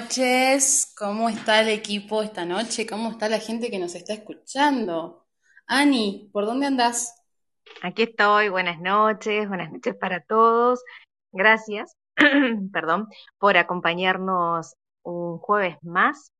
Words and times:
noches. 0.00 0.94
¿Cómo 0.96 1.28
está 1.28 1.60
el 1.60 1.68
equipo 1.70 2.22
esta 2.22 2.44
noche? 2.44 2.86
¿Cómo 2.86 3.10
está 3.10 3.28
la 3.28 3.40
gente 3.40 3.70
que 3.70 3.80
nos 3.80 3.94
está 3.96 4.12
escuchando? 4.12 5.26
Ani, 5.66 6.30
¿por 6.32 6.46
dónde 6.46 6.66
andás? 6.66 7.20
Aquí 7.82 8.02
estoy, 8.04 8.48
buenas 8.48 8.80
noches, 8.80 9.48
buenas 9.48 9.72
noches 9.72 9.96
para 9.96 10.20
todos. 10.20 10.84
Gracias, 11.32 11.96
perdón, 12.72 13.08
por 13.38 13.56
acompañarnos 13.56 14.76
un 15.02 15.38
jueves 15.38 15.76
más. 15.82 16.32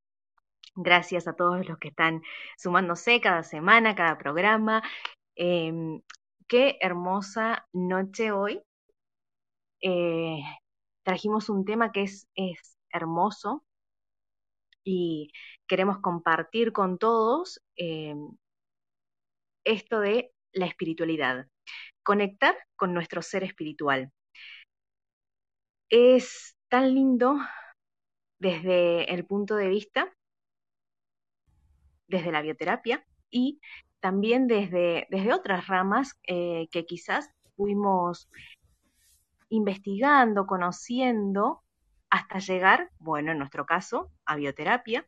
Gracias 0.77 1.27
a 1.27 1.35
todos 1.35 1.67
los 1.69 1.79
que 1.79 1.89
están 1.89 2.23
sumándose 2.57 3.21
cada 3.21 3.43
semana, 3.43 3.97
cada 3.97 4.19
programa. 4.19 4.83
Em, 5.35 6.01
qué 6.47 6.79
hermosa 6.81 7.67
noche 7.73 8.31
hoy. 8.31 8.63
Eh, 9.81 10.43
trajimos 11.03 11.49
un 11.49 11.65
tema 11.65 11.91
que 11.91 12.03
es, 12.03 12.29
es 12.37 12.78
hermoso 12.93 13.65
y 14.85 15.33
queremos 15.67 15.99
compartir 15.99 16.73
con 16.73 16.99
todos 16.99 17.61
em, 17.77 18.31
esto 19.65 20.01
de 20.01 20.33
la 20.53 20.67
espiritualidad, 20.67 21.47
conectar 22.03 22.57
con 22.77 22.95
nuestro 22.95 23.23
ser 23.23 23.45
espiritual. 23.45 24.13
Es 25.91 26.57
tan 26.69 26.95
lindo 26.95 27.39
desde 28.39 29.13
el 29.13 29.27
punto 29.27 29.57
de 29.57 29.69
vista, 29.69 30.15
desde 32.07 32.33
la 32.33 32.43
bioterapia 32.43 33.05
y 33.31 33.61
también 34.01 34.47
desde, 34.47 35.07
desde 35.11 35.35
otras 35.35 35.67
ramas 35.67 36.19
eh, 36.27 36.69
que 36.71 36.87
quizás 36.87 37.31
fuimos 37.57 38.31
investigando, 39.51 40.47
conociendo, 40.47 41.63
hasta 42.11 42.39
llegar, 42.41 42.91
bueno, 42.99 43.33
en 43.33 43.39
nuestro 43.39 43.67
caso, 43.67 44.11
a 44.27 44.37
bioterapia, 44.37 45.07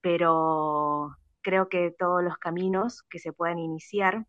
pero 0.00 1.16
creo 1.42 1.68
que 1.68 1.90
todos 1.98 2.22
los 2.22 2.36
caminos 2.38 3.02
que 3.10 3.18
se 3.18 3.32
puedan 3.32 3.58
iniciar 3.58 4.26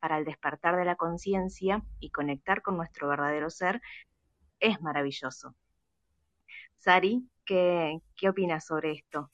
para 0.00 0.18
el 0.18 0.24
despertar 0.24 0.76
de 0.76 0.84
la 0.84 0.96
conciencia 0.96 1.82
y 2.00 2.10
conectar 2.10 2.62
con 2.62 2.76
nuestro 2.76 3.08
verdadero 3.08 3.50
ser 3.50 3.80
es 4.60 4.80
maravilloso. 4.82 5.54
Sari, 6.78 7.28
¿qué, 7.44 7.98
qué 8.16 8.28
opinas 8.30 8.64
sobre 8.66 8.92
esto? 8.92 9.30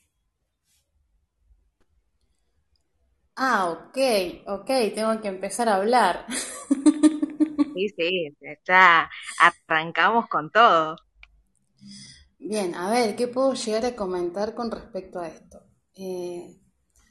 Ah, 3.36 3.70
ok, 3.70 3.98
ok, 4.46 4.66
tengo 4.94 5.20
que 5.20 5.28
empezar 5.28 5.68
a 5.68 5.76
hablar. 5.76 6.26
Sí, 7.74 7.88
sí, 7.96 8.36
ya 8.66 9.10
arrancamos 9.38 10.28
con 10.28 10.50
todo. 10.50 10.96
Bien, 12.38 12.74
a 12.74 12.90
ver, 12.90 13.16
¿qué 13.16 13.26
puedo 13.26 13.54
llegar 13.54 13.86
a 13.86 13.96
comentar 13.96 14.54
con 14.54 14.70
respecto 14.70 15.18
a 15.18 15.28
esto? 15.28 15.62
Eh, 15.94 16.60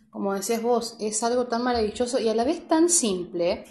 como 0.10 0.34
decías 0.34 0.62
vos, 0.62 0.96
es 1.00 1.24
algo 1.24 1.48
tan 1.48 1.64
maravilloso 1.64 2.20
y 2.20 2.30
a 2.30 2.36
la 2.36 2.44
vez 2.44 2.68
tan 2.68 2.88
simple, 2.88 3.66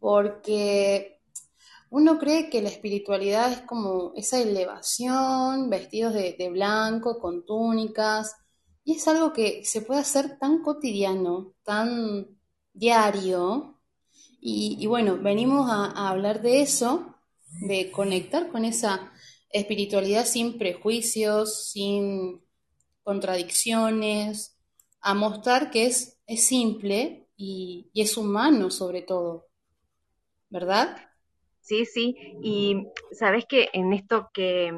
porque 0.00 1.20
uno 1.90 2.18
cree 2.18 2.50
que 2.50 2.60
la 2.60 2.70
espiritualidad 2.70 3.52
es 3.52 3.60
como 3.60 4.12
esa 4.16 4.40
elevación, 4.40 5.70
vestidos 5.70 6.14
de, 6.14 6.50
blanco, 6.50 7.20
con 7.20 7.46
túnicas, 7.46 8.34
y 8.82 8.96
es 8.96 9.06
algo 9.06 9.32
que 9.32 9.64
se 9.64 9.82
puede 9.82 10.00
hacer 10.00 10.38
tan 10.38 10.60
cotidiano, 10.62 11.54
tan 11.62 12.36
diario, 12.72 13.80
y, 14.40 14.86
bueno, 14.86 15.18
venimos 15.18 15.70
a 15.70 16.08
hablar 16.08 16.42
de 16.42 16.62
eso, 16.62 17.14
de 17.60 17.90
conectar 17.90 18.48
con 18.48 18.64
esa 18.64 19.12
espiritualidad 19.50 20.26
sin 20.26 20.58
prejuicios, 20.58 21.70
sin 21.70 22.42
contradicciones, 23.04 24.56
a 25.00 25.14
mostrar 25.14 25.70
que 25.70 25.86
es, 25.86 26.18
es 26.26 26.46
simple 26.46 27.28
y, 27.36 27.90
y 27.92 28.02
es 28.02 28.16
humano 28.16 28.70
sobre 28.70 29.02
todo, 29.02 29.48
¿verdad? 30.50 30.96
Sí, 31.60 31.84
sí, 31.84 32.16
y 32.42 32.86
sabes 33.12 33.44
que 33.46 33.68
en 33.72 33.92
esto 33.92 34.30
que, 34.32 34.72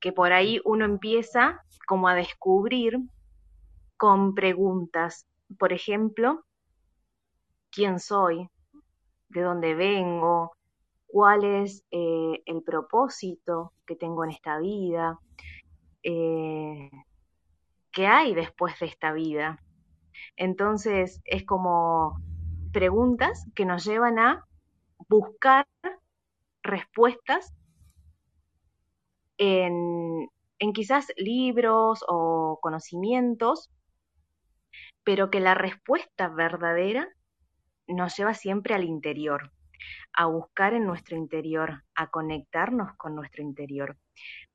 que 0.00 0.12
por 0.12 0.32
ahí 0.32 0.60
uno 0.64 0.84
empieza 0.84 1.62
como 1.86 2.08
a 2.08 2.14
descubrir 2.14 2.98
con 3.98 4.34
preguntas, 4.34 5.26
por 5.58 5.72
ejemplo, 5.72 6.44
¿quién 7.70 8.00
soy? 8.00 8.48
¿De 9.28 9.42
dónde 9.42 9.74
vengo? 9.74 10.55
¿Cuál 11.06 11.44
es 11.44 11.84
eh, 11.90 12.42
el 12.46 12.62
propósito 12.62 13.72
que 13.86 13.96
tengo 13.96 14.24
en 14.24 14.30
esta 14.30 14.58
vida? 14.58 15.18
Eh, 16.02 16.90
¿Qué 17.92 18.06
hay 18.06 18.34
después 18.34 18.78
de 18.80 18.86
esta 18.86 19.12
vida? 19.12 19.62
Entonces 20.36 21.20
es 21.24 21.44
como 21.44 22.20
preguntas 22.72 23.46
que 23.54 23.64
nos 23.64 23.84
llevan 23.84 24.18
a 24.18 24.44
buscar 25.08 25.66
respuestas 26.62 27.54
en, 29.38 30.28
en 30.58 30.72
quizás 30.72 31.12
libros 31.16 32.04
o 32.08 32.58
conocimientos, 32.60 33.70
pero 35.04 35.30
que 35.30 35.40
la 35.40 35.54
respuesta 35.54 36.28
verdadera 36.28 37.08
nos 37.86 38.16
lleva 38.16 38.34
siempre 38.34 38.74
al 38.74 38.84
interior, 38.84 39.52
a 40.12 40.26
buscar 40.26 40.74
en 40.74 40.84
nuestro 40.84 41.16
interior, 41.16 41.84
a 41.94 42.08
conectarnos 42.08 42.96
con 42.96 43.14
nuestro 43.14 43.42
interior. 43.42 43.96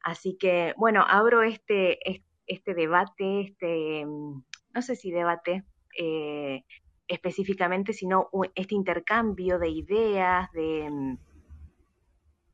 Así 0.03 0.37
que, 0.39 0.73
bueno, 0.77 1.05
abro 1.07 1.43
este, 1.43 1.99
este 2.47 2.73
debate, 2.73 3.41
este, 3.41 4.05
no 4.05 4.81
sé 4.81 4.95
si 4.95 5.11
debate 5.11 5.63
eh, 5.97 6.63
específicamente, 7.07 7.93
sino 7.93 8.29
este 8.55 8.75
intercambio 8.75 9.59
de 9.59 9.69
ideas, 9.69 10.51
de, 10.53 11.17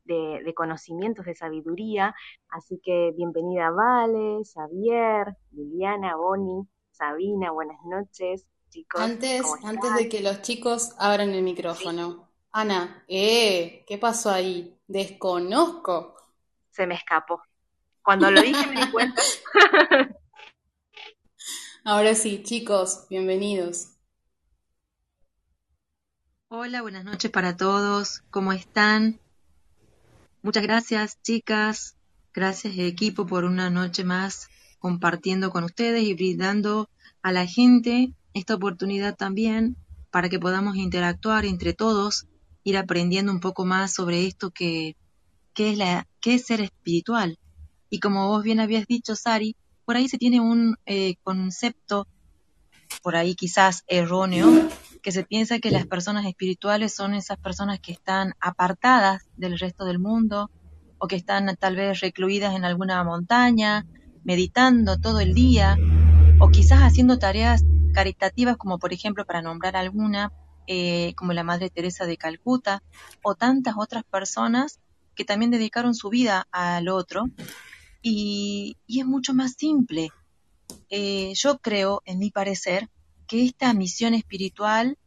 de, 0.04 0.42
de, 0.44 0.54
conocimientos, 0.54 1.26
de 1.26 1.34
sabiduría. 1.34 2.14
Así 2.48 2.80
que 2.82 3.12
bienvenida 3.16 3.70
Vale, 3.70 4.42
Xavier, 4.44 5.36
Liliana, 5.52 6.16
Bonnie, 6.16 6.66
Sabina, 6.90 7.52
buenas 7.52 7.78
noches, 7.84 8.46
chicos. 8.70 9.00
Antes, 9.00 9.42
antes 9.64 9.94
de 9.94 10.08
que 10.08 10.20
los 10.20 10.42
chicos 10.42 10.94
abran 10.98 11.30
el 11.30 11.42
micrófono. 11.42 12.10
Sí. 12.10 12.27
Ana, 12.52 13.04
eh, 13.08 13.84
¿qué 13.86 13.98
pasó 13.98 14.30
ahí? 14.30 14.78
Desconozco. 14.86 16.16
Se 16.70 16.86
me 16.86 16.94
escapó. 16.94 17.42
Cuando 18.02 18.30
lo 18.30 18.40
dije 18.40 18.66
me 18.66 18.84
di 18.84 18.90
cuenta. 18.90 19.22
Ahora 21.84 22.14
sí, 22.14 22.42
chicos, 22.42 23.06
bienvenidos. 23.10 23.94
Hola, 26.48 26.80
buenas 26.80 27.04
noches 27.04 27.30
para 27.30 27.56
todos. 27.56 28.22
¿Cómo 28.30 28.52
están? 28.52 29.20
Muchas 30.42 30.62
gracias, 30.62 31.20
chicas. 31.22 31.96
Gracias, 32.32 32.78
equipo, 32.78 33.26
por 33.26 33.44
una 33.44 33.68
noche 33.68 34.04
más 34.04 34.48
compartiendo 34.78 35.50
con 35.50 35.64
ustedes 35.64 36.04
y 36.04 36.14
brindando 36.14 36.88
a 37.22 37.32
la 37.32 37.46
gente 37.46 38.14
esta 38.32 38.54
oportunidad 38.54 39.16
también 39.16 39.76
para 40.10 40.28
que 40.28 40.38
podamos 40.38 40.76
interactuar 40.76 41.44
entre 41.44 41.74
todos, 41.74 42.26
ir 42.68 42.76
aprendiendo 42.76 43.32
un 43.32 43.40
poco 43.40 43.64
más 43.64 43.94
sobre 43.94 44.26
esto 44.26 44.50
que, 44.50 44.96
que 45.54 45.70
es, 45.70 45.78
la, 45.78 46.06
que 46.20 46.34
es 46.34 46.46
ser 46.46 46.60
espiritual. 46.60 47.38
Y 47.90 48.00
como 48.00 48.28
vos 48.28 48.42
bien 48.42 48.60
habías 48.60 48.86
dicho, 48.86 49.16
Sari, 49.16 49.56
por 49.84 49.96
ahí 49.96 50.08
se 50.08 50.18
tiene 50.18 50.40
un 50.40 50.76
eh, 50.84 51.16
concepto, 51.22 52.06
por 53.02 53.16
ahí 53.16 53.34
quizás 53.34 53.84
erróneo, 53.86 54.68
que 55.02 55.12
se 55.12 55.24
piensa 55.24 55.60
que 55.60 55.70
las 55.70 55.86
personas 55.86 56.26
espirituales 56.26 56.94
son 56.94 57.14
esas 57.14 57.38
personas 57.38 57.80
que 57.80 57.92
están 57.92 58.34
apartadas 58.40 59.22
del 59.36 59.58
resto 59.58 59.86
del 59.86 59.98
mundo 59.98 60.50
o 60.98 61.06
que 61.06 61.16
están 61.16 61.56
tal 61.56 61.76
vez 61.76 62.00
recluidas 62.00 62.54
en 62.54 62.64
alguna 62.64 63.02
montaña, 63.04 63.86
meditando 64.24 64.98
todo 64.98 65.20
el 65.20 65.32
día 65.32 65.78
o 66.38 66.50
quizás 66.50 66.80
haciendo 66.80 67.18
tareas 67.18 67.64
caritativas 67.94 68.56
como 68.56 68.78
por 68.78 68.92
ejemplo 68.92 69.24
para 69.24 69.40
nombrar 69.40 69.76
alguna 69.76 70.32
eh, 70.70 71.14
como 71.16 71.32
la 71.32 71.44
Madre 71.44 71.70
Teresa 71.70 72.04
de 72.04 72.18
Calcuta 72.18 72.82
o 73.22 73.34
tantas 73.34 73.76
otras 73.78 74.04
personas 74.04 74.80
que 75.14 75.24
también 75.24 75.50
dedicaron 75.50 75.94
su 75.94 76.10
vida 76.10 76.46
al 76.52 76.88
otro 76.88 77.24
y, 78.02 78.76
es 78.86 79.06
mucho 79.06 79.32
más 79.32 79.54
simple. 79.54 80.10
Eh, 80.90 81.32
yo 81.34 81.58
creo, 81.58 82.02
en 82.04 82.18
mi 82.18 82.30
parecer, 82.30 82.90
que 83.26 83.46
esta 83.46 83.72
misión 83.72 84.12
espiritual 84.12 84.98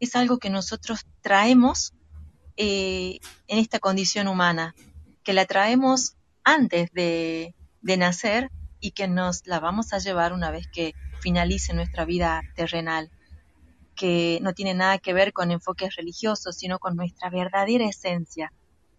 es 0.00 0.16
algo 0.16 0.38
que 0.38 0.48
nosotros 0.48 1.00
traemos 1.20 1.92
eh, 2.56 3.18
en 3.46 3.58
esta 3.58 3.78
condición 3.78 4.26
humana, 4.26 4.74
que 5.22 5.34
la 5.34 5.44
traemos 5.44 6.16
antes 6.44 6.90
de 6.92 7.54
nacer 7.82 8.50
y 8.80 8.92
que 8.92 9.06
nos 9.06 9.46
la 9.46 9.60
vamos 9.60 9.92
a 9.92 9.98
llevar 9.98 10.32
una 10.32 10.50
vez 10.50 10.66
que 10.72 10.94
finalice 11.20 11.74
nuestra 11.74 12.06
vida 12.06 12.40
terrenal, 12.54 13.10
que 14.00 14.38
no 14.40 14.54
tiene 14.54 14.72
nada 14.72 14.96
que 14.96 15.12
ver 15.12 15.34
con 15.34 15.50
enfoques 15.50 15.94
religiosos, 15.94 16.56
sino 16.56 16.78
con 16.78 16.96
nuestra 16.96 17.28
verdadera 17.28 17.84
esencia, 17.84 18.50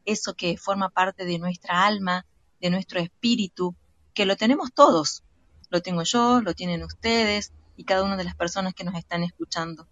eso 0.06 0.36
que 0.36 0.57
forma 0.57 0.89
parte 0.89 1.25
de 1.25 1.39
nuestra 1.39 1.88
alma, 1.88 2.27
de 2.59 2.69
nuestro 2.69 3.00
espíritu, 3.00 3.75
que 4.13 4.27
lo 4.27 4.36
tenemos 4.36 4.71
todos. 4.75 5.24
Lo 5.71 5.81
tengo 5.81 6.03
yo, 6.03 6.42
lo 6.42 6.53
tienen 6.53 6.83
ustedes 6.83 7.51
y 7.75 7.83
cada 7.83 8.03
una 8.03 8.15
de 8.15 8.25
las 8.25 8.36
personas 8.36 8.75
que 8.75 8.83
nos 8.83 8.94
están 8.94 9.24
escuchando. 9.24 9.88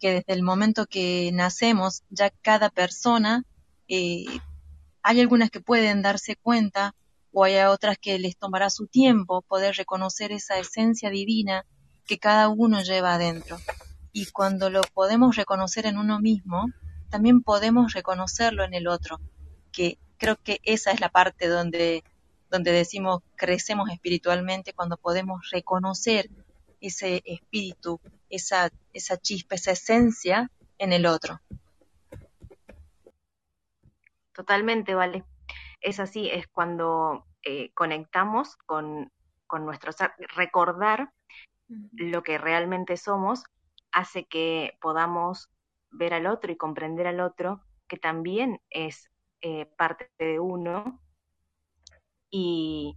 Que 0.00 0.14
desde 0.14 0.32
el 0.32 0.42
momento 0.42 0.86
que 0.86 1.30
nacemos, 1.32 2.02
ya 2.10 2.30
cada 2.30 2.70
persona, 2.70 3.44
eh, 3.86 4.24
hay 5.04 5.20
algunas 5.20 5.50
que 5.52 5.60
pueden 5.60 6.02
darse 6.02 6.34
cuenta 6.34 6.96
o 7.32 7.44
hay 7.44 7.58
otras 7.58 7.98
que 7.98 8.18
les 8.18 8.36
tomará 8.36 8.68
su 8.68 8.88
tiempo 8.88 9.42
poder 9.42 9.76
reconocer 9.76 10.32
esa 10.32 10.58
esencia 10.58 11.08
divina 11.10 11.64
que 12.04 12.18
cada 12.18 12.48
uno 12.48 12.82
lleva 12.82 13.14
adentro. 13.14 13.58
Y 14.16 14.26
cuando 14.26 14.70
lo 14.70 14.82
podemos 14.94 15.34
reconocer 15.34 15.86
en 15.86 15.98
uno 15.98 16.20
mismo, 16.20 16.70
también 17.10 17.42
podemos 17.42 17.92
reconocerlo 17.94 18.62
en 18.62 18.72
el 18.72 18.86
otro, 18.86 19.20
que 19.72 19.98
creo 20.18 20.36
que 20.36 20.60
esa 20.62 20.92
es 20.92 21.00
la 21.00 21.08
parte 21.08 21.48
donde, 21.48 22.04
donde 22.48 22.70
decimos 22.70 23.22
crecemos 23.34 23.90
espiritualmente, 23.90 24.72
cuando 24.72 24.96
podemos 24.96 25.50
reconocer 25.50 26.30
ese 26.80 27.22
espíritu, 27.24 28.00
esa, 28.30 28.70
esa 28.92 29.16
chispa, 29.16 29.56
esa 29.56 29.72
esencia 29.72 30.48
en 30.78 30.92
el 30.92 31.06
otro. 31.06 31.40
Totalmente, 34.32 34.94
vale. 34.94 35.24
Es 35.80 35.98
así, 35.98 36.30
es 36.30 36.46
cuando 36.46 37.26
eh, 37.42 37.72
conectamos 37.74 38.54
con, 38.58 39.10
con 39.48 39.66
nuestro 39.66 39.90
ser, 39.90 40.12
recordar 40.36 41.10
lo 41.66 42.22
que 42.22 42.38
realmente 42.38 42.96
somos 42.96 43.42
hace 43.94 44.24
que 44.24 44.76
podamos 44.80 45.50
ver 45.90 46.12
al 46.14 46.26
otro 46.26 46.52
y 46.52 46.56
comprender 46.56 47.06
al 47.06 47.20
otro 47.20 47.62
que 47.86 47.96
también 47.96 48.60
es 48.68 49.10
eh, 49.40 49.66
parte 49.76 50.10
de 50.18 50.40
uno 50.40 51.00
y, 52.28 52.96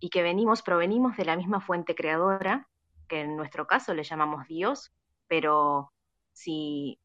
y, 0.00 0.10
que 0.10 0.22
venimos, 0.22 0.62
provenimos 0.62 1.16
de 1.16 1.24
la 1.24 1.36
misma 1.36 1.60
fuente 1.60 1.94
creadora, 1.94 2.68
que 3.08 3.20
en 3.20 3.36
nuestro 3.36 3.68
caso 3.68 3.94
le 3.94 4.02
llamamos 4.02 4.48
Dios, 4.48 4.92
pero 5.28 5.92
si, 6.32 6.98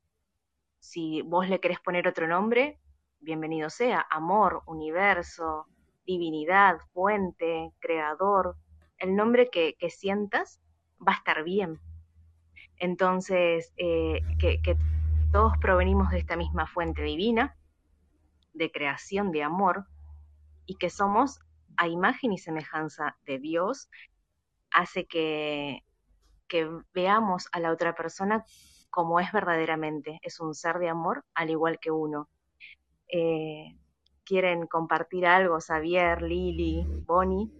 si 0.80 1.22
vos 1.22 1.48
le 1.48 1.60
querés 1.60 1.80
poner 1.80 2.08
otro 2.08 2.28
nombre, 2.28 2.80
bienvenido 3.20 3.70
sea, 3.70 4.08
amor, 4.10 4.64
universo, 4.66 5.68
divinidad, 6.08 6.80
fuente, 6.92 7.72
creador, 7.80 8.56
el 8.98 9.16
nombre 9.16 9.52
que, 9.52 9.76
que 9.78 9.92
sientas 9.92 10.60
va 11.00 11.12
a 11.12 11.18
estar 11.18 11.44
bien. 11.44 11.80
Entonces, 12.82 13.72
eh, 13.78 14.22
que, 14.40 14.60
todos 15.32 15.54
provenimos 15.60 16.10
de 16.10 16.18
esta 16.18 16.36
misma 16.36 16.66
fuente 16.66 17.04
divina, 17.04 17.56
de 18.54 18.72
creación, 18.72 19.32
de 19.32 19.44
amor, 19.44 19.86
y 20.66 20.76
que 20.76 20.90
somos 20.90 21.40
a 21.78 21.88
imagen 21.88 22.34
y 22.34 22.40
semejanza 22.40 23.18
de 23.28 23.38
Dios, 23.38 23.88
hace 24.72 25.06
que, 25.06 25.86
que 26.48 26.70
veamos 26.92 27.48
a 27.52 27.60
la 27.60 27.72
otra 27.72 27.94
persona 27.94 28.44
como 28.90 29.20
es 29.20 29.32
verdaderamente, 29.32 30.20
es 30.24 30.40
un 30.40 30.56
ser 30.56 30.80
de 30.80 30.90
amor 30.90 31.24
al 31.36 31.52
igual 31.52 31.78
que 31.80 31.92
uno. 31.92 32.30
Eh, 33.08 33.78
quieren 34.26 34.66
compartir 34.66 35.28
algo, 35.28 35.60
Xavier, 35.62 36.24
Lili, 36.24 36.84
Bonnie, 37.06 37.52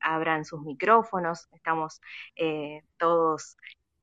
abran 0.00 0.44
sus 0.44 0.62
micrófonos, 0.62 1.48
estamos 1.52 2.00
eh, 2.34 2.82
todos 2.98 3.56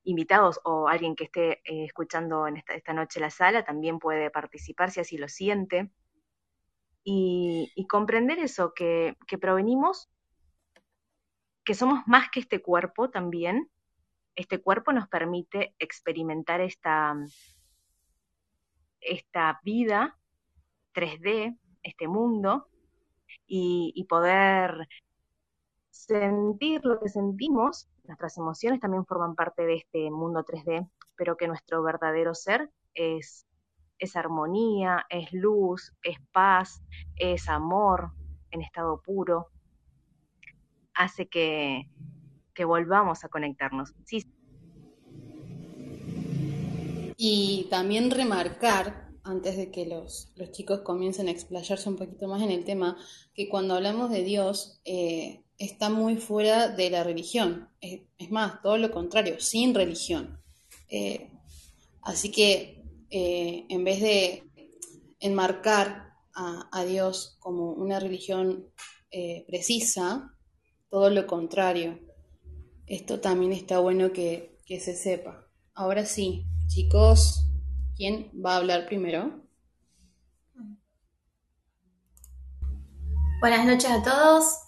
invitados 0.05 0.59
o 0.63 0.88
alguien 0.88 1.15
que 1.15 1.25
esté 1.25 1.62
eh, 1.65 1.85
escuchando 1.85 2.47
en 2.47 2.63
esta, 2.67 2.93
noche 2.93 3.19
la 3.19 3.29
sala 3.29 3.65
también 3.65 4.00
puede 4.00 4.29
participar 4.29 4.91
si 4.91 5.00
así 5.01 5.17
lo 5.17 5.27
siente. 5.27 5.91
y, 7.03 7.85
comprender 7.88 8.39
eso, 8.39 8.74
que, 8.74 9.15
que 9.27 9.38
provenimos, 9.38 10.09
que 11.63 11.75
somos 11.75 12.00
más 12.07 12.29
que 12.31 12.39
este 12.39 12.62
cuerpo 12.62 13.09
también. 13.12 13.69
Este 14.35 14.59
cuerpo 14.59 14.91
nos 14.91 15.07
permite 15.07 15.75
experimentar 15.79 16.62
esta, 16.62 17.15
esta 19.01 19.59
vida 19.63 20.17
3D, 20.93 21.57
este 21.83 22.07
mundo, 22.07 22.67
y 23.47 24.03
poder 24.09 24.88
sentir 25.95 26.81
lo 26.83 26.99
que 26.99 27.09
sentimos, 27.09 27.87
nuestras 28.03 28.37
emociones 28.37 28.81
también 28.81 29.05
forman 29.05 29.33
parte 29.33 29.65
de 29.65 29.75
este 29.75 30.11
mundo 30.11 30.43
3D, 30.43 30.89
pero 31.15 31.37
que 31.37 31.47
nuestro 31.47 31.81
verdadero 31.81 32.35
ser 32.35 32.69
es, 32.93 33.47
es 33.97 34.15
armonía, 34.15 35.05
es 35.09 35.31
luz, 35.31 35.93
es 36.03 36.17
paz, 36.33 36.81
es 37.15 37.47
amor 37.47 38.11
en 38.51 38.61
estado 38.61 39.01
puro, 39.01 39.47
hace 40.93 41.27
que, 41.27 41.89
que 42.53 42.65
volvamos 42.65 43.23
a 43.23 43.29
conectarnos. 43.29 43.93
Sí. 44.03 44.25
Y 47.17 47.67
también 47.69 48.11
remarcar, 48.11 49.11
antes 49.23 49.55
de 49.55 49.71
que 49.71 49.85
los, 49.85 50.33
los 50.35 50.51
chicos 50.51 50.81
comiencen 50.81 51.29
a 51.29 51.31
explayarse 51.31 51.89
un 51.89 51.95
poquito 51.95 52.27
más 52.27 52.41
en 52.41 52.51
el 52.51 52.65
tema, 52.65 52.97
que 53.33 53.47
cuando 53.47 53.75
hablamos 53.75 54.11
de 54.11 54.23
Dios, 54.23 54.81
eh, 54.83 55.44
está 55.57 55.89
muy 55.89 56.17
fuera 56.17 56.69
de 56.69 56.89
la 56.89 57.03
religión. 57.03 57.69
Es, 57.81 58.31
más, 58.31 58.62
todo 58.62 58.77
lo 58.77 58.91
contrario, 58.91 59.39
sin 59.39 59.74
religión. 59.74 60.41
Eh, 60.89 61.31
así 62.01 62.31
que 62.31 62.83
eh, 63.09 63.65
en 63.69 63.83
vez 63.83 64.01
de 64.01 64.43
enmarcar 65.19 66.13
a, 66.33 66.69
a, 66.71 66.85
Dios 66.85 67.38
como 67.39 67.71
una 67.71 68.00
religión 68.00 68.69
eh, 69.12 69.45
precisa, 69.47 70.35
todo 70.89 71.09
lo 71.09 71.25
contrario. 71.25 72.00
Esto 72.85 73.19
también 73.19 73.53
está 73.53 73.79
bueno 73.79 74.12
que, 74.12 74.59
que 74.65 74.79
se 74.79 74.95
sepa. 74.95 75.47
Ahora 75.74 76.05
sí, 76.05 76.45
chicos, 76.67 77.45
¿quién 77.95 78.31
va 78.33 78.53
a 78.53 78.57
hablar 78.57 78.85
primero? 78.85 79.41
Buenas 83.39 83.65
noches 83.65 83.89
a 83.89 84.03
todos. 84.03 84.64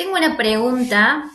Tengo 0.00 0.16
una 0.16 0.34
pregunta 0.34 1.30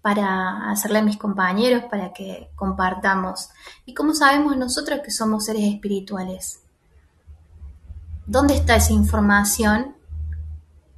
para 0.00 0.70
hacerle 0.70 1.00
a 1.00 1.02
mis 1.02 1.18
compañeros 1.18 1.84
para 1.90 2.14
que 2.14 2.48
compartamos. 2.54 3.50
¿Y 3.84 3.92
cómo 3.92 4.14
sabemos 4.14 4.56
nosotros 4.56 5.00
que 5.04 5.10
somos 5.10 5.44
seres 5.44 5.64
espirituales? 5.64 6.62
¿Dónde 8.24 8.54
está 8.54 8.76
esa 8.76 8.94
información 8.94 9.96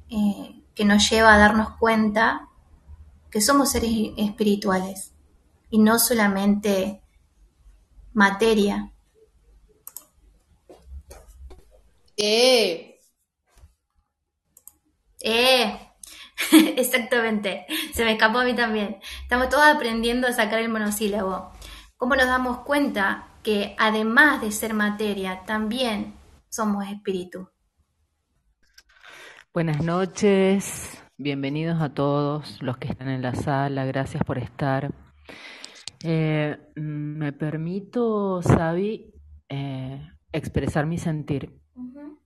eh, 0.09 0.63
que 0.73 0.85
nos 0.85 1.09
lleva 1.09 1.33
a 1.33 1.37
darnos 1.37 1.71
cuenta 1.77 2.47
que 3.29 3.41
somos 3.41 3.71
seres 3.71 3.91
espirituales 4.15 5.11
y 5.69 5.79
no 5.79 5.99
solamente 5.99 7.01
materia? 8.13 8.93
¡Eh! 12.15 12.97
¡Eh! 15.19 15.89
Exactamente, 16.77 17.65
se 17.93 18.03
me 18.03 18.13
escapó 18.13 18.39
a 18.39 18.45
mí 18.45 18.55
también. 18.55 18.97
Estamos 19.21 19.49
todos 19.49 19.65
aprendiendo 19.65 20.27
a 20.27 20.33
sacar 20.33 20.59
el 20.59 20.69
monosílabo. 20.69 21.51
¿Cómo 21.97 22.15
nos 22.15 22.27
damos 22.27 22.59
cuenta 22.59 23.27
que 23.43 23.75
además 23.77 24.41
de 24.41 24.51
ser 24.51 24.73
materia, 24.73 25.43
también 25.45 26.15
somos 26.49 26.87
espíritu? 26.87 27.49
Buenas 29.53 29.83
noches, 29.83 31.01
bienvenidos 31.17 31.81
a 31.81 31.93
todos 31.93 32.61
los 32.61 32.77
que 32.77 32.87
están 32.87 33.09
en 33.09 33.21
la 33.21 33.35
sala, 33.35 33.85
gracias 33.85 34.23
por 34.23 34.37
estar. 34.37 34.91
Eh, 36.03 36.57
me 36.75 37.31
permito, 37.31 38.41
Sabi, 38.41 39.13
eh, 39.47 40.09
expresar 40.31 40.85
mi 40.85 40.97
sentir. 40.97 41.61
Uh 41.75 41.83
-huh. 41.83 42.17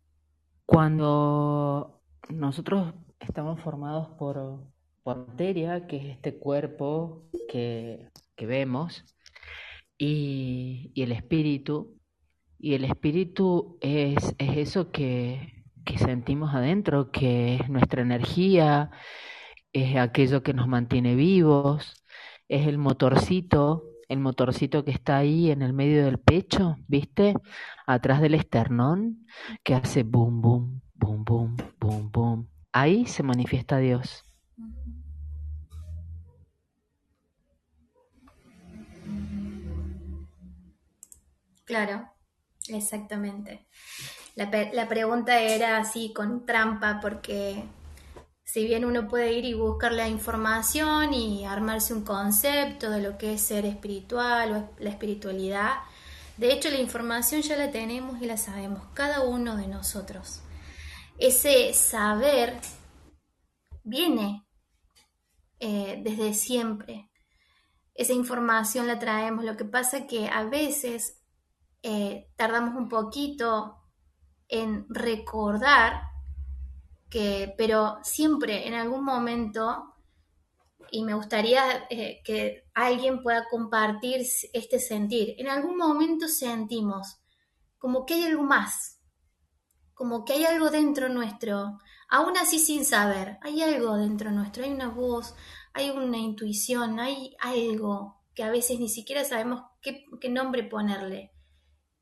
Cuando 0.65 2.01
nosotros 2.29 2.93
estamos 3.27 3.59
formados 3.61 4.09
por, 4.17 4.59
por, 5.03 5.27
materia, 5.27 5.85
que 5.87 5.97
es 5.97 6.05
este 6.05 6.37
cuerpo 6.37 7.23
que, 7.49 8.09
que 8.35 8.45
vemos, 8.45 9.03
y, 9.97 10.91
y, 10.93 11.03
el 11.03 11.11
espíritu. 11.11 11.97
Y 12.59 12.73
el 12.73 12.85
espíritu 12.85 13.77
es, 13.81 14.35
es 14.37 14.57
eso 14.57 14.91
que, 14.91 15.63
que, 15.85 15.97
sentimos 15.97 16.55
adentro, 16.55 17.11
que 17.11 17.55
es 17.55 17.69
nuestra 17.69 18.01
energía, 18.01 18.91
es 19.73 19.97
aquello 19.97 20.41
que 20.43 20.53
nos 20.53 20.67
mantiene 20.67 21.15
vivos, 21.15 22.03
es 22.47 22.67
el 22.67 22.77
motorcito, 22.77 23.83
el 24.09 24.19
motorcito 24.19 24.85
que 24.85 24.91
está 24.91 25.17
ahí 25.17 25.51
en 25.51 25.61
el 25.61 25.73
medio 25.73 26.05
del 26.05 26.19
pecho, 26.19 26.77
¿viste? 26.87 27.35
Atrás 27.85 28.21
del 28.21 28.33
esternón, 28.35 29.27
que 29.63 29.75
hace 29.75 30.03
boom, 30.03 30.41
boom, 30.41 30.81
boom, 30.95 31.23
boom, 31.25 31.57
boom, 31.79 32.11
boom 32.11 32.56
ahí 32.71 33.05
se 33.05 33.23
manifiesta 33.23 33.77
Dios. 33.77 34.23
Claro, 41.65 42.09
exactamente. 42.69 43.67
La, 44.35 44.49
la, 44.71 44.87
pregunta 44.87 45.41
era 45.41 45.77
así 45.77 46.13
con 46.13 46.45
trampa 46.45 46.99
porque 47.01 47.63
si 48.45 48.65
bien 48.65 48.85
uno 48.85 49.09
puede 49.09 49.33
ir 49.33 49.43
y 49.43 49.53
buscar 49.53 49.91
la 49.91 50.07
información 50.07 51.13
y 51.13 51.45
armarse 51.45 51.93
un 51.93 52.05
concepto 52.05 52.89
de 52.89 53.01
lo 53.01 53.17
que 53.17 53.33
es 53.33 53.41
ser 53.41 53.65
espiritual 53.65 54.51
o 54.53 54.81
la 54.81 54.89
espiritualidad, 54.89 55.73
de 56.37 56.53
hecho 56.53 56.69
la 56.69 56.79
información 56.79 57.41
ya 57.41 57.57
la 57.57 57.71
tenemos 57.71 58.21
y 58.21 58.27
la 58.27 58.37
sabemos 58.37 58.83
cada 58.93 59.21
uno 59.21 59.57
de 59.57 59.67
nosotros 59.67 60.41
ese 61.17 61.73
saber 61.73 62.59
viene 63.83 64.45
eh, 65.59 65.99
desde 66.03 66.33
siempre. 66.33 67.09
Esa 67.95 68.13
información 68.13 68.87
la 68.87 68.99
traemos. 68.99 69.43
Lo 69.43 69.57
que 69.57 69.65
pasa 69.65 69.99
es 69.99 70.05
que 70.05 70.27
a 70.27 70.43
veces 70.43 71.23
eh, 71.81 72.29
tardamos 72.35 72.75
un 72.75 72.89
poquito 72.89 73.77
en 74.47 74.85
recordar 74.89 76.03
que, 77.09 77.53
pero 77.57 77.97
siempre 78.03 78.67
en 78.67 78.73
algún 78.73 79.03
momento, 79.03 79.95
y 80.91 81.03
me 81.03 81.15
gustaría 81.15 81.87
eh, 81.89 82.21
que 82.23 82.65
alguien 82.73 83.23
pueda 83.23 83.47
compartir 83.49 84.25
este 84.53 84.79
sentir, 84.79 85.35
en 85.37 85.47
algún 85.47 85.77
momento 85.77 86.27
sentimos 86.27 87.19
como 87.77 88.05
que 88.05 88.15
hay 88.15 88.23
algo 88.25 88.43
más, 88.43 88.96
como 89.97 90.25
que 90.25 90.33
hay 90.33 90.45
algo 90.45 90.69
dentro 90.69 91.09
nuestro, 91.09 91.79
aún 92.07 92.37
así 92.37 92.59
sin 92.59 92.85
saber, 92.85 93.39
hay 93.41 93.63
algo 93.63 93.97
dentro 93.97 94.31
nuestro, 94.31 94.63
hay 94.63 94.71
una 94.71 94.89
voz, 94.89 95.33
hay 95.73 95.89
una 95.89 96.17
intuición, 96.17 96.99
hay 96.99 97.35
algo 97.39 98.21
que 98.35 98.43
a 98.43 98.51
veces 98.51 98.79
ni 98.79 98.89
siquiera 98.89 99.25
sabemos 99.25 99.63
qué, 99.81 100.05
qué 100.21 100.29
nombre 100.29 100.63
ponerle. 100.63 101.31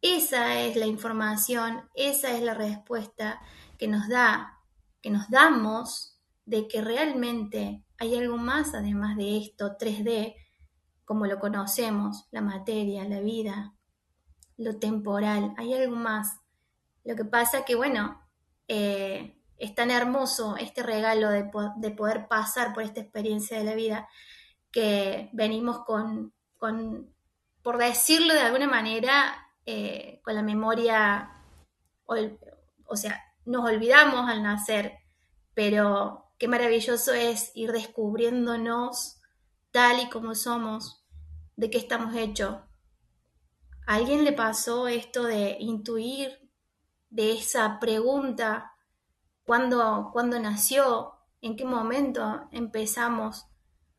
Esa 0.01 0.59
es 0.59 0.75
la 0.75 0.87
información, 0.87 1.89
esa 1.95 2.31
es 2.31 2.43
la 2.43 2.53
respuesta 2.53 3.41
que 3.79 3.87
nos 3.87 4.09
da, 4.09 4.59
que 5.01 5.09
nos 5.09 5.29
damos 5.29 6.19
de 6.43 6.67
que 6.67 6.81
realmente 6.81 7.85
hay 7.97 8.17
algo 8.17 8.37
más 8.37 8.73
además 8.73 9.15
de 9.15 9.37
esto 9.37 9.77
3D, 9.79 10.35
como 11.05 11.27
lo 11.27 11.39
conocemos, 11.39 12.27
la 12.31 12.41
materia, 12.41 13.07
la 13.07 13.21
vida, 13.21 13.73
lo 14.57 14.79
temporal, 14.79 15.53
hay 15.57 15.73
algo 15.73 15.95
más 15.95 16.41
lo 17.05 17.15
que 17.15 17.25
pasa 17.25 17.63
que, 17.63 17.75
bueno, 17.75 18.21
eh, 18.67 19.37
es 19.57 19.75
tan 19.75 19.91
hermoso 19.91 20.57
este 20.57 20.83
regalo 20.83 21.29
de, 21.29 21.49
de, 21.77 21.91
poder 21.91 22.27
pasar 22.27 22.73
por 22.73 22.83
esta 22.83 22.99
experiencia 22.99 23.57
de 23.57 23.63
la 23.63 23.75
vida 23.75 24.09
que 24.71 25.29
venimos 25.31 25.85
con, 25.85 26.33
con 26.57 27.13
por 27.61 27.77
decirlo 27.77 28.33
de 28.33 28.41
alguna 28.41 28.67
manera, 28.67 29.47
eh, 29.65 30.19
con 30.23 30.35
la 30.35 30.41
memoria, 30.41 31.31
o, 32.05 32.15
o 32.85 32.95
sea, 32.95 33.23
nos 33.45 33.63
olvidamos 33.63 34.29
al 34.29 34.43
nacer, 34.43 34.99
pero 35.53 36.31
qué 36.37 36.47
maravilloso 36.47 37.13
es 37.13 37.51
ir 37.55 37.71
descubriéndonos 37.71 39.21
tal 39.71 39.99
y 40.01 40.09
como 40.09 40.35
somos, 40.35 41.05
de 41.55 41.69
qué 41.69 41.77
estamos 41.77 42.15
hechos. 42.15 42.57
¿A 43.87 43.95
alguien 43.95 44.23
le 44.23 44.33
pasó 44.33 44.87
esto 44.87 45.23
de 45.23 45.57
intuir 45.59 46.44
de 47.15 47.31
esa 47.31 47.79
pregunta, 47.79 48.73
¿cuándo, 49.45 50.09
¿cuándo, 50.11 50.37
nació? 50.37 51.13
¿En 51.41 51.55
qué 51.55 51.63
momento 51.63 52.49
empezamos 52.51 53.47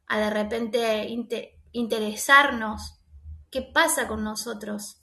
a 0.06 0.18
de 0.18 0.30
repente 0.30 1.08
inter 1.08 1.48
interesarnos? 1.72 3.00
¿Qué 3.50 3.62
pasa 3.62 4.06
con 4.06 4.22
nosotros? 4.22 5.02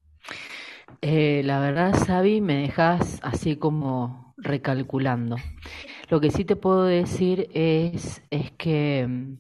Eh, 1.01 1.41
la 1.43 1.59
verdad, 1.59 1.95
Sabi, 2.05 2.39
me 2.39 2.57
dejas 2.57 3.19
así 3.23 3.55
como 3.55 4.35
recalculando. 4.37 5.37
Lo 6.09 6.21
que 6.21 6.29
sí 6.29 6.45
te 6.45 6.55
puedo 6.55 6.83
decir 6.83 7.49
es, 7.53 8.21
es 8.29 8.51
que 8.51 9.07
mm, 9.07 9.37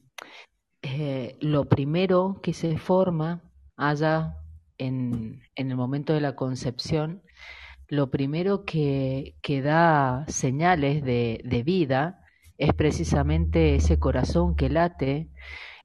eh, 0.81 1.37
lo 1.41 1.65
primero 1.69 2.39
que 2.41 2.53
se 2.53 2.79
forma 2.79 3.43
allá 3.75 4.39
en, 4.79 5.43
en 5.55 5.69
el 5.69 5.77
momento 5.77 6.13
de 6.13 6.21
la 6.21 6.35
concepción, 6.35 7.21
lo 7.87 8.09
primero 8.11 8.65
que, 8.65 9.35
que 9.41 9.61
da 9.61 10.25
señales 10.27 11.03
de, 11.03 11.41
de 11.43 11.63
vida 11.63 12.19
es 12.57 12.73
precisamente 12.73 13.75
ese 13.75 13.99
corazón 13.99 14.55
que 14.55 14.69
late, 14.69 15.29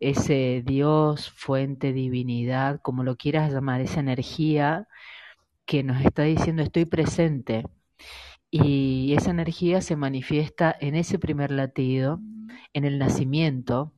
ese 0.01 0.63
Dios, 0.65 1.31
fuente, 1.31 1.93
divinidad, 1.93 2.81
como 2.83 3.05
lo 3.05 3.17
quieras 3.17 3.53
llamar, 3.53 3.81
esa 3.81 4.01
energía 4.01 4.89
que 5.67 5.83
nos 5.83 6.01
está 6.05 6.23
diciendo 6.23 6.63
estoy 6.63 6.85
presente. 6.87 7.65
Y 8.51 9.15
esa 9.15 9.31
energía 9.31 9.81
se 9.83 9.97
manifiesta 9.97 10.75
en 10.81 10.95
ese 10.97 11.19
primer 11.19 11.51
latido, 11.51 12.21
en 12.73 12.85
el 12.85 12.99
nacimiento, 12.99 13.93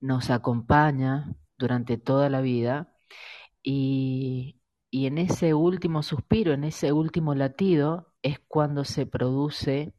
nos 0.00 0.30
acompaña 0.30 1.34
durante 1.58 1.96
toda 1.96 2.28
la 2.28 2.40
vida 2.40 2.92
y, 3.62 4.61
y 4.92 5.06
en 5.06 5.16
ese 5.16 5.54
último 5.54 6.02
suspiro, 6.02 6.52
en 6.52 6.64
ese 6.64 6.92
último 6.92 7.34
latido, 7.34 8.12
es 8.20 8.38
cuando 8.46 8.84
se 8.84 9.06
produce 9.06 9.94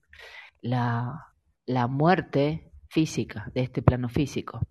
la, 0.62 1.34
la 1.66 1.88
muerte 1.88 2.72
física 2.90 3.52
de 3.56 3.62
este 3.62 3.82
plano 3.82 4.08
físico. 4.08 4.62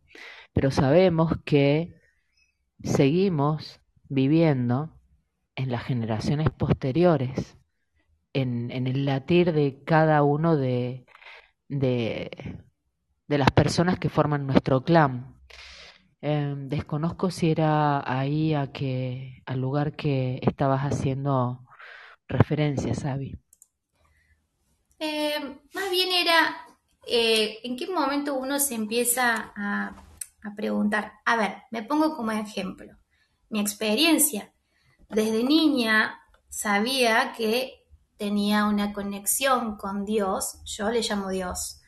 Pero 0.52 0.71
sabemos 0.71 1.33
que 1.45 2.00
seguimos 2.85 3.81
viviendo 4.09 4.97
en 5.57 5.73
las 5.73 5.83
generaciones 5.83 6.50
posteriores, 6.50 7.59
en, 8.33 8.71
en 8.71 8.87
el 8.87 9.05
latir 9.05 9.52
de 9.52 9.83
cada 9.83 10.23
uno 10.23 10.57
de, 10.57 11.05
de, 11.69 12.61
de 13.26 13.38
las 13.38 13.50
personas 13.50 13.99
que 13.99 14.09
forman 14.09 14.47
nuestro 14.47 14.85
clan. 14.85 15.35
Eh, 16.23 16.55
desconozco 16.57 17.31
si 17.31 17.50
era 17.50 18.02
ahí 18.07 18.55
a 18.55 18.73
que, 18.73 19.43
al 19.45 19.61
lugar 19.61 19.97
que 19.97 20.38
estabas 20.43 20.83
haciendo 20.83 21.67
referencia, 22.29 22.95
Sabi. 22.95 23.37
Eh, 24.99 25.61
más 25.75 25.91
bien 25.91 26.12
era 26.12 26.57
eh, 27.07 27.59
en 27.64 27.76
qué 27.76 27.88
momento 27.88 28.35
uno 28.35 28.61
se 28.61 28.76
empieza 28.76 29.52
a, 29.57 29.88
a 30.45 30.55
preguntar. 30.55 31.14
A 31.25 31.37
ver, 31.37 31.57
me 31.73 31.83
pongo 31.83 32.17
como 32.17 32.31
ejemplo. 32.31 32.97
Mi 33.50 33.61
experiencia. 33.61 34.55
Desde 35.09 35.43
niña 35.43 36.21
sabía 36.49 37.33
que 37.37 37.85
tenía 38.17 38.67
una 38.67 38.93
conexión 38.93 39.76
con 39.76 40.05
Dios, 40.05 40.62
yo 40.64 40.91
le 40.91 41.00
llamo 41.00 41.29
Dios, 41.31 41.81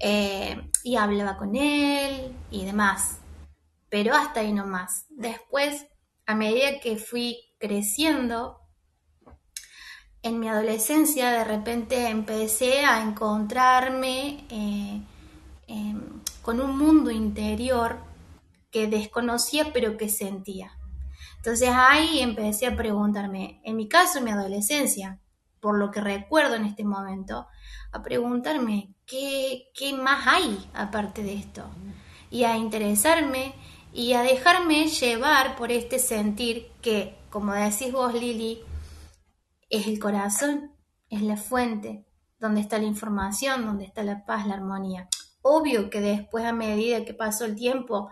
eh, 0.00 0.70
y 0.82 0.96
hablaba 0.96 1.36
con 1.36 1.54
Él 1.54 2.34
y 2.50 2.64
demás, 2.64 3.20
pero 3.94 4.12
hasta 4.12 4.40
ahí 4.40 4.52
nomás. 4.52 5.06
Después, 5.08 5.86
a 6.26 6.34
medida 6.34 6.80
que 6.80 6.96
fui 6.96 7.38
creciendo, 7.60 8.58
en 10.20 10.40
mi 10.40 10.48
adolescencia 10.48 11.30
de 11.30 11.44
repente 11.44 12.08
empecé 12.08 12.84
a 12.84 13.04
encontrarme 13.04 14.46
eh, 14.50 15.00
eh, 15.68 15.94
con 16.42 16.60
un 16.60 16.76
mundo 16.76 17.12
interior 17.12 17.98
que 18.72 18.88
desconocía 18.88 19.72
pero 19.72 19.96
que 19.96 20.08
sentía. 20.08 20.76
Entonces 21.36 21.70
ahí 21.72 22.18
empecé 22.18 22.66
a 22.66 22.74
preguntarme, 22.74 23.60
en 23.62 23.76
mi 23.76 23.86
caso, 23.86 24.18
en 24.18 24.24
mi 24.24 24.32
adolescencia, 24.32 25.20
por 25.60 25.78
lo 25.78 25.92
que 25.92 26.00
recuerdo 26.00 26.56
en 26.56 26.64
este 26.64 26.82
momento, 26.82 27.46
a 27.92 28.02
preguntarme 28.02 28.92
qué, 29.06 29.68
qué 29.72 29.92
más 29.92 30.26
hay 30.26 30.68
aparte 30.74 31.22
de 31.22 31.34
esto. 31.34 31.62
Y 32.28 32.42
a 32.42 32.56
interesarme 32.56 33.54
y 33.94 34.14
a 34.14 34.22
dejarme 34.22 34.88
llevar 34.88 35.54
por 35.54 35.70
este 35.70 36.00
sentir 36.00 36.68
que, 36.82 37.16
como 37.30 37.52
decís 37.52 37.92
vos, 37.92 38.12
Lili, 38.12 38.60
es 39.70 39.86
el 39.86 40.00
corazón, 40.00 40.72
es 41.08 41.22
la 41.22 41.36
fuente, 41.36 42.04
donde 42.40 42.60
está 42.60 42.78
la 42.78 42.86
información, 42.86 43.64
donde 43.64 43.84
está 43.84 44.02
la 44.02 44.26
paz, 44.26 44.48
la 44.48 44.54
armonía. 44.54 45.08
Obvio 45.42 45.90
que 45.90 46.00
después, 46.00 46.44
a 46.44 46.52
medida 46.52 47.04
que 47.04 47.14
pasó 47.14 47.44
el 47.44 47.54
tiempo, 47.54 48.10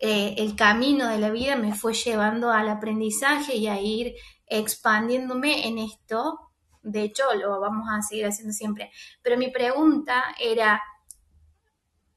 eh, 0.00 0.34
el 0.38 0.56
camino 0.56 1.06
de 1.08 1.18
la 1.18 1.28
vida 1.28 1.56
me 1.56 1.74
fue 1.74 1.92
llevando 1.92 2.50
al 2.50 2.70
aprendizaje 2.70 3.56
y 3.56 3.68
a 3.68 3.78
ir 3.78 4.14
expandiéndome 4.46 5.68
en 5.68 5.76
esto. 5.76 6.38
De 6.80 7.02
hecho, 7.02 7.24
lo 7.34 7.60
vamos 7.60 7.86
a 7.90 8.00
seguir 8.00 8.24
haciendo 8.24 8.54
siempre. 8.54 8.90
Pero 9.20 9.36
mi 9.36 9.50
pregunta 9.50 10.34
era, 10.40 10.82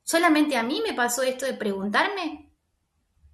¿solamente 0.01 0.55
a 0.55 0.63
mí 0.63 0.81
me 0.87 0.93
pasó 0.93 1.23
esto 1.23 1.45
de 1.45 1.55
preguntarme? 1.55 2.54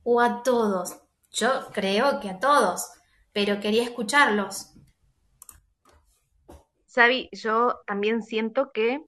¿O 0.04 0.20
a 0.20 0.44
todos? 0.44 1.02
Yo 1.32 1.70
creo 1.72 2.20
que 2.20 2.30
a 2.30 2.40
todos, 2.40 2.92
pero 3.32 3.60
quería 3.60 3.84
escucharlos. 3.84 4.74
Sabi, 6.86 7.30
yo 7.32 7.82
también 7.86 8.22
siento 8.22 8.72
que 8.72 9.06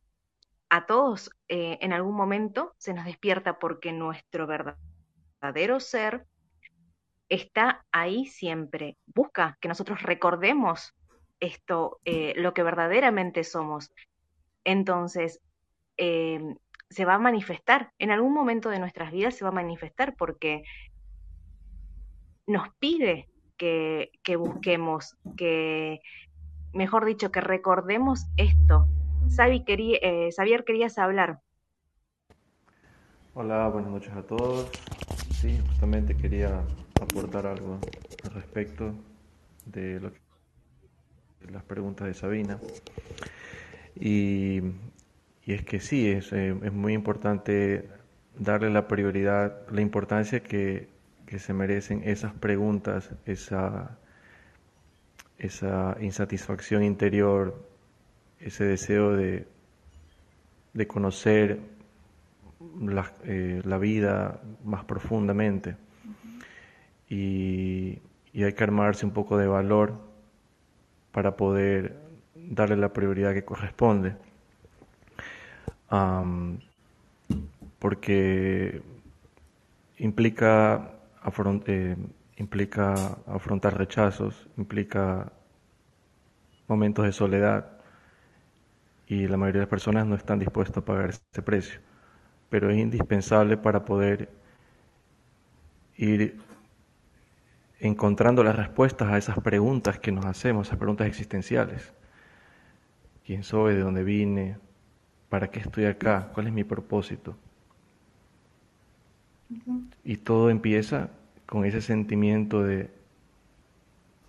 a 0.70 0.86
todos 0.86 1.30
eh, 1.50 1.78
en 1.82 1.94
algún 1.94 2.16
momento 2.16 2.74
se 2.78 2.94
nos 2.94 3.06
despierta 3.06 3.60
porque 3.60 3.92
nuestro 3.92 4.48
verdadero 4.48 5.80
ser 5.80 6.26
está 7.30 7.86
ahí 7.92 8.26
siempre. 8.26 8.98
Busca 9.06 9.58
que 9.60 9.68
nosotros 9.68 10.02
recordemos 10.02 10.94
esto, 11.40 12.00
eh, 12.06 12.34
lo 12.38 12.54
que 12.54 12.64
verdaderamente 12.64 13.44
somos. 13.44 13.92
Entonces, 14.64 15.42
eh, 15.98 16.56
se 16.94 17.06
va 17.06 17.16
a 17.16 17.20
manifestar, 17.20 17.92
en 17.98 18.12
algún 18.12 18.34
momento 18.34 18.70
de 18.70 18.80
nuestras 18.80 19.12
vidas 19.12 19.36
se 19.36 19.44
va 19.44 19.50
a 19.50 19.54
manifestar 19.54 20.16
porque 20.16 20.64
nos 22.46 22.70
pide 22.80 23.30
que, 23.58 24.12
que 24.24 24.36
busquemos, 24.36 25.18
que, 25.36 26.02
mejor 26.74 27.06
dicho, 27.06 27.32
que 27.32 27.42
recordemos 27.42 28.28
esto. 28.38 28.88
Sabi, 29.30 29.64
quería, 29.64 29.98
eh, 30.02 30.30
Xavier, 30.36 30.64
querías 30.66 30.98
hablar. 30.98 31.40
Hola, 33.34 33.68
buenas 33.70 33.92
noches 33.92 34.14
a 34.14 34.22
todos. 34.22 34.70
Sí, 35.32 35.60
justamente 35.70 36.16
quería 36.16 36.62
aportar 37.02 37.48
algo 37.48 37.80
al 38.24 38.32
respecto 38.32 38.94
de, 39.66 40.00
lo 40.00 40.14
que, 40.14 40.20
de 41.42 41.52
las 41.52 41.64
preguntas 41.64 42.08
de 42.08 42.14
Sabina. 42.14 42.60
Y, 43.96 44.62
y 45.46 45.54
es 45.54 45.64
que 45.64 45.80
sí, 45.80 46.10
es, 46.10 46.32
eh, 46.32 46.56
es, 46.64 46.72
muy 46.72 46.94
importante 46.94 47.90
darle 48.38 48.70
la 48.70 48.88
prioridad, 48.88 49.68
la 49.70 49.82
importancia 49.82 50.42
que, 50.42 50.88
que 51.26 51.40
se 51.40 51.54
merecen 51.54 52.02
esas 52.06 52.34
preguntas, 52.34 53.12
esa, 53.26 53.98
esa 55.38 55.98
insatisfacción 56.00 56.84
interior, 56.84 57.68
ese 58.40 58.64
deseo 58.64 59.12
de, 59.12 59.46
de 60.74 60.88
conocer 60.88 61.60
la, 62.80 63.12
eh, 63.26 63.62
la, 63.66 63.78
vida 63.78 64.42
más 64.64 64.86
profundamente. 64.86 65.76
Y, 67.10 68.00
y, 68.32 68.44
hay 68.44 68.54
que 68.54 68.64
armarse 68.64 69.06
un 69.06 69.12
poco 69.12 69.38
de 69.38 69.48
valor 69.48 70.00
para 71.12 71.36
poder 71.36 71.98
darle 72.34 72.78
la 72.78 72.94
prioridad 72.94 73.34
que 73.34 73.44
corresponde. 73.44 74.16
Porque 77.80 78.82
implica 79.98 80.92
eh, 81.68 81.96
implica 82.38 82.94
afrontar 83.28 83.78
rechazos, 83.78 84.48
implica 84.58 85.32
momentos 86.68 87.06
de 87.06 87.12
soledad 87.14 87.66
y 89.08 89.28
la 89.28 89.38
mayoría 89.38 89.60
de 89.60 89.66
las 89.66 89.70
personas 89.70 90.06
no 90.06 90.16
están 90.16 90.40
dispuestas 90.40 90.78
a 90.78 90.86
pagar 90.86 91.10
ese 91.12 91.42
precio, 91.42 91.80
pero 92.50 92.70
es 92.72 92.78
indispensable 92.78 93.58
para 93.58 93.86
poder 93.86 94.30
ir 95.98 96.36
encontrando 97.80 98.44
las 98.44 98.56
respuestas 98.56 99.10
a 99.12 99.18
esas 99.20 99.40
preguntas 99.40 100.00
que 100.00 100.12
nos 100.12 100.26
hacemos, 100.26 100.66
esas 100.68 100.80
preguntas 100.80 101.06
existenciales. 101.08 101.94
¿Quién 103.26 103.44
soy? 103.44 103.76
¿De 103.76 103.82
dónde 103.82 104.04
vine? 104.04 104.58
¿Para 105.34 105.50
qué 105.50 105.62
estoy 105.62 105.86
acá? 105.86 106.30
¿Cuál 106.32 106.46
es 106.46 106.54
mi 106.54 106.64
propósito? 106.64 107.36
Uh 109.50 109.56
-huh. 109.56 109.94
Y 110.04 110.18
todo 110.18 110.50
empieza 110.50 111.10
con 111.48 111.66
ese 111.66 111.82
sentimiento 111.82 112.64
de, 112.64 112.92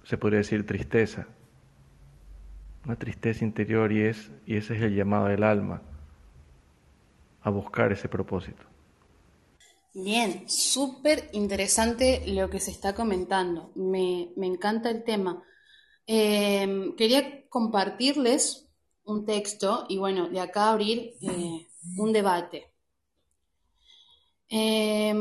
se 0.04 0.16
podría 0.18 0.38
decir, 0.38 0.64
tristeza, 0.66 1.26
una 2.86 2.96
tristeza 2.96 3.44
interior 3.44 3.92
y, 3.92 4.02
es, 4.02 4.30
y 4.46 4.56
ese 4.56 4.76
es 4.76 4.82
el 4.82 4.94
llamado 4.94 5.26
del 5.26 5.42
alma 5.42 5.82
a 7.42 7.50
buscar 7.50 7.92
ese 7.92 8.08
propósito. 8.08 8.64
Bien, 9.94 10.48
súper 10.48 11.28
interesante 11.32 12.22
lo 12.26 12.50
que 12.50 12.60
se 12.60 12.70
está 12.72 12.94
comentando. 12.94 13.70
Me, 13.76 14.32
me, 14.36 14.46
encanta 14.46 14.90
el 14.90 15.04
tema 15.04 15.42
Eh, 16.06 16.94
quería 16.98 17.48
compartirles 17.48 18.63
un 19.04 19.24
texto 19.24 19.86
y 19.88 19.98
bueno, 19.98 20.28
de 20.28 20.40
acá 20.40 20.70
abrir 20.70 21.14
eh, 21.20 21.66
un 21.96 22.12
debate. 22.12 22.72
Eh, 24.48 25.14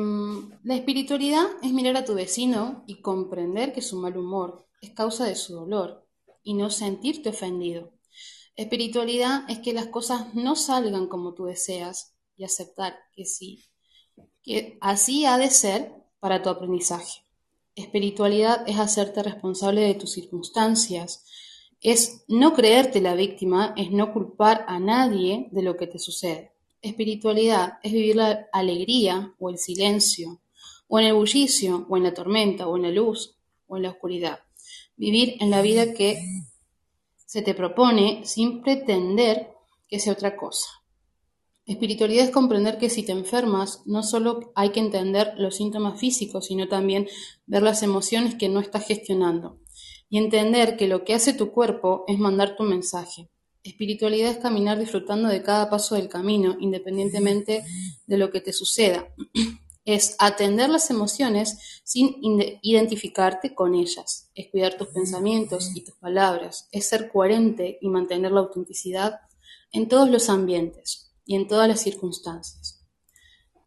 la 0.64 0.76
espiritualidad 0.76 1.46
es 1.62 1.72
mirar 1.74 1.98
a 1.98 2.06
tu 2.06 2.14
vecino 2.14 2.84
y 2.88 3.02
comprender 3.02 3.74
que 3.74 3.82
su 3.82 3.98
mal 3.98 4.18
humor 4.18 4.68
es 4.82 4.92
causa 4.92 5.26
de 5.26 5.36
su 5.36 5.56
dolor 5.56 6.06
y 6.44 6.54
no 6.54 6.70
sentirte 6.70 7.30
ofendido. 7.30 7.92
Espiritualidad 8.56 9.50
es 9.50 9.60
que 9.60 9.74
las 9.74 9.88
cosas 9.88 10.36
no 10.36 10.56
salgan 10.56 11.08
como 11.08 11.34
tú 11.34 11.46
deseas 11.46 12.14
y 12.36 12.44
aceptar 12.44 12.96
que 13.16 13.26
sí, 13.26 13.66
que 14.44 14.78
así 14.82 15.26
ha 15.26 15.38
de 15.38 15.50
ser 15.50 15.94
para 16.20 16.44
tu 16.44 16.50
aprendizaje. 16.50 17.22
Espiritualidad 17.76 18.64
es 18.70 18.78
hacerte 18.78 19.24
responsable 19.24 19.82
de 19.82 19.96
tus 19.96 20.12
circunstancias, 20.12 21.26
es 21.84 22.24
no 22.30 22.54
creerte 22.54 23.02
la 23.02 23.14
víctima, 23.14 23.74
es 23.76 23.92
no 23.92 24.14
culpar 24.14 24.64
a 24.70 24.80
nadie 24.80 25.50
de 25.52 25.62
lo 25.62 25.76
que 25.76 25.86
te 25.86 26.00
sucede. 26.00 26.54
Espiritualidad 26.82 27.74
es 27.84 27.92
vivir 27.92 28.16
la 28.16 28.48
alegría 28.54 29.36
o 29.38 29.50
el 29.50 29.58
silencio, 29.58 30.42
o 30.88 31.00
en 31.00 31.08
el 31.08 31.14
bullicio, 31.14 31.86
o 31.90 31.98
en 31.98 32.04
la 32.04 32.14
tormenta, 32.14 32.68
o 32.68 32.78
en 32.78 32.84
la 32.84 32.90
luz, 32.90 33.36
o 33.68 33.76
en 33.76 33.84
la 33.84 33.90
oscuridad. 33.90 34.40
Vivir 34.96 35.36
en 35.42 35.50
la 35.50 35.62
vida 35.62 35.94
que 35.94 36.20
se 37.26 37.42
te 37.42 37.54
propone 37.54 38.26
sin 38.26 38.62
pretender 38.62 39.50
que 39.90 40.00
sea 40.00 40.14
otra 40.14 40.38
cosa. 40.38 40.70
Espiritualidad 41.66 42.26
es 42.26 42.32
comprender 42.32 42.78
que 42.78 42.90
si 42.90 43.04
te 43.04 43.12
enfermas, 43.12 43.82
no 43.86 44.04
solo 44.04 44.52
hay 44.56 44.70
que 44.70 44.80
entender 44.80 45.34
los 45.38 45.56
síntomas 45.58 46.00
físicos, 46.00 46.46
sino 46.46 46.68
también 46.68 47.08
ver 47.46 47.64
las 47.64 47.84
emociones 47.84 48.36
que 48.36 48.50
no 48.50 48.62
estás 48.62 48.86
gestionando 48.88 49.60
y 50.10 50.18
entender 50.18 50.78
que 50.78 50.88
lo 50.88 51.04
que 51.04 51.14
hace 51.14 51.34
tu 51.34 51.52
cuerpo 51.52 52.04
es 52.08 52.20
mandar 52.20 52.56
tu 52.56 52.64
mensaje. 52.64 53.30
Espiritualidad 53.64 54.32
es 54.32 54.38
caminar 54.38 54.78
disfrutando 54.78 55.30
de 55.30 55.42
cada 55.42 55.70
paso 55.70 55.96
del 55.96 56.10
camino, 56.10 56.58
independientemente 56.60 57.64
de 58.06 58.18
lo 58.18 58.30
que 58.30 58.42
te 58.42 58.54
suceda. 58.54 59.08
Es 59.86 60.16
atender 60.18 60.70
las 60.70 60.90
emociones 60.92 61.82
sin 61.84 62.16
identificarte 62.62 63.54
con 63.54 63.76
ellas. 63.76 64.30
Es 64.34 64.50
cuidar 64.50 64.78
tus 64.78 64.88
pensamientos 64.88 65.72
y 65.76 65.84
tus 65.84 65.96
palabras. 65.96 66.70
Es 66.72 66.86
ser 66.88 67.12
coherente 67.12 67.80
y 67.82 67.90
mantener 67.90 68.32
la 68.32 68.40
autenticidad 68.40 69.20
en 69.74 69.90
todos 69.90 70.10
los 70.10 70.30
ambientes 70.30 71.12
y 71.26 71.36
en 71.36 71.50
todas 71.50 71.68
las 71.68 71.82
circunstancias. 71.82 72.84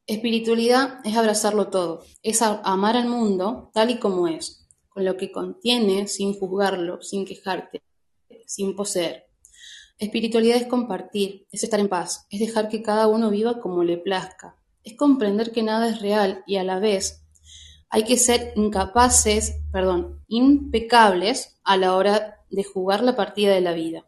Espiritualidad 0.07 1.01
es 1.05 1.17
abrazarlo 1.17 1.69
todo, 1.69 2.05
es 2.23 2.41
amar 2.41 2.97
al 2.97 3.09
mundo 3.09 3.71
tal 3.75 3.91
y 3.91 3.99
como 3.99 4.29
es, 4.29 4.66
lo 5.05 5.17
que 5.17 5.33
contiene, 5.33 6.09
sin 6.09 6.35
juzgarlo, 6.35 7.03
sin 7.03 7.25
quejarte, 7.25 7.83
sin 8.47 8.75
poseer. 8.75 9.27
Espiritualidad 9.99 10.57
es 10.57 10.67
compartir, 10.67 11.47
es 11.51 11.65
estar 11.65 11.81
en 11.81 11.89
paz, 11.89 12.27
es 12.31 12.41
dejar 12.41 12.69
que 12.69 12.83
cada 12.83 13.07
uno 13.07 13.31
viva 13.31 13.61
como 13.61 13.85
le 13.85 13.97
plazca, 13.99 14.57
es 14.85 14.95
comprender 14.95 15.53
que 15.53 15.63
nada 15.63 15.89
es 15.89 16.01
real 16.01 16.45
y 16.47 16.57
a 16.57 16.65
la 16.65 16.79
vez 16.79 17.27
hay 17.89 18.05
que 18.05 18.17
ser 18.17 18.53
incapaces, 18.57 19.61
perdón, 19.73 20.23
impecables 20.29 21.59
a 21.65 21.77
la 21.77 21.97
hora 21.97 22.45
de 22.51 22.65
jugar 22.65 23.03
la 23.03 23.17
partida 23.17 23.55
de 23.55 23.61
la 23.61 23.73
vida. 23.73 24.07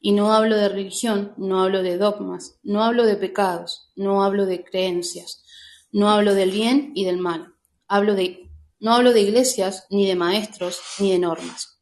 Y 0.00 0.12
no 0.12 0.32
hablo 0.32 0.56
de 0.56 0.68
religión, 0.68 1.32
no 1.36 1.62
hablo 1.62 1.82
de 1.82 1.98
dogmas, 1.98 2.58
no 2.62 2.84
hablo 2.84 3.04
de 3.04 3.16
pecados, 3.16 3.90
no 3.96 4.22
hablo 4.22 4.46
de 4.46 4.64
creencias, 4.64 5.44
no 5.92 6.10
hablo 6.10 6.34
del 6.34 6.50
bien 6.50 6.92
y 6.94 7.04
del 7.04 7.18
mal. 7.18 7.54
Hablo 7.88 8.14
de, 8.14 8.43
no 8.84 8.92
hablo 8.92 9.14
de 9.14 9.22
iglesias, 9.22 9.86
ni 9.88 10.06
de 10.06 10.14
maestros, 10.14 10.78
ni 10.98 11.10
de 11.10 11.18
normas. 11.18 11.80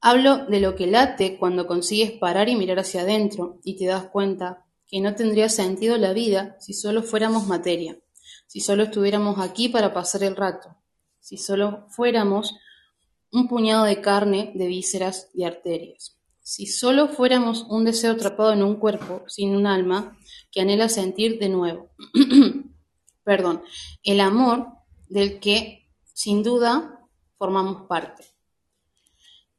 Hablo 0.00 0.46
de 0.46 0.60
lo 0.60 0.76
que 0.76 0.86
late 0.86 1.36
cuando 1.36 1.66
consigues 1.66 2.12
parar 2.12 2.48
y 2.48 2.54
mirar 2.54 2.78
hacia 2.78 3.00
adentro 3.00 3.58
y 3.64 3.76
te 3.76 3.86
das 3.86 4.04
cuenta 4.10 4.64
que 4.86 5.00
no 5.00 5.16
tendría 5.16 5.48
sentido 5.48 5.98
la 5.98 6.12
vida 6.12 6.56
si 6.60 6.72
solo 6.72 7.02
fuéramos 7.02 7.48
materia, 7.48 7.98
si 8.46 8.60
solo 8.60 8.84
estuviéramos 8.84 9.40
aquí 9.40 9.68
para 9.68 9.92
pasar 9.92 10.22
el 10.22 10.36
rato, 10.36 10.76
si 11.18 11.36
solo 11.36 11.88
fuéramos 11.88 12.54
un 13.32 13.48
puñado 13.48 13.82
de 13.82 14.00
carne, 14.00 14.52
de 14.54 14.68
vísceras 14.68 15.30
y 15.34 15.42
arterias, 15.42 16.16
si 16.38 16.66
solo 16.66 17.08
fuéramos 17.08 17.66
un 17.68 17.84
deseo 17.84 18.12
atrapado 18.12 18.52
en 18.52 18.62
un 18.62 18.76
cuerpo 18.76 19.24
sin 19.26 19.56
un 19.56 19.66
alma 19.66 20.16
que 20.52 20.60
anhela 20.60 20.88
sentir 20.88 21.40
de 21.40 21.48
nuevo. 21.48 21.90
Perdón, 23.24 23.64
el 24.04 24.20
amor 24.20 24.68
del 25.08 25.40
que 25.40 25.79
sin 26.22 26.42
duda 26.42 27.00
formamos 27.38 27.86
parte. 27.86 28.26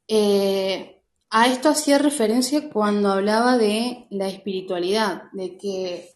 Eh, 0.06 1.02
a 1.28 1.48
esto 1.48 1.68
hacía 1.68 1.98
referencia 1.98 2.70
cuando 2.70 3.10
hablaba 3.10 3.58
de 3.58 4.06
la 4.10 4.28
espiritualidad, 4.28 5.24
de 5.32 5.58
que 5.58 6.14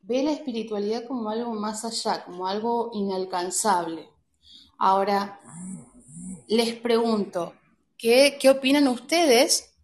ve 0.00 0.22
la 0.22 0.32
espiritualidad 0.32 1.06
como 1.06 1.28
algo 1.28 1.52
más 1.52 1.84
allá, 1.84 2.24
como 2.24 2.46
algo 2.46 2.92
inalcanzable. 2.94 4.08
Ahora, 4.78 5.38
les 6.48 6.74
pregunto, 6.76 7.52
¿qué, 7.98 8.38
qué 8.40 8.48
opinan 8.48 8.88
ustedes 8.88 9.74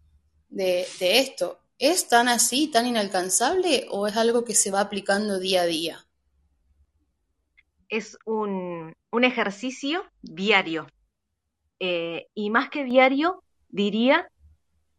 de, 0.49 0.87
de 0.99 1.19
esto? 1.19 1.59
¿Es 1.77 2.07
tan 2.07 2.27
así, 2.27 2.69
tan 2.69 2.87
inalcanzable 2.87 3.87
o 3.91 4.07
es 4.07 4.17
algo 4.17 4.43
que 4.43 4.55
se 4.55 4.71
va 4.71 4.81
aplicando 4.81 5.37
día 5.37 5.61
a 5.61 5.67
día? 5.67 6.08
Es 7.89 8.17
un, 8.25 8.93
un 9.11 9.23
ejercicio 9.23 10.03
diario. 10.21 10.87
Eh, 11.79 12.27
y 12.33 12.49
más 12.49 12.69
que 12.69 12.83
diario, 12.83 13.43
diría, 13.69 14.29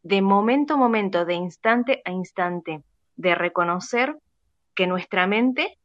de 0.03 0.23
momento 0.23 0.75
a 0.75 0.77
momento, 0.77 1.25
de 1.25 1.35
instante 1.35 2.03
a 2.05 2.11
instante, 2.11 2.83
de 3.17 3.35
reconocer 3.35 4.17
que 4.75 4.87
nuestra 4.87 5.27
mente, 5.27 5.79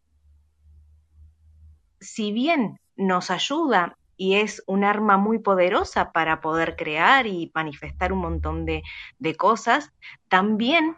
si 1.99 2.31
bien 2.31 2.79
nos 2.95 3.29
ayuda 3.29 3.97
y 4.17 4.35
es 4.35 4.63
un 4.67 4.83
arma 4.83 5.17
muy 5.17 5.39
poderosa 5.39 6.11
para 6.11 6.39
poder 6.39 6.75
crear 6.75 7.27
y 7.27 7.51
manifestar 7.53 8.13
un 8.13 8.19
montón 8.19 8.65
de, 8.65 8.83
de 9.19 9.35
cosas, 9.35 9.91
también 10.29 10.95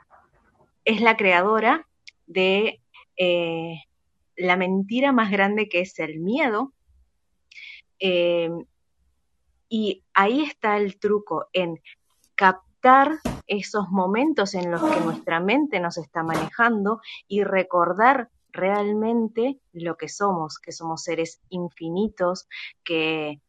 es 0.86 1.02
la 1.02 1.18
creadora 1.18 1.88
de 2.28 2.80
eh, 3.18 3.82
la 4.38 4.56
mentira 4.56 5.12
más 5.12 5.32
grande 5.32 5.68
que 5.68 5.82
es 5.82 6.00
el 6.00 6.20
miedo. 6.20 6.74
Eh, 8.00 8.50
y 9.70 10.04
ahí 10.14 10.44
está 10.44 10.78
el 10.78 10.98
truco, 10.98 11.48
en 11.52 11.82
captar 12.36 13.20
esos 13.48 13.90
momentos 13.90 14.54
en 14.54 14.72
los 14.72 14.82
que 14.82 15.00
nuestra 15.02 15.40
mente 15.40 15.80
nos 15.80 15.98
está 15.98 16.24
manejando 16.24 17.02
y 17.28 17.44
recordar 17.44 18.30
realmente 18.52 19.60
lo 19.74 19.98
que 19.98 20.08
somos, 20.10 20.58
que 20.60 20.72
somos 20.72 21.04
seres 21.04 21.42
infinitos, 21.50 22.48
que, 22.84 23.42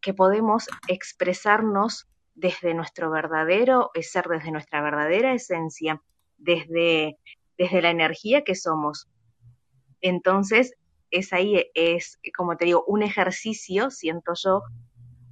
que 0.00 0.14
podemos 0.14 0.66
expresarnos 0.88 2.08
desde 2.34 2.74
nuestro 2.74 3.10
verdadero 3.10 3.90
ser, 4.00 4.26
desde 4.28 4.50
nuestra 4.50 4.80
verdadera 4.82 5.32
esencia, 5.32 6.02
desde, 6.38 7.18
desde 7.60 7.82
la 7.82 7.90
energía 7.90 8.42
que 8.42 8.54
somos. 8.54 9.06
Entonces, 10.00 10.72
es 11.10 11.34
ahí, 11.34 11.62
es, 11.74 12.18
como 12.34 12.56
te 12.56 12.64
digo, 12.64 12.84
un 12.86 13.02
ejercicio, 13.02 13.90
siento 13.90 14.32
yo, 14.34 14.62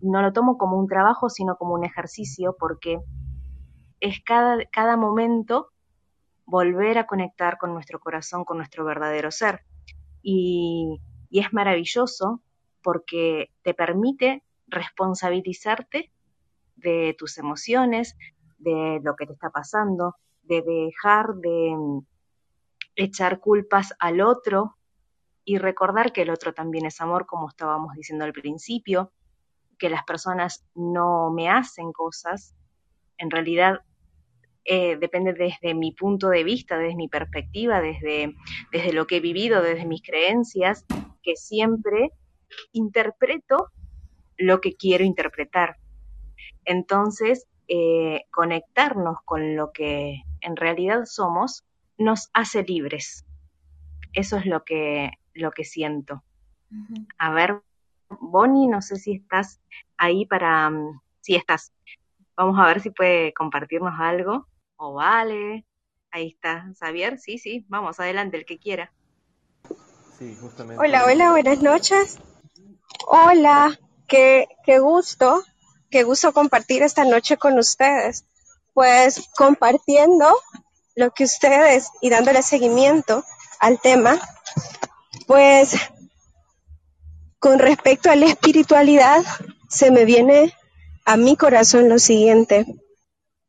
no 0.02 0.20
lo 0.20 0.30
tomo 0.34 0.58
como 0.58 0.78
un 0.78 0.88
trabajo, 0.88 1.30
sino 1.30 1.56
como 1.56 1.72
un 1.72 1.86
ejercicio, 1.86 2.54
porque 2.60 3.00
es 4.00 4.20
cada, 4.22 4.58
cada 4.66 4.98
momento 4.98 5.68
volver 6.44 6.98
a 6.98 7.06
conectar 7.06 7.56
con 7.56 7.72
nuestro 7.72 7.98
corazón, 7.98 8.44
con 8.44 8.58
nuestro 8.58 8.84
verdadero 8.84 9.30
ser. 9.30 9.62
Y, 10.20 11.00
y 11.30 11.40
es 11.40 11.50
maravilloso 11.54 12.42
porque 12.82 13.50
te 13.62 13.72
permite 13.72 14.42
responsabilizarte 14.66 16.12
de 16.76 17.16
tus 17.18 17.38
emociones, 17.38 18.18
de 18.58 19.00
lo 19.02 19.16
que 19.16 19.24
te 19.24 19.32
está 19.32 19.48
pasando, 19.48 20.16
de 20.42 20.60
dejar 20.60 21.34
de 21.36 21.74
echar 22.98 23.40
culpas 23.40 23.94
al 23.98 24.20
otro 24.20 24.76
y 25.44 25.58
recordar 25.58 26.12
que 26.12 26.22
el 26.22 26.30
otro 26.30 26.52
también 26.52 26.84
es 26.84 27.00
amor, 27.00 27.26
como 27.26 27.48
estábamos 27.48 27.94
diciendo 27.94 28.24
al 28.24 28.32
principio, 28.32 29.12
que 29.78 29.88
las 29.88 30.04
personas 30.04 30.66
no 30.74 31.30
me 31.30 31.48
hacen 31.48 31.92
cosas, 31.92 32.54
en 33.16 33.30
realidad 33.30 33.80
eh, 34.64 34.96
depende 34.96 35.32
desde 35.32 35.74
mi 35.74 35.92
punto 35.92 36.28
de 36.28 36.44
vista, 36.44 36.76
desde 36.76 36.96
mi 36.96 37.08
perspectiva, 37.08 37.80
desde, 37.80 38.34
desde 38.72 38.92
lo 38.92 39.06
que 39.06 39.16
he 39.16 39.20
vivido, 39.20 39.62
desde 39.62 39.86
mis 39.86 40.02
creencias, 40.02 40.84
que 41.22 41.36
siempre 41.36 42.10
interpreto 42.72 43.70
lo 44.36 44.60
que 44.60 44.74
quiero 44.74 45.04
interpretar. 45.04 45.76
Entonces, 46.64 47.46
eh, 47.68 48.24
conectarnos 48.30 49.18
con 49.24 49.56
lo 49.56 49.72
que 49.72 50.22
en 50.40 50.56
realidad 50.56 51.04
somos 51.04 51.64
nos 51.98 52.30
hace 52.32 52.62
libres. 52.62 53.24
Eso 54.12 54.36
es 54.36 54.46
lo 54.46 54.64
que, 54.64 55.10
lo 55.34 55.50
que 55.50 55.64
siento. 55.64 56.22
A 57.18 57.32
ver, 57.32 57.60
Bonnie, 58.08 58.68
no 58.68 58.80
sé 58.82 58.96
si 58.96 59.14
estás 59.16 59.60
ahí 59.96 60.26
para... 60.26 60.70
mm, 60.70 61.00
Si 61.20 61.34
estás. 61.34 61.72
Vamos 62.36 62.58
a 62.58 62.66
ver 62.66 62.80
si 62.80 62.90
puede 62.90 63.32
compartirnos 63.34 63.94
algo. 63.98 64.46
O 64.76 64.94
vale. 64.94 65.64
Ahí 66.10 66.28
está. 66.28 66.72
Xavier, 66.78 67.18
sí, 67.18 67.38
sí. 67.38 67.64
Vamos, 67.68 68.00
adelante, 68.00 68.36
el 68.36 68.46
que 68.46 68.58
quiera. 68.58 68.92
Sí, 70.18 70.36
justamente. 70.40 70.82
Hola, 70.82 71.04
hola, 71.04 71.30
buenas 71.32 71.62
noches. 71.62 72.18
Hola, 73.06 73.78
qué, 74.06 74.48
qué 74.64 74.78
gusto, 74.78 75.42
qué 75.90 76.02
gusto 76.02 76.32
compartir 76.32 76.82
esta 76.82 77.04
noche 77.04 77.36
con 77.36 77.58
ustedes. 77.58 78.26
Pues 78.72 79.28
compartiendo 79.36 80.26
lo 80.98 81.12
que 81.12 81.22
ustedes 81.22 81.90
y 82.00 82.10
dándole 82.10 82.42
seguimiento 82.42 83.24
al 83.60 83.80
tema, 83.80 84.20
pues 85.28 85.76
con 87.38 87.60
respecto 87.60 88.10
a 88.10 88.16
la 88.16 88.26
espiritualidad, 88.26 89.24
se 89.68 89.92
me 89.92 90.04
viene 90.04 90.52
a 91.04 91.16
mi 91.16 91.36
corazón 91.36 91.88
lo 91.88 92.00
siguiente. 92.00 92.66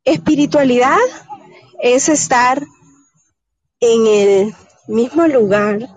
Espiritualidad 0.04 1.00
es 1.82 2.08
estar 2.08 2.62
en 3.80 4.06
el 4.06 4.56
mismo 4.88 5.26
lugar, 5.26 5.90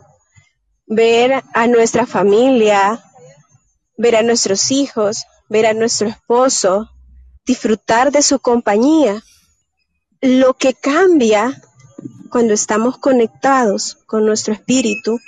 ver 0.87 1.45
a 1.53 1.67
nuestra 1.67 2.07
familia, 2.07 3.05
ver 3.99 4.17
a 4.17 4.23
nuestros 4.23 4.71
hijos, 4.71 5.27
ver 5.51 5.67
a 5.67 5.75
nuestro 5.75 6.09
esposo, 6.09 6.89
disfrutar 7.45 8.11
de 8.11 8.23
su 8.23 8.41
compañía. 8.41 9.23
Lo 10.23 10.55
que 10.55 10.73
cambia 10.73 11.61
cuando 12.31 12.55
estamos 12.55 12.97
conectados 12.97 13.97
con 14.07 14.25
nuestro 14.25 14.55
espíritu 14.55 15.19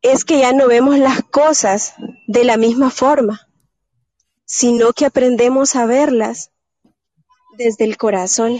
es 0.00 0.24
que 0.24 0.38
ya 0.38 0.54
no 0.54 0.66
vemos 0.66 0.98
las 0.98 1.22
cosas 1.22 1.92
de 2.26 2.42
la 2.42 2.56
misma 2.56 2.88
forma, 2.88 3.50
sino 4.46 4.94
que 4.94 5.04
aprendemos 5.04 5.76
a 5.76 5.84
verlas 5.84 6.52
desde 7.58 7.84
el 7.84 7.98
corazón. 7.98 8.56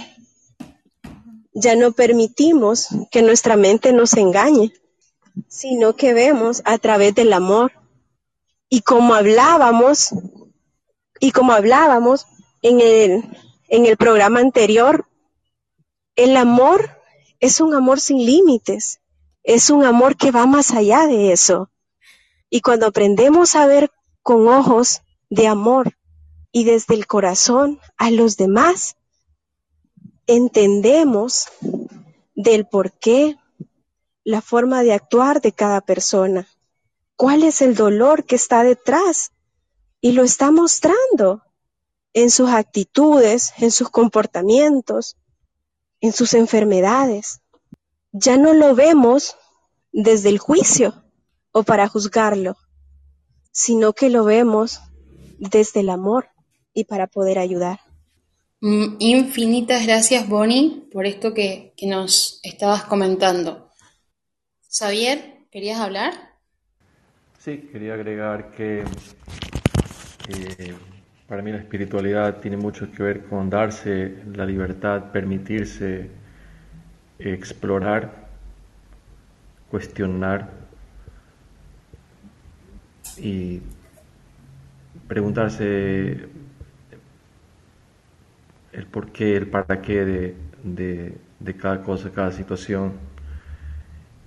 Ya 1.54 1.74
no 1.74 1.92
permitimos 1.92 2.88
que 3.10 3.22
nuestra 3.22 3.56
mente 3.56 3.94
nos 3.94 4.12
engañe, 4.18 4.70
sino 5.48 5.96
que 5.96 6.12
vemos 6.12 6.60
a 6.66 6.76
través 6.76 7.14
del 7.14 7.32
amor. 7.32 7.72
Y 8.68 8.82
como 8.82 9.14
hablábamos, 9.14 10.10
y 11.20 11.32
como 11.32 11.54
hablábamos 11.54 12.26
en 12.60 12.82
el, 12.82 13.24
en 13.70 13.86
el 13.86 13.96
programa 13.96 14.40
anterior, 14.40 15.06
el 16.16 16.36
amor 16.36 17.00
es 17.38 17.60
un 17.60 17.72
amor 17.72 18.00
sin 18.00 18.18
límites, 18.18 19.00
es 19.44 19.70
un 19.70 19.84
amor 19.84 20.16
que 20.16 20.32
va 20.32 20.44
más 20.44 20.72
allá 20.72 21.06
de 21.06 21.32
eso. 21.32 21.70
Y 22.50 22.60
cuando 22.62 22.86
aprendemos 22.86 23.54
a 23.54 23.66
ver 23.66 23.90
con 24.22 24.48
ojos 24.48 25.02
de 25.30 25.46
amor 25.46 25.96
y 26.50 26.64
desde 26.64 26.94
el 26.94 27.06
corazón 27.06 27.78
a 27.96 28.10
los 28.10 28.36
demás, 28.36 28.96
entendemos 30.26 31.46
del 32.34 32.66
por 32.66 32.92
qué, 32.92 33.36
la 34.24 34.42
forma 34.42 34.82
de 34.82 34.92
actuar 34.92 35.40
de 35.40 35.52
cada 35.52 35.80
persona, 35.80 36.48
cuál 37.14 37.44
es 37.44 37.62
el 37.62 37.76
dolor 37.76 38.24
que 38.24 38.34
está 38.34 38.64
detrás 38.64 39.32
y 40.00 40.12
lo 40.12 40.24
está 40.24 40.50
mostrando 40.50 41.42
en 42.12 42.30
sus 42.30 42.50
actitudes, 42.50 43.52
en 43.58 43.70
sus 43.70 43.90
comportamientos, 43.90 45.16
en 46.00 46.12
sus 46.12 46.34
enfermedades. 46.34 47.40
Ya 48.12 48.36
no 48.36 48.52
lo 48.54 48.74
vemos 48.74 49.36
desde 49.92 50.28
el 50.28 50.38
juicio 50.38 51.04
o 51.52 51.62
para 51.62 51.88
juzgarlo, 51.88 52.56
sino 53.52 53.92
que 53.92 54.08
lo 54.08 54.24
vemos 54.24 54.80
desde 55.38 55.80
el 55.80 55.90
amor 55.90 56.28
y 56.74 56.84
para 56.84 57.06
poder 57.06 57.38
ayudar. 57.38 57.80
Mm, 58.60 58.96
Infinitas 58.98 59.86
gracias, 59.86 60.28
Bonnie, 60.28 60.88
por 60.92 61.06
esto 61.06 61.32
que, 61.32 61.72
que 61.76 61.86
nos 61.86 62.40
estabas 62.42 62.84
comentando. 62.84 63.70
Xavier, 64.70 65.46
¿querías 65.50 65.80
hablar? 65.80 66.12
Sí, 67.38 67.68
quería 67.72 67.94
agregar 67.94 68.50
que 68.52 68.84
eh, 70.28 70.76
para 71.30 71.42
mí 71.42 71.52
la 71.52 71.58
espiritualidad 71.58 72.40
tiene 72.40 72.56
mucho 72.56 72.90
que 72.90 73.04
ver 73.04 73.22
con 73.26 73.48
darse 73.48 74.16
la 74.34 74.44
libertad, 74.44 75.12
permitirse 75.12 76.10
explorar, 77.20 78.26
cuestionar 79.70 80.50
y 83.16 83.62
preguntarse 85.06 86.26
el 88.72 88.86
por 88.86 89.12
qué, 89.12 89.36
el 89.36 89.46
para 89.46 89.80
qué 89.82 90.04
de, 90.04 90.34
de, 90.64 91.16
de 91.38 91.56
cada 91.56 91.80
cosa, 91.84 92.10
cada 92.10 92.32
situación 92.32 92.94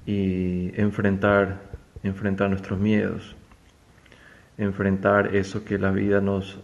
y 0.05 0.71
enfrentar, 0.79 1.63
enfrentar 2.01 2.49
nuestros 2.49 2.79
miedos, 2.79 3.35
enfrentar 4.57 5.35
eso 5.35 5.65
que 5.65 5.77
la 5.77 5.91
vida 5.91 6.21
nos 6.21 6.61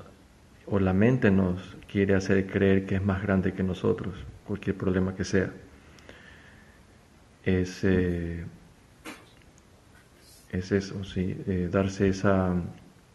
o 0.69 0.79
la 0.79 0.93
mente 0.93 1.31
nos 1.31 1.77
quiere 1.91 2.15
hacer 2.15 2.45
creer 2.47 2.85
que 2.85 2.95
es 2.95 3.03
más 3.03 3.21
grande 3.23 3.53
que 3.53 3.63
nosotros, 3.63 4.13
cualquier 4.45 4.75
problema 4.75 5.15
que 5.15 5.23
sea. 5.23 5.51
Es, 7.43 7.83
eh, 7.83 8.45
es 10.51 10.71
eso, 10.71 11.03
sí, 11.03 11.35
eh, 11.47 11.69
darse 11.71 12.09
esa, 12.09 12.53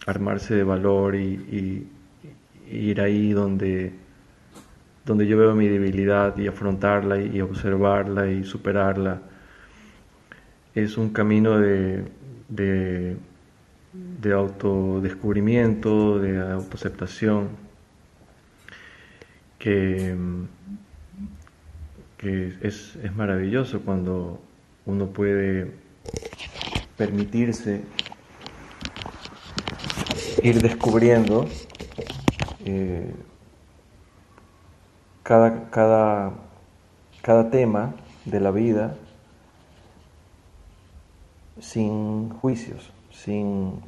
armarse 0.07 0.55
de 0.55 0.65
valor 0.65 1.15
y, 1.15 1.89
ir 2.71 3.01
ahí 3.01 3.33
donde, 3.33 3.93
donde 5.05 5.27
yo 5.27 5.37
veo 5.37 5.55
mi 5.55 5.69
debilidad 5.69 6.37
y 6.39 6.47
afrontarla 6.47 7.21
y 7.21 7.41
observarla 7.41 8.31
y 8.31 8.45
superarla. 8.45 9.21
Es 10.75 10.97
un 10.97 11.11
camino 11.11 11.59
de, 11.59 13.17
de 13.95 14.33
autodescubrimiento, 14.33 16.19
de 16.19 16.41
autoaceptación, 16.41 17.49
que, 19.59 20.17
que 22.19 22.59
es, 22.61 22.97
es 23.03 23.15
maravilloso 23.15 23.81
cuando 23.81 24.41
uno 24.85 25.07
puede 25.07 25.73
permitirse 26.97 27.83
ir 30.43 30.61
descubriendo 30.61 31.47
eh, 32.65 33.15
cada, 35.23 35.71
cada, 35.71 36.33
cada 37.23 37.51
tema 37.51 37.95
de 38.25 38.41
la 38.41 38.51
vida 38.51 38.97
sin 41.61 42.31
juicios, 42.31 42.91
sin 43.15 43.81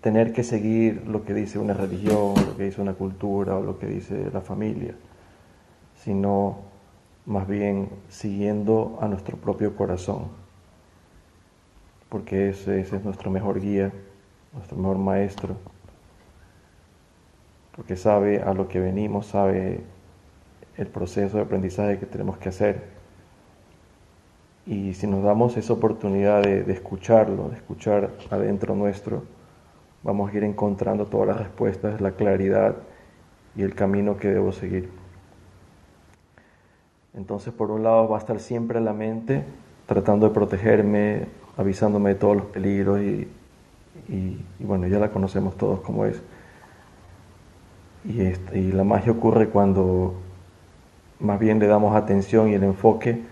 tener 0.00 0.32
que 0.32 0.42
seguir 0.42 1.06
lo 1.06 1.24
que 1.24 1.34
dice 1.34 1.58
una 1.58 1.74
religión, 1.74 2.34
lo 2.34 2.56
que 2.56 2.64
dice 2.64 2.80
una 2.80 2.94
cultura 2.94 3.56
o 3.56 3.62
lo 3.62 3.78
que 3.78 3.86
dice 3.86 4.30
la 4.32 4.40
familia, 4.40 4.94
sino 5.96 6.58
más 7.26 7.46
bien 7.46 7.88
siguiendo 8.08 8.98
a 9.00 9.08
nuestro 9.08 9.36
propio 9.36 9.76
corazón, 9.76 10.28
porque 12.08 12.50
ese, 12.50 12.80
es 12.80 13.04
nuestro 13.04 13.30
mejor 13.30 13.60
guía, 13.60 13.92
nuestro 14.52 14.76
mejor 14.76 14.98
maestro, 14.98 15.56
porque 17.74 17.96
sabe 17.96 18.40
a 18.40 18.54
lo 18.54 18.68
que 18.68 18.80
venimos, 18.80 19.26
sabe 19.26 19.80
el 20.76 20.86
proceso 20.86 21.36
de 21.36 21.42
aprendizaje 21.42 21.98
que 21.98 22.06
tenemos 22.06 22.38
que 22.38 22.48
hacer. 22.48 22.95
Y 24.66 24.94
si 24.94 25.06
nos 25.06 25.22
damos 25.22 25.56
esa 25.56 25.72
oportunidad 25.72 26.42
de, 26.42 26.72
escucharlo, 26.72 27.48
de 27.50 27.56
escuchar 27.56 28.10
adentro 28.30 28.74
nuestro, 28.74 29.22
vamos 30.02 30.32
a 30.32 30.36
ir 30.36 30.42
encontrando 30.42 31.06
todas 31.06 31.28
las 31.28 31.38
respuestas, 31.38 32.00
la 32.00 32.12
claridad 32.12 32.74
y 33.54 33.62
el 33.62 33.76
camino 33.76 34.16
que 34.16 34.28
debo 34.28 34.50
seguir. 34.50 34.90
Entonces, 37.14 37.52
por 37.54 37.70
un 37.70 37.84
lado, 37.84 38.08
va 38.08 38.16
a 38.16 38.20
estar 38.20 38.40
siempre 38.40 38.80
la 38.80 38.92
mente 38.92 39.44
tratando 39.86 40.28
de 40.28 40.34
protegerme, 40.34 41.26
avisándome 41.56 42.10
de 42.10 42.14
todos 42.16 42.36
los 42.36 42.46
peligros 42.46 43.00
y, 43.00 43.28
y, 44.08 44.44
y 44.58 44.64
bueno, 44.64 44.88
ya 44.88 44.98
la 44.98 45.10
conocemos 45.10 45.56
todos 45.56 45.80
como 45.80 46.04
es. 46.06 46.20
Y, 48.04 48.20
este, 48.20 48.58
y 48.58 48.72
la 48.72 48.82
magia 48.82 49.12
ocurre 49.12 49.48
cuando 49.48 50.14
más 51.20 51.38
bien 51.38 51.60
le 51.60 51.68
damos 51.68 51.94
atención 51.94 52.48
y 52.50 52.54
el 52.54 52.64
enfoque 52.64 53.22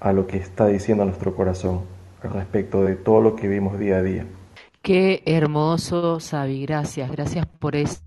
a 0.00 0.12
lo 0.12 0.26
que 0.26 0.38
está 0.38 0.66
diciendo 0.66 1.04
nuestro 1.04 1.34
corazón 1.36 1.84
respecto 2.22 2.84
de 2.84 2.96
todo 2.96 3.20
lo 3.20 3.36
que 3.36 3.48
vivimos 3.48 3.78
día 3.78 3.96
a 3.98 4.02
día. 4.02 4.26
Qué 4.82 5.22
hermoso, 5.26 6.20
Sabi, 6.20 6.62
gracias, 6.62 7.10
gracias 7.10 7.46
por 7.46 7.76
ese, 7.76 8.00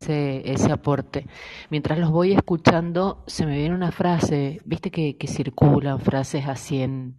ese 0.00 0.72
aporte. 0.72 1.26
Mientras 1.70 1.98
los 1.98 2.10
voy 2.10 2.32
escuchando, 2.32 3.24
se 3.26 3.44
me 3.46 3.56
viene 3.58 3.74
una 3.74 3.92
frase, 3.92 4.60
viste 4.64 4.90
que, 4.90 5.16
que 5.16 5.26
circulan 5.26 6.00
frases 6.00 6.46
así 6.46 6.82
en, 6.82 7.18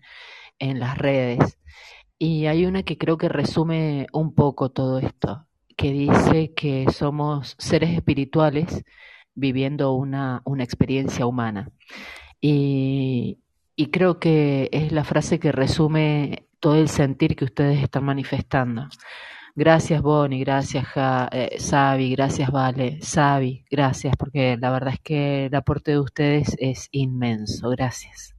en 0.60 0.80
las 0.80 0.98
redes, 0.98 1.58
Y 2.20 2.48
hay 2.48 2.66
una 2.66 2.84
que 2.84 2.98
creo 2.98 3.18
que 3.18 3.30
resume 3.30 4.08
un 4.14 4.34
poco 4.36 4.72
todo 4.72 5.00
esto, 5.00 5.48
que 5.78 5.92
dice 5.92 6.54
que 6.54 6.88
somos 6.92 7.56
seres 7.60 7.92
espirituales 7.92 8.84
viviendo 9.36 9.94
una, 9.94 10.42
una 10.46 10.64
experiencia 10.64 11.26
humana. 11.28 11.72
Y, 12.42 13.40
y 13.78 13.92
creo 13.92 14.20
que 14.20 14.70
es 14.74 14.92
la 14.92 15.06
frase 15.06 15.40
que 15.40 15.52
resume 15.52 16.48
todo 16.60 16.76
el 16.76 16.90
sentir 16.90 17.36
que 17.36 17.46
ustedes 17.46 17.82
están 17.82 18.04
manifestando. 18.04 18.88
Gracias 19.56 20.02
Bonnie, 20.02 20.40
gracias 20.40 20.86
ja, 20.88 21.30
eh, 21.32 21.58
Sabi, 21.60 22.12
gracias 22.12 22.52
Vale, 22.52 23.00
Sabi, 23.02 23.66
gracias, 23.70 24.16
porque 24.18 24.58
la 24.60 24.72
verdad 24.72 24.96
es 24.96 25.00
que 25.00 25.46
el 25.46 25.56
aporte 25.56 25.92
de 25.92 26.00
ustedes 26.00 26.56
es 26.60 26.90
inmenso, 26.92 27.70
gracias. 27.70 28.36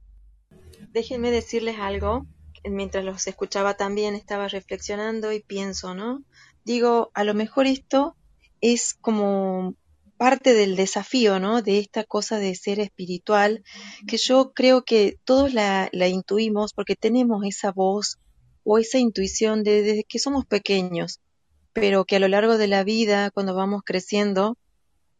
Déjenme 0.91 1.31
decirles 1.31 1.79
algo, 1.79 2.25
mientras 2.65 3.05
los 3.05 3.25
escuchaba 3.25 3.75
también 3.75 4.15
estaba 4.15 4.49
reflexionando 4.49 5.31
y 5.31 5.39
pienso, 5.39 5.95
¿no? 5.95 6.21
Digo, 6.65 7.11
a 7.13 7.23
lo 7.23 7.33
mejor 7.33 7.65
esto 7.65 8.17
es 8.59 8.93
como 8.93 9.75
parte 10.19 10.53
del 10.53 10.75
desafío, 10.75 11.39
¿no? 11.39 11.61
De 11.61 11.79
esta 11.79 12.03
cosa 12.03 12.39
de 12.39 12.53
ser 12.53 12.81
espiritual, 12.81 13.63
que 14.05 14.17
yo 14.17 14.51
creo 14.53 14.83
que 14.83 15.17
todos 15.23 15.53
la, 15.53 15.89
intuimos 15.93 16.73
porque 16.73 16.97
tenemos 16.97 17.45
esa 17.45 17.71
voz 17.71 18.17
o 18.65 18.77
esa 18.79 18.97
intuición 18.97 19.63
de, 19.63 19.81
desde 19.81 20.03
que 20.03 20.19
somos 20.19 20.45
pequeños, 20.45 21.21
pero 21.71 22.03
que 22.03 22.17
a 22.17 22.19
lo 22.19 22.27
largo 22.27 22.57
de 22.57 22.67
la 22.67 22.83
vida, 22.83 23.31
cuando 23.31 23.55
vamos 23.55 23.81
creciendo, 23.85 24.57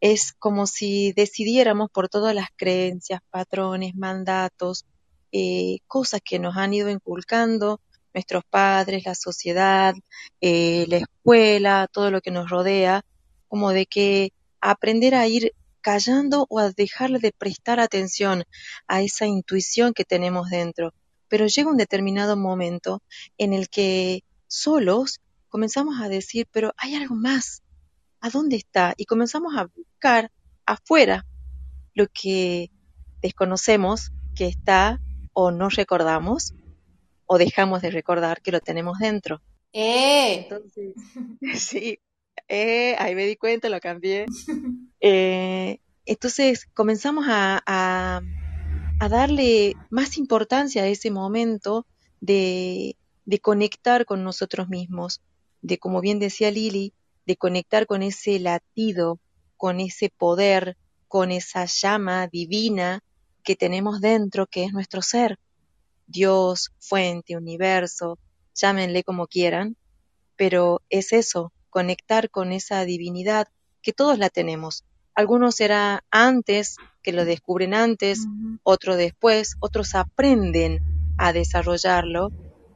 es 0.02 0.34
como 0.34 0.68
si 0.68 1.14
decidiéramos 1.14 1.90
por 1.90 2.10
todas 2.10 2.36
las 2.36 2.50
creencias, 2.58 3.22
patrones, 3.30 3.96
mandatos, 3.96 4.86
eh, 5.32 5.78
cosas 5.88 6.20
que 6.22 6.40
nos 6.40 6.58
han 6.58 6.74
ido 6.74 6.90
inculcando 6.90 7.80
nuestros 8.14 8.44
padres, 8.44 9.06
la 9.06 9.16
sociedad, 9.16 9.94
eh, 10.42 10.86
la 10.90 10.98
escuela, 10.98 11.88
todo 11.90 12.12
lo 12.12 12.20
que 12.20 12.32
nos 12.32 12.50
rodea, 12.50 13.06
como 13.48 13.72
de 13.72 13.86
que 13.86 14.34
aprender 14.62 15.16
a 15.16 15.28
ir 15.28 15.54
callando 15.82 16.46
o 16.50 16.60
a 16.60 16.72
dejarle 16.72 17.20
de 17.20 17.32
prestar 17.32 17.80
atención 17.80 18.44
a 18.88 19.02
esa 19.02 19.26
intuición 19.26 19.94
que 19.94 20.06
tenemos 20.06 20.50
dentro. 20.50 20.94
Pero 21.28 21.48
llega 21.48 21.70
un 21.70 21.78
determinado 21.78 22.36
momento 22.38 23.02
en 23.38 23.54
el 23.54 23.70
que 23.70 24.24
solos 24.48 25.22
comenzamos 25.48 26.02
a 26.02 26.10
decir, 26.10 26.48
pero 26.52 26.74
hay 26.78 26.96
algo 26.96 27.16
más, 27.16 27.64
¿a 28.20 28.30
dónde 28.30 28.56
está? 28.56 28.94
Y 28.98 29.06
comenzamos 29.06 29.56
a 29.56 29.66
buscar 29.66 30.32
afuera 30.66 31.26
lo 31.94 32.08
que 32.08 32.72
desconocemos 33.22 34.12
que 34.36 34.48
está 34.48 35.02
o 35.34 35.52
no 35.52 35.70
recordamos 35.70 36.54
o 37.26 37.38
dejamos 37.38 37.82
de 37.82 37.92
recordar 37.92 38.42
que 38.42 38.52
lo 38.52 38.60
tenemos 38.60 39.00
dentro. 39.00 39.42
¡Eh! 39.72 40.48
Entonces, 40.50 40.96
sí, 41.56 42.00
eh, 42.48 42.96
ahí 42.98 43.16
me 43.16 43.26
di 43.26 43.36
cuenta, 43.36 43.70
lo 43.70 43.80
cambié. 43.80 44.26
Eh, 45.02 45.80
entonces 46.06 46.66
comenzamos 46.74 47.26
a, 47.30 48.22
darle 49.10 49.76
más 49.90 50.18
importancia 50.18 50.84
a 50.84 50.88
ese 50.88 51.10
momento 51.10 51.86
de, 52.20 52.98
de 53.26 53.40
conectar 53.40 54.06
con 54.06 54.26
nosotros 54.26 54.68
mismos, 54.68 55.22
de, 55.62 55.78
como 55.78 56.02
bien 56.02 56.20
decía 56.20 56.52
Lili, 56.52 56.94
de 57.26 57.38
conectar 57.38 57.88
con 57.88 58.04
ese 58.04 58.40
latido, 58.40 59.20
con 59.56 59.80
ese 59.80 60.10
poder, 60.10 60.76
con 61.08 61.32
esa 61.32 61.66
llama 61.66 62.28
divina 62.28 63.02
que 63.44 63.56
tenemos 63.56 64.02
dentro, 64.02 64.48
que 64.48 64.64
es 64.64 64.74
nuestro 64.74 65.02
ser. 65.02 65.40
Dios, 66.08 66.72
fuente, 66.80 67.38
universo, 67.38 68.18
llámenle 68.56 69.04
como 69.04 69.28
quieran, 69.28 69.78
pero 70.36 70.82
es 70.90 71.14
eso, 71.14 71.52
conectar 71.70 72.30
con 72.30 72.52
esa 72.52 72.84
divinidad 72.86 73.48
que 73.82 73.94
todos 73.94 74.18
la 74.18 74.30
tenemos. 74.30 74.84
Algunos 75.16 75.56
será 75.56 76.04
antes, 76.12 76.78
que 77.04 77.12
lo 77.12 77.26
descubren 77.26 77.74
antes, 77.74 78.26
otros 78.64 78.98
después, 78.98 79.56
otros 79.60 79.96
aprenden 79.96 80.80
a 81.18 81.34
desarrollarlo 81.34 82.32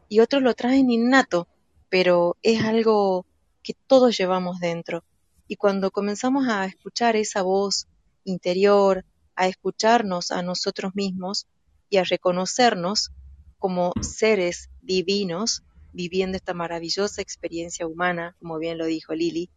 y 0.09 0.19
otros 0.19 0.43
lo 0.43 0.53
traen 0.53 0.89
innato, 0.89 1.47
pero 1.89 2.37
es 2.43 2.63
algo 2.63 3.25
que 3.61 3.73
todos 3.87 4.17
llevamos 4.17 4.59
dentro. 4.59 5.03
Y 5.47 5.55
cuando 5.55 5.91
comenzamos 5.91 6.47
a 6.47 6.65
escuchar 6.65 7.15
esa 7.15 7.41
voz 7.41 7.87
interior, 8.23 9.05
a 9.35 9.47
escucharnos 9.47 10.31
a 10.31 10.41
nosotros 10.41 10.95
mismos 10.95 11.47
y 11.89 11.97
a 11.97 12.03
reconocernos 12.03 13.11
como 13.57 13.93
seres 14.01 14.69
divinos, 14.81 15.63
viviendo 15.93 16.37
esta 16.37 16.53
maravillosa 16.53 17.21
experiencia 17.21 17.87
humana, 17.87 18.35
como 18.39 18.59
bien 18.59 18.77
lo 18.77 18.85
dijo 18.85 19.13
Lili, 19.13 19.49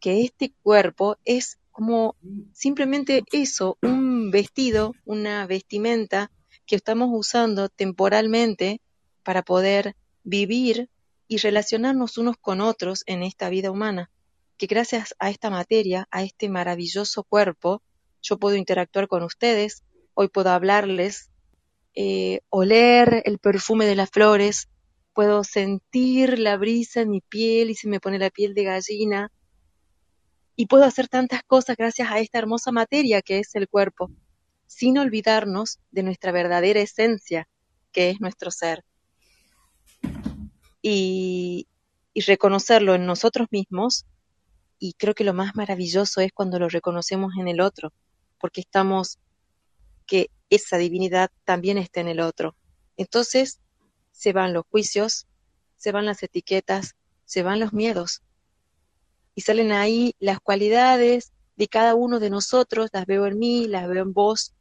que 0.00 0.22
este 0.22 0.52
cuerpo 0.62 1.16
es 1.24 1.58
como 1.72 2.16
simplemente 2.52 3.24
eso, 3.32 3.78
un 3.82 4.30
vestido, 4.30 4.94
una 5.04 5.46
vestimenta 5.46 6.30
que 6.66 6.76
estamos 6.76 7.08
usando 7.12 7.68
temporalmente 7.68 8.80
para 9.22 9.42
poder 9.42 9.96
vivir 10.24 10.90
y 11.28 11.38
relacionarnos 11.38 12.18
unos 12.18 12.36
con 12.36 12.60
otros 12.60 13.04
en 13.06 13.22
esta 13.22 13.48
vida 13.48 13.70
humana, 13.70 14.10
que 14.56 14.66
gracias 14.66 15.14
a 15.18 15.30
esta 15.30 15.50
materia, 15.50 16.08
a 16.10 16.22
este 16.22 16.48
maravilloso 16.48 17.22
cuerpo, 17.24 17.82
yo 18.22 18.38
puedo 18.38 18.56
interactuar 18.56 19.08
con 19.08 19.22
ustedes, 19.22 19.84
hoy 20.14 20.28
puedo 20.28 20.50
hablarles, 20.50 21.30
eh, 21.94 22.40
oler 22.50 23.22
el 23.24 23.38
perfume 23.38 23.86
de 23.86 23.94
las 23.94 24.10
flores, 24.10 24.68
puedo 25.18 25.42
sentir 25.42 26.38
la 26.38 26.56
brisa 26.56 27.00
en 27.00 27.10
mi 27.10 27.20
piel 27.20 27.70
y 27.70 27.74
se 27.74 27.88
me 27.88 27.98
pone 27.98 28.20
la 28.20 28.30
piel 28.30 28.54
de 28.54 28.62
gallina. 28.62 29.32
Y 30.54 30.66
puedo 30.66 30.84
hacer 30.84 31.08
tantas 31.08 31.42
cosas 31.42 31.76
gracias 31.76 32.08
a 32.08 32.20
esta 32.20 32.38
hermosa 32.38 32.70
materia 32.70 33.20
que 33.20 33.40
es 33.40 33.52
el 33.56 33.68
cuerpo, 33.68 34.12
sin 34.68 34.96
olvidarnos 34.96 35.80
de 35.90 36.04
nuestra 36.04 36.30
verdadera 36.30 36.78
esencia, 36.78 37.48
que 37.90 38.10
es 38.10 38.20
nuestro 38.20 38.52
ser. 38.52 38.84
Y, 40.82 41.66
y 42.14 42.20
reconocerlo 42.20 42.94
en 42.94 43.04
nosotros 43.04 43.48
mismos, 43.50 44.06
y 44.78 44.92
creo 44.92 45.14
que 45.14 45.24
lo 45.24 45.34
más 45.34 45.56
maravilloso 45.56 46.20
es 46.20 46.30
cuando 46.30 46.60
lo 46.60 46.68
reconocemos 46.68 47.32
en 47.40 47.48
el 47.48 47.60
otro, 47.60 47.92
porque 48.38 48.60
estamos, 48.60 49.18
que 50.06 50.30
esa 50.48 50.76
divinidad 50.76 51.32
también 51.44 51.76
está 51.76 52.02
en 52.02 52.06
el 52.06 52.20
otro. 52.20 52.54
Entonces, 52.96 53.58
se 54.18 54.32
van 54.32 54.52
los 54.52 54.64
juicios, 54.68 55.28
se 55.76 55.92
van 55.92 56.04
las 56.04 56.24
etiquetas, 56.24 56.96
se 57.24 57.44
van 57.44 57.60
los 57.60 57.72
miedos. 57.72 58.22
Y 59.36 59.42
salen 59.42 59.70
ahí 59.70 60.16
las 60.18 60.40
cualidades 60.40 61.32
de 61.54 61.68
cada 61.68 61.94
uno 61.94 62.18
de 62.18 62.28
nosotros, 62.28 62.90
las 62.92 63.06
veo 63.06 63.26
en 63.26 63.38
mí, 63.38 63.68
las 63.68 63.88
veo 63.88 64.02
en 64.02 64.12
vos. 64.12 64.56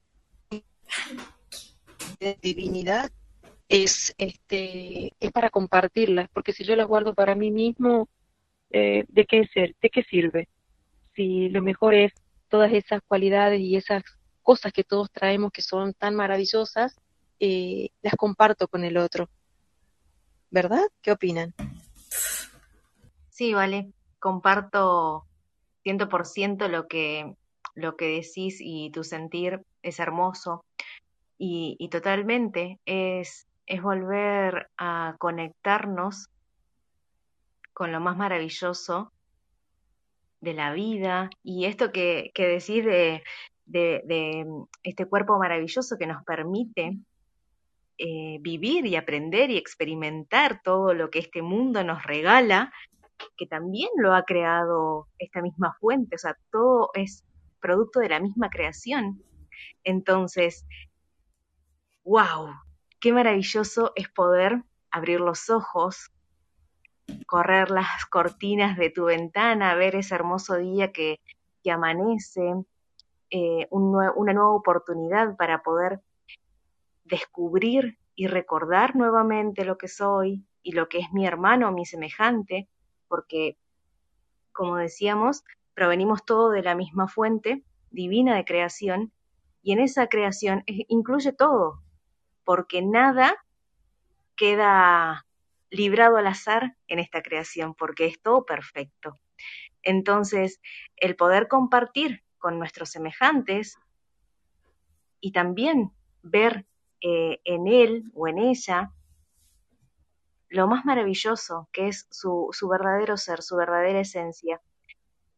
De 2.19 2.37
divinidad 2.39 3.11
es, 3.67 4.13
este, 4.19 5.13
es 5.19 5.31
para 5.31 5.49
compartirlas, 5.49 6.29
porque 6.31 6.53
si 6.53 6.63
yo 6.63 6.75
las 6.75 6.85
guardo 6.85 7.15
para 7.15 7.33
mí 7.33 7.49
mismo, 7.49 8.09
eh, 8.69 9.05
¿de 9.07 9.25
qué 9.25 9.47
ser? 9.51 9.75
¿De 9.81 9.89
qué 9.89 10.03
sirve? 10.03 10.49
Si 11.15 11.49
lo 11.49 11.63
mejor 11.63 11.95
es 11.95 12.13
todas 12.47 12.71
esas 12.73 13.01
cualidades 13.07 13.59
y 13.59 13.75
esas 13.75 14.03
cosas 14.43 14.71
que 14.71 14.83
todos 14.83 15.09
traemos 15.11 15.51
que 15.51 15.63
son 15.63 15.95
tan 15.95 16.13
maravillosas, 16.13 16.95
eh, 17.39 17.89
las 18.03 18.13
comparto 18.15 18.67
con 18.67 18.83
el 18.83 18.97
otro. 18.97 19.27
¿Verdad? 20.51 20.83
¿Qué 21.02 21.12
opinan? 21.12 21.54
Sí, 23.29 23.54
vale, 23.54 23.91
comparto 24.19 25.25
ciento 25.83 26.10
por 26.10 26.25
ciento 26.25 26.67
lo 26.67 26.87
que, 26.87 27.35
lo 27.75 27.95
que 27.95 28.06
decís 28.06 28.58
y 28.60 28.89
tu 28.91 29.04
sentir 29.04 29.62
es 29.81 30.00
hermoso 30.00 30.65
y, 31.37 31.75
y 31.79 31.89
totalmente 31.89 32.79
es, 32.85 33.48
es 33.65 33.81
volver 33.81 34.69
a 34.77 35.15
conectarnos 35.19 36.29
con 37.73 37.91
lo 37.91 38.00
más 38.00 38.17
maravilloso 38.17 39.12
de 40.41 40.54
la 40.54 40.71
vida 40.71 41.29
y 41.43 41.65
esto 41.65 41.91
que, 41.91 42.31
que 42.33 42.48
decís 42.48 42.83
de, 42.83 43.23
de, 43.65 44.02
de 44.06 44.45
este 44.83 45.06
cuerpo 45.06 45.37
maravilloso 45.37 45.98
que 45.98 46.08
nos 46.08 46.23
permite 46.23 46.98
eh, 47.98 48.37
vivir 48.41 48.85
y 48.85 48.95
aprender 48.95 49.50
y 49.50 49.58
experimentar 49.58 50.62
todo 50.63 50.93
lo 50.93 51.10
que 51.10 51.19
este 51.19 51.41
mundo 51.41 51.83
nos 51.83 52.04
regala, 52.04 52.71
que 53.35 53.48
también 53.48 53.89
lo 53.98 54.13
ha 54.13 54.23
creado 54.23 55.08
esta 55.17 55.41
misma 55.41 55.75
fuente, 55.79 56.15
o 56.15 56.19
sea, 56.19 56.37
todo 56.52 56.91
es 56.93 57.25
producto 57.60 58.00
de 58.00 58.10
la 58.10 58.19
misma 58.19 58.50
creación. 58.50 59.23
Entonces, 59.83 60.65
wow, 62.04 62.50
qué 63.00 63.12
maravilloso 63.13 63.93
es 63.95 64.10
poder 64.10 64.63
abrir 64.91 65.19
los 65.19 65.50
ojos, 65.50 66.12
correr 67.25 67.71
las 67.71 68.06
cortinas 68.06 68.77
de 68.77 68.89
tu 68.89 69.06
ventana, 69.06 69.75
ver 69.75 69.95
ese 69.95 70.13
hermoso 70.13 70.58
día 70.58 70.91
que, 70.91 71.19
que 71.63 71.71
amanece, 71.71 72.54
eh, 73.29 73.67
una 73.71 74.33
nueva 74.33 74.54
oportunidad 74.54 75.35
para 75.35 75.62
poder 75.62 76.00
descubrir 77.08 77.97
y 78.15 78.27
recordar 78.27 78.95
nuevamente 78.95 79.65
lo 79.65 79.77
que 79.77 79.87
soy 79.87 80.45
y 80.63 80.73
lo 80.73 80.89
que 80.89 80.99
es 80.99 81.12
mi 81.12 81.25
hermano 81.25 81.71
mi 81.71 81.85
semejante, 81.85 82.67
porque, 83.08 83.58
como 84.51 84.75
decíamos, 84.75 85.43
provenimos 85.73 86.25
todo 86.25 86.49
de 86.49 86.63
la 86.63 86.75
misma 86.75 87.08
fuente 87.08 87.63
divina 87.89 88.35
de 88.35 88.45
creación, 88.45 89.13
y 89.62 89.73
en 89.73 89.79
esa 89.79 90.08
creación 90.08 90.63
incluye 90.65 91.33
todo, 91.33 91.83
porque 92.43 92.81
nada 92.81 93.35
queda 94.35 95.25
librado 95.69 96.17
al 96.17 96.27
azar 96.27 96.77
en 96.87 96.99
esta 96.99 97.21
creación, 97.21 97.75
porque 97.75 98.05
es 98.05 98.21
todo 98.21 98.45
perfecto. 98.45 99.19
Entonces, 99.83 100.62
el 100.95 101.15
poder 101.15 101.47
compartir 101.47 102.23
con 102.37 102.60
nuestros 102.60 102.89
semejantes 102.89 103.77
y 105.19 105.31
también 105.31 105.91
ver 106.21 106.65
eh, 107.02 107.39
en 107.43 107.67
él 107.67 108.12
o 108.13 108.27
en 108.27 108.39
ella 108.39 108.91
lo 110.50 110.67
más 110.67 110.85
maravilloso 110.85 111.69
que 111.71 111.87
es 111.87 112.08
su, 112.10 112.50
su 112.52 112.67
verdadero 112.67 113.17
ser, 113.17 113.41
su 113.41 113.56
verdadera 113.56 114.00
esencia. 114.00 114.62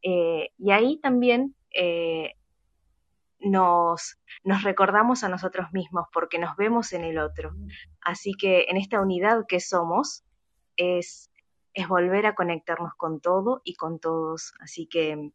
Eh, 0.02 0.52
y 0.58 0.72
ahí 0.72 0.98
también 1.00 1.56
eh, 1.72 2.36
nos, 3.40 4.18
nos 4.44 4.64
recordamos 4.64 5.24
a 5.24 5.30
nosotros 5.30 5.72
mismos 5.72 6.08
porque 6.14 6.40
nos 6.40 6.56
vemos 6.56 6.94
en 6.94 7.04
el 7.04 7.18
otro. 7.18 7.54
Así 8.02 8.34
que 8.34 8.66
en 8.70 8.78
esta 8.78 9.02
unidad 9.02 9.46
que 9.48 9.60
somos 9.60 10.24
es, 10.76 11.32
es 11.74 11.88
volver 11.88 12.26
a 12.26 12.36
conectarnos 12.36 12.94
con 12.96 13.20
todo 13.20 13.62
y 13.64 13.76
con 13.76 14.00
todos. 14.00 14.54
Así 14.60 14.88
que 14.88 15.32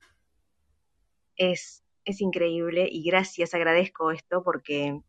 es, 1.37 1.85
es 2.05 2.21
increíble 2.21 2.89
y 2.91 3.03
gracias, 3.05 3.55
agradezco 3.55 4.13
esto 4.13 4.43
porque 4.43 5.01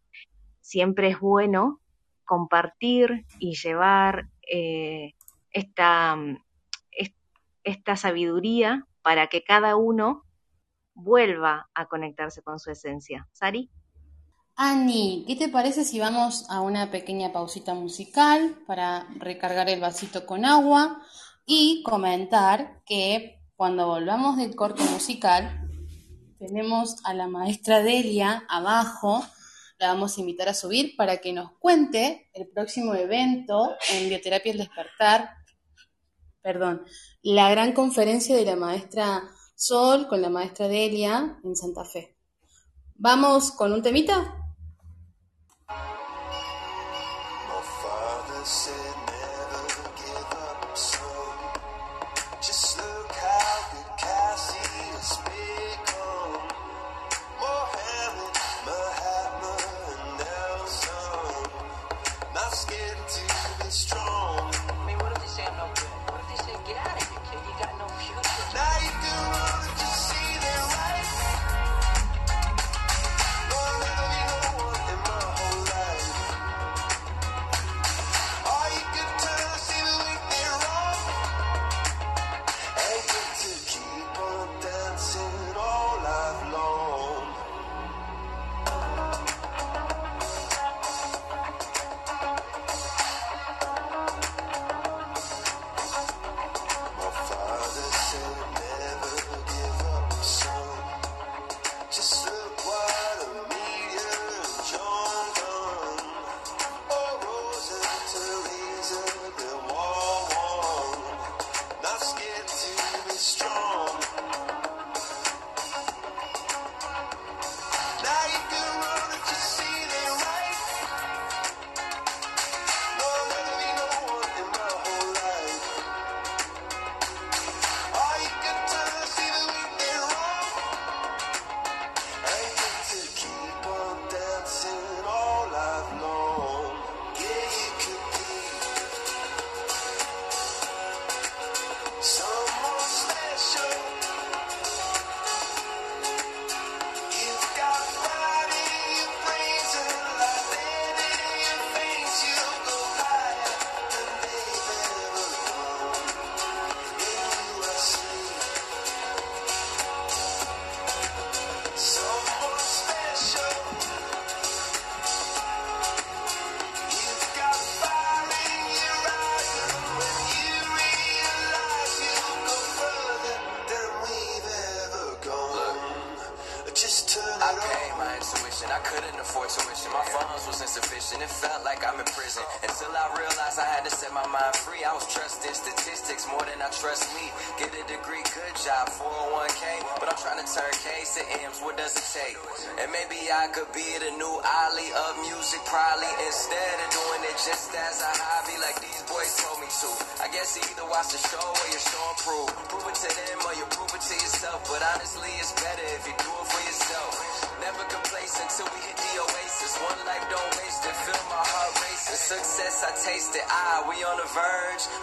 siempre 0.66 1.10
es 1.10 1.20
bueno 1.20 1.80
compartir 2.26 3.26
y 3.38 3.56
llevar 3.56 4.30
eh, 4.52 5.14
esta, 5.52 6.18
esta 7.64 7.96
sabiduría 7.96 8.88
para 9.04 9.28
que 9.28 9.44
cada 9.44 9.76
uno 9.76 10.24
vuelva 10.96 11.70
a 11.76 11.86
conectarse 11.86 12.42
con 12.42 12.60
su 12.60 12.72
esencia. 12.72 13.28
Sari. 13.32 13.70
Ani, 14.56 15.24
¿qué 15.28 15.36
te 15.36 15.50
parece 15.50 15.84
si 15.84 16.00
vamos 16.00 16.50
a 16.50 16.62
una 16.62 16.90
pequeña 16.90 17.32
pausita 17.32 17.76
musical 17.76 18.58
para 18.66 19.06
recargar 19.18 19.70
el 19.70 19.82
vasito 19.82 20.26
con 20.26 20.46
agua 20.46 21.00
y 21.46 21.84
comentar 21.84 22.82
que 22.86 23.40
cuando 23.56 23.86
volvamos 23.86 24.38
del 24.38 24.56
corte 24.56 24.84
musical 24.86 25.70
tenemos 26.40 27.06
a 27.06 27.14
la 27.14 27.28
maestra 27.28 27.84
Delia 27.84 28.46
abajo, 28.50 29.24
la 29.78 29.88
vamos 29.90 30.18
a 30.18 30.22
invitar 30.22 30.48
a 30.50 30.54
subir 30.54 30.96
para 30.96 31.18
que 31.18 31.34
nos 31.34 31.52
cuente 31.60 32.30
el 32.34 32.48
próximo 32.48 32.96
evento 32.96 33.76
en 33.92 34.10
Bioterapia 34.10 34.52
El 34.52 34.60
Despertar, 34.60 35.30
perdón, 36.42 36.86
la 37.22 37.50
gran 37.50 37.74
conferencia 37.74 38.36
de 38.36 38.46
la 38.46 38.56
maestra 38.56 39.24
Sol 39.56 40.08
con 40.08 40.22
la 40.22 40.30
maestra 40.30 40.68
Delia 40.68 41.40
en 41.44 41.56
Santa 41.56 41.86
Fe. 41.86 42.18
¿Vamos 42.96 43.52
con 43.52 43.74
un 43.74 43.82
temita? 43.82 44.36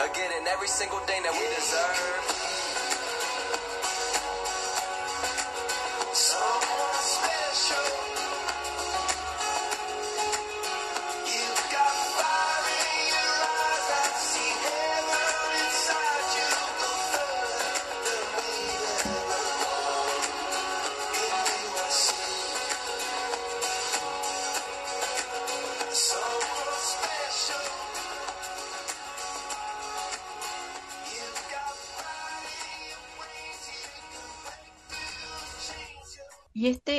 Again, 0.03 0.33
in 0.41 0.49
every 0.49 0.67
single 0.67 0.99
thing 1.07 1.23
that 1.23 1.33
we 1.33 1.47
deserve. 1.55 2.02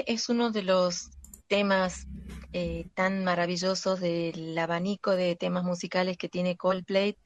Es 0.07 0.29
uno 0.29 0.51
de 0.51 0.63
los 0.63 1.09
temas 1.47 2.07
eh, 2.51 2.87
tan 2.93 3.23
maravillosos 3.23 3.99
del 3.99 4.57
abanico 4.57 5.11
de 5.11 5.35
temas 5.35 5.63
musicales 5.63 6.17
que 6.17 6.29
tiene 6.29 6.57
Coldplay. 6.57 7.17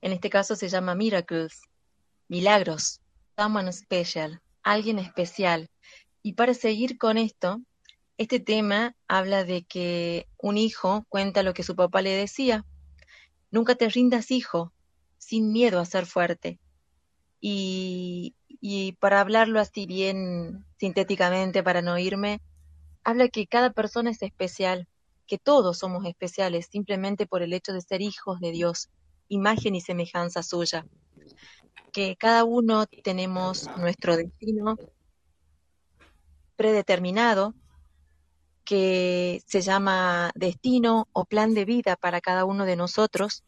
En 0.00 0.12
este 0.12 0.30
caso 0.30 0.56
se 0.56 0.68
llama 0.68 0.94
Miracles, 0.94 1.62
Milagros, 2.28 3.00
Someone 3.36 3.72
Special, 3.72 4.40
alguien 4.62 4.98
especial. 4.98 5.68
Y 6.22 6.34
para 6.34 6.54
seguir 6.54 6.98
con 6.98 7.18
esto, 7.18 7.60
este 8.18 8.40
tema 8.40 8.96
habla 9.08 9.44
de 9.44 9.64
que 9.64 10.26
un 10.38 10.56
hijo 10.56 11.04
cuenta 11.08 11.42
lo 11.42 11.54
que 11.54 11.62
su 11.62 11.76
papá 11.76 12.02
le 12.02 12.10
decía. 12.10 12.64
Nunca 13.50 13.74
te 13.74 13.88
rindas, 13.88 14.30
hijo, 14.30 14.72
sin 15.18 15.52
miedo 15.52 15.80
a 15.80 15.84
ser 15.84 16.06
fuerte. 16.06 16.58
Y, 17.40 18.34
para 18.98 19.20
hablarlo 19.20 19.60
así 19.60 19.86
bien 19.86 20.64
sintéticamente, 20.78 21.62
para 21.62 21.82
no 21.82 21.98
irme, 21.98 22.40
habla 23.04 23.28
que 23.28 23.46
cada 23.46 23.70
persona 23.70 24.10
es 24.10 24.22
especial, 24.22 24.88
que 25.26 25.38
todos 25.38 25.78
somos 25.78 26.04
especiales 26.06 26.68
simplemente 26.70 27.26
por 27.26 27.42
el 27.42 27.52
hecho 27.52 27.72
de 27.72 27.80
ser 27.80 28.00
hijos 28.00 28.40
de 28.40 28.52
Dios, 28.52 28.88
imagen 29.28 29.74
y 29.74 29.80
semejanza 29.80 30.42
suya, 30.42 30.86
que 31.92 32.16
cada 32.16 32.44
uno 32.44 32.86
tenemos 32.86 33.68
nuestro 33.76 34.16
destino 34.16 34.76
predeterminado 36.56 37.54
que 38.66 39.42
se 39.46 39.60
llama 39.60 40.32
destino 40.34 41.08
o 41.12 41.24
plan 41.24 41.54
de 41.54 41.64
vida 41.64 41.94
para 41.96 42.20
cada 42.20 42.44
uno 42.44 42.64
de 42.64 42.74
nosotros, 42.74 43.44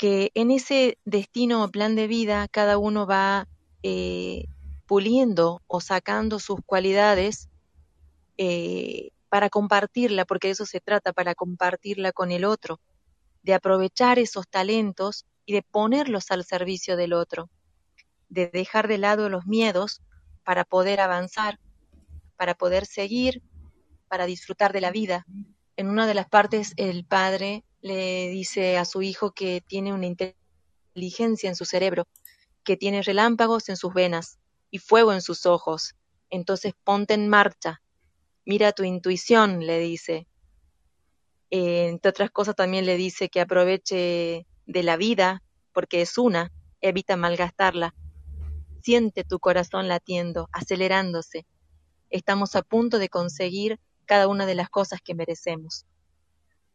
que 0.00 0.30
en 0.34 0.50
ese 0.50 0.96
destino 1.04 1.62
o 1.62 1.70
plan 1.70 1.94
de 1.94 2.06
vida 2.06 2.48
cada 2.48 2.78
uno 2.78 3.06
va 3.06 3.46
eh, 3.82 4.46
puliendo 4.86 5.60
o 5.66 5.82
sacando 5.82 6.38
sus 6.38 6.60
cualidades 6.64 7.50
eh, 8.38 9.10
para 9.28 9.50
compartirla, 9.50 10.24
porque 10.24 10.48
de 10.48 10.52
eso 10.52 10.64
se 10.64 10.80
trata, 10.80 11.12
para 11.12 11.34
compartirla 11.34 12.12
con 12.12 12.32
el 12.32 12.46
otro, 12.46 12.80
de 13.42 13.52
aprovechar 13.52 14.18
esos 14.18 14.48
talentos 14.48 15.26
y 15.44 15.52
de 15.52 15.60
ponerlos 15.62 16.30
al 16.30 16.46
servicio 16.46 16.96
del 16.96 17.12
otro, 17.12 17.50
de 18.30 18.46
dejar 18.46 18.88
de 18.88 18.96
lado 18.96 19.28
los 19.28 19.44
miedos 19.44 20.00
para 20.44 20.64
poder 20.64 21.00
avanzar, 21.00 21.60
para 22.38 22.54
poder 22.54 22.86
seguir 22.86 23.42
para 24.08 24.24
disfrutar 24.24 24.72
de 24.72 24.80
la 24.80 24.90
vida. 24.90 25.26
En 25.76 25.88
una 25.88 26.06
de 26.06 26.14
las 26.14 26.28
partes 26.28 26.72
el 26.76 27.04
padre 27.04 27.64
le 27.80 28.28
dice 28.28 28.76
a 28.76 28.84
su 28.84 29.02
hijo 29.02 29.32
que 29.32 29.62
tiene 29.66 29.92
una 29.92 30.06
inteligencia 30.06 31.48
en 31.48 31.56
su 31.56 31.64
cerebro, 31.64 32.06
que 32.64 32.76
tiene 32.76 33.02
relámpagos 33.02 33.68
en 33.68 33.76
sus 33.76 33.94
venas 33.94 34.38
y 34.70 34.78
fuego 34.78 35.12
en 35.12 35.22
sus 35.22 35.46
ojos. 35.46 35.94
Entonces 36.28 36.74
ponte 36.84 37.14
en 37.14 37.28
marcha. 37.28 37.82
Mira 38.44 38.72
tu 38.72 38.84
intuición, 38.84 39.66
le 39.66 39.78
dice. 39.78 40.26
Eh, 41.50 41.88
entre 41.88 42.10
otras 42.10 42.30
cosas 42.30 42.54
también 42.54 42.86
le 42.86 42.96
dice 42.96 43.28
que 43.28 43.40
aproveche 43.40 44.46
de 44.66 44.82
la 44.82 44.96
vida, 44.96 45.42
porque 45.72 46.02
es 46.02 46.16
una, 46.18 46.52
evita 46.80 47.16
malgastarla. 47.16 47.94
Siente 48.82 49.24
tu 49.24 49.40
corazón 49.40 49.88
latiendo, 49.88 50.48
acelerándose. 50.52 51.46
Estamos 52.08 52.56
a 52.56 52.62
punto 52.62 52.98
de 52.98 53.08
conseguir 53.08 53.80
cada 54.10 54.26
una 54.26 54.44
de 54.44 54.56
las 54.56 54.68
cosas 54.68 55.00
que 55.00 55.14
merecemos. 55.14 55.86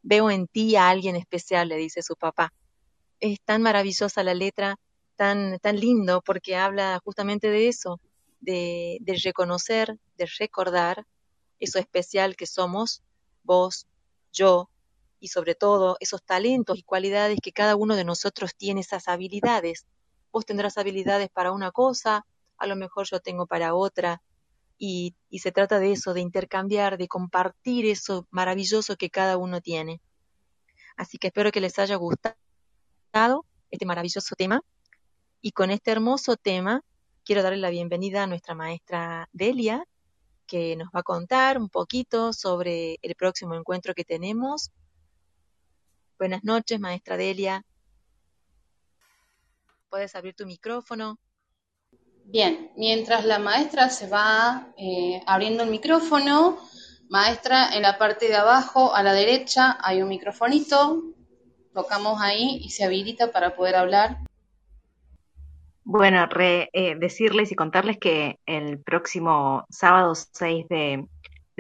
Veo 0.04 0.32
en 0.32 0.48
ti 0.48 0.78
a 0.78 0.88
alguien 0.88 1.18
especial, 1.18 1.68
le 1.68 1.76
dice 1.76 2.02
su 2.02 2.16
papá. 2.16 2.54
Es 3.20 3.42
tan 3.42 3.62
maravillosa 3.62 4.24
la 4.24 4.34
letra, 4.34 4.80
tan, 5.18 5.60
tan 5.60 5.78
lindo, 5.78 6.22
porque 6.22 6.56
habla 6.56 6.98
justamente 7.04 7.50
de 7.50 7.68
eso, 7.68 8.00
de, 8.40 9.00
de 9.02 9.20
reconocer, 9.22 10.00
de 10.18 10.30
recordar 10.40 11.06
eso 11.60 11.78
especial 11.78 12.38
que 12.38 12.48
somos, 12.48 13.04
vos, 13.44 13.86
yo, 14.32 14.70
y 15.20 15.28
sobre 15.28 15.56
todo 15.56 15.98
esos 16.00 16.24
talentos 16.24 16.78
y 16.78 16.84
cualidades 16.84 17.40
que 17.44 17.52
cada 17.52 17.76
uno 17.76 17.98
de 17.98 18.06
nosotros 18.06 18.56
tiene, 18.56 18.80
esas 18.80 19.10
habilidades. 19.10 19.86
Vos 20.32 20.46
tendrás 20.46 20.78
habilidades 20.78 21.28
para 21.28 21.52
una 21.52 21.72
cosa, 21.72 22.26
a 22.58 22.66
lo 22.66 22.78
mejor 22.78 23.06
yo 23.12 23.20
tengo 23.20 23.46
para 23.46 23.76
otra, 23.76 24.22
y, 24.78 25.16
se 25.40 25.52
trata 25.52 25.80
de 25.80 25.92
eso, 25.92 26.14
de 26.14 26.22
intercambiar, 26.22 26.98
de 26.98 27.08
compartir 27.08 27.86
eso 27.86 28.28
maravilloso 28.32 28.96
que 28.96 29.10
cada 29.10 29.38
uno 29.38 29.62
tiene. 29.62 30.02
Así 30.98 31.18
que 31.18 31.28
espero 31.28 31.52
que 31.52 31.62
les 31.62 31.78
haya 31.80 31.96
gustado 31.96 33.46
este 33.72 33.86
maravilloso 33.86 34.36
tema. 34.36 34.62
Y 35.42 35.52
con 35.52 35.72
este 35.72 35.92
hermoso 35.92 36.38
tema 36.38 36.82
quiero 37.24 37.44
darle 37.44 37.60
la 37.60 37.70
bienvenida 37.70 38.24
a 38.24 38.28
nuestra 38.28 38.56
maestra 38.56 39.30
Delia, 39.34 39.86
que 40.48 40.76
nos 40.76 40.88
va 40.90 41.00
a 41.00 41.04
contar 41.04 41.58
un 41.58 41.70
poquito 41.70 42.34
sobre 42.34 42.98
el 43.02 43.16
próximo 43.16 43.56
encuentro 43.56 43.94
que 43.94 44.06
tenemos. 44.06 44.72
Buenas 46.18 46.44
noches, 46.44 46.80
maestra 46.80 47.18
Delia. 47.18 47.66
Puedes 49.90 50.16
abrir 50.16 50.36
tu 50.36 50.46
micrófono. 50.46 51.20
Bien, 52.28 52.72
mientras 52.76 53.24
la 53.26 53.40
maestra 53.40 53.90
se 53.90 54.08
va 54.08 54.68
eh, 54.78 55.22
abriendo 55.26 55.64
el 55.64 55.70
micrófono, 55.70 56.58
maestra, 57.10 57.70
en 57.74 57.84
la 57.84 57.98
parte 57.98 58.28
de 58.28 58.36
abajo 58.36 58.94
a 58.96 59.04
la 59.04 59.14
derecha 59.14 59.78
hay 59.82 60.02
un 60.02 60.10
microfonito, 60.10 61.04
tocamos 61.74 62.20
ahí 62.22 62.60
y 62.64 62.72
se 62.72 62.84
habilita 62.84 63.32
para 63.32 63.56
poder 63.56 63.76
hablar. 63.76 64.18
Bueno, 65.84 66.28
eh, 66.40 66.96
decirles 66.98 67.52
y 67.52 67.56
contarles 67.56 68.00
que 68.00 68.40
el 68.48 68.80
próximo 68.80 69.66
sábado 69.70 70.16
6 70.16 70.68
de, 70.68 71.08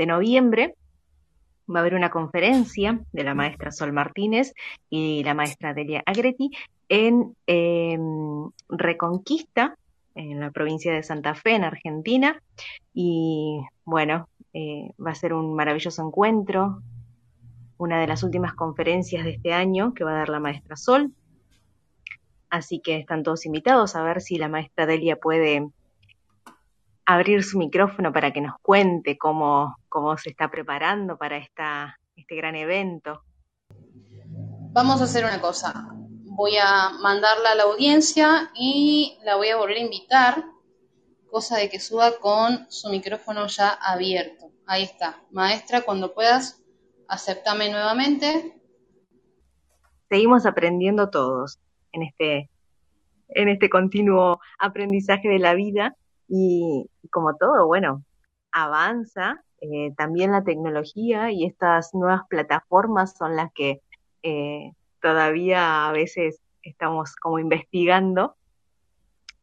noviembre 0.08 0.76
va 1.70 1.80
a 1.80 1.82
haber 1.82 1.94
una 1.94 2.10
conferencia 2.10 3.00
de 3.12 3.24
la 3.24 3.36
maestra 3.36 3.72
Sol 3.72 3.94
Martínez 3.94 4.54
y 4.90 5.24
la 5.24 5.36
maestra 5.36 5.76
Delia 5.76 6.02
Agreti 6.08 6.50
en 6.90 7.36
em, 7.46 8.50
Reconquista, 8.68 9.78
en 10.16 10.40
la 10.40 10.52
provincia 10.52 10.94
de 10.94 11.04
Santa 11.04 11.36
Fe, 11.36 11.56
en 11.56 11.64
Argentina. 11.64 12.42
Y 12.94 13.60
bueno, 13.84 14.30
eh, 14.54 14.92
va 15.06 15.12
a 15.12 15.16
ser 15.16 15.34
un 15.34 15.54
maravilloso 15.54 16.02
encuentro, 16.06 16.82
una 17.78 18.00
de 18.00 18.08
las 18.08 18.24
últimas 18.24 18.54
conferencias 18.54 19.26
de 19.26 19.32
este 19.32 19.54
año 19.54 19.94
que 19.94 20.04
va 20.04 20.12
a 20.12 20.20
dar 20.20 20.30
la 20.30 20.40
maestra 20.40 20.78
Sol. 20.78 21.14
Así 22.50 22.80
que 22.80 22.98
están 22.98 23.24
todos 23.24 23.46
invitados 23.46 23.96
a 23.96 24.04
ver 24.04 24.22
si 24.22 24.38
la 24.38 24.48
maestra 24.48 24.86
Delia 24.86 25.18
puede 25.18 25.68
abrir 27.06 27.44
su 27.44 27.58
micrófono 27.58 28.14
para 28.14 28.32
que 28.32 28.42
nos 28.42 28.56
cuente 28.62 29.18
cómo, 29.18 29.76
cómo 29.90 30.18
se 30.18 30.30
está 30.30 30.50
preparando 30.50 31.18
para 31.18 31.38
esta, 31.38 32.00
este 32.16 32.36
gran 32.36 32.56
evento. 32.56 33.22
Vamos 34.72 35.02
a 35.02 35.04
hacer 35.04 35.24
una 35.24 35.40
cosa 35.40 35.96
voy 36.36 36.58
a 36.62 36.90
mandarla 37.02 37.52
a 37.52 37.56
la 37.56 37.64
audiencia 37.64 38.52
y 38.54 39.18
la 39.24 39.38
voy 39.38 39.50
a 39.50 39.58
volver 39.58 39.78
a 39.78 39.82
invitar, 39.82 40.44
cosa 41.32 41.58
de 41.58 41.70
que 41.70 41.80
suba 41.80 42.20
con 42.20 42.70
su 42.70 42.90
micrófono 42.90 43.48
ya 43.48 43.70
abierto. 43.70 44.52
Ahí 44.68 44.84
está. 44.84 45.22
Maestra, 45.32 45.82
cuando 45.82 46.14
puedas, 46.14 46.62
aceptame 47.08 47.70
nuevamente. 47.70 48.62
Seguimos 50.10 50.46
aprendiendo 50.46 51.10
todos 51.10 51.60
en 51.94 52.04
este, 52.04 52.50
en 53.30 53.48
este 53.48 53.70
continuo 53.70 54.40
aprendizaje 54.60 55.30
de 55.30 55.40
la 55.40 55.54
vida 55.54 55.96
y 56.28 56.90
como 57.12 57.36
todo, 57.38 57.66
bueno, 57.66 58.04
avanza. 58.52 59.42
Eh, 59.62 59.94
también 59.96 60.32
la 60.32 60.44
tecnología 60.44 61.32
y 61.32 61.46
estas 61.46 61.94
nuevas 61.94 62.22
plataformas 62.30 63.16
son 63.18 63.38
las 63.38 63.52
que 63.54 63.82
eh, 64.22 64.74
todavía 65.06 65.88
a 65.88 65.92
veces 65.92 66.42
estamos 66.64 67.16
como 67.16 67.38
investigando. 67.38 68.36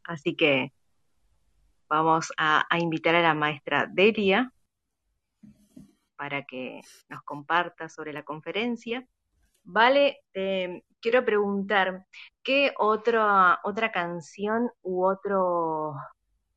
Así 0.03 0.35
que 0.35 0.73
vamos 1.87 2.33
a, 2.37 2.67
invitar 2.77 3.15
a 3.15 3.21
la 3.21 3.33
maestra 3.33 3.87
Delia 3.89 4.51
para 6.17 6.43
que 6.43 6.81
nos 7.07 7.23
comparta 7.23 7.87
sobre 7.87 8.11
la 8.11 8.23
conferencia. 8.23 9.07
Vale, 9.63 10.19
quiero 10.99 11.23
preguntar, 11.23 12.07
¿qué 12.43 12.73
otra, 12.77 13.61
otra 13.63 13.89
canción 13.93 14.69
u 14.81 15.05
otro, 15.05 15.93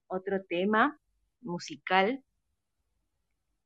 otro 0.09 0.43
tema 0.49 0.99
musical 1.43 2.25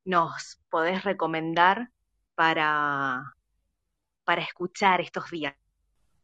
nos 0.05 0.61
podés 0.69 1.03
recomendar 1.03 1.89
para, 2.35 3.23
para 4.31 4.43
escuchar 4.43 5.01
estos 5.01 5.29
días. 5.29 5.57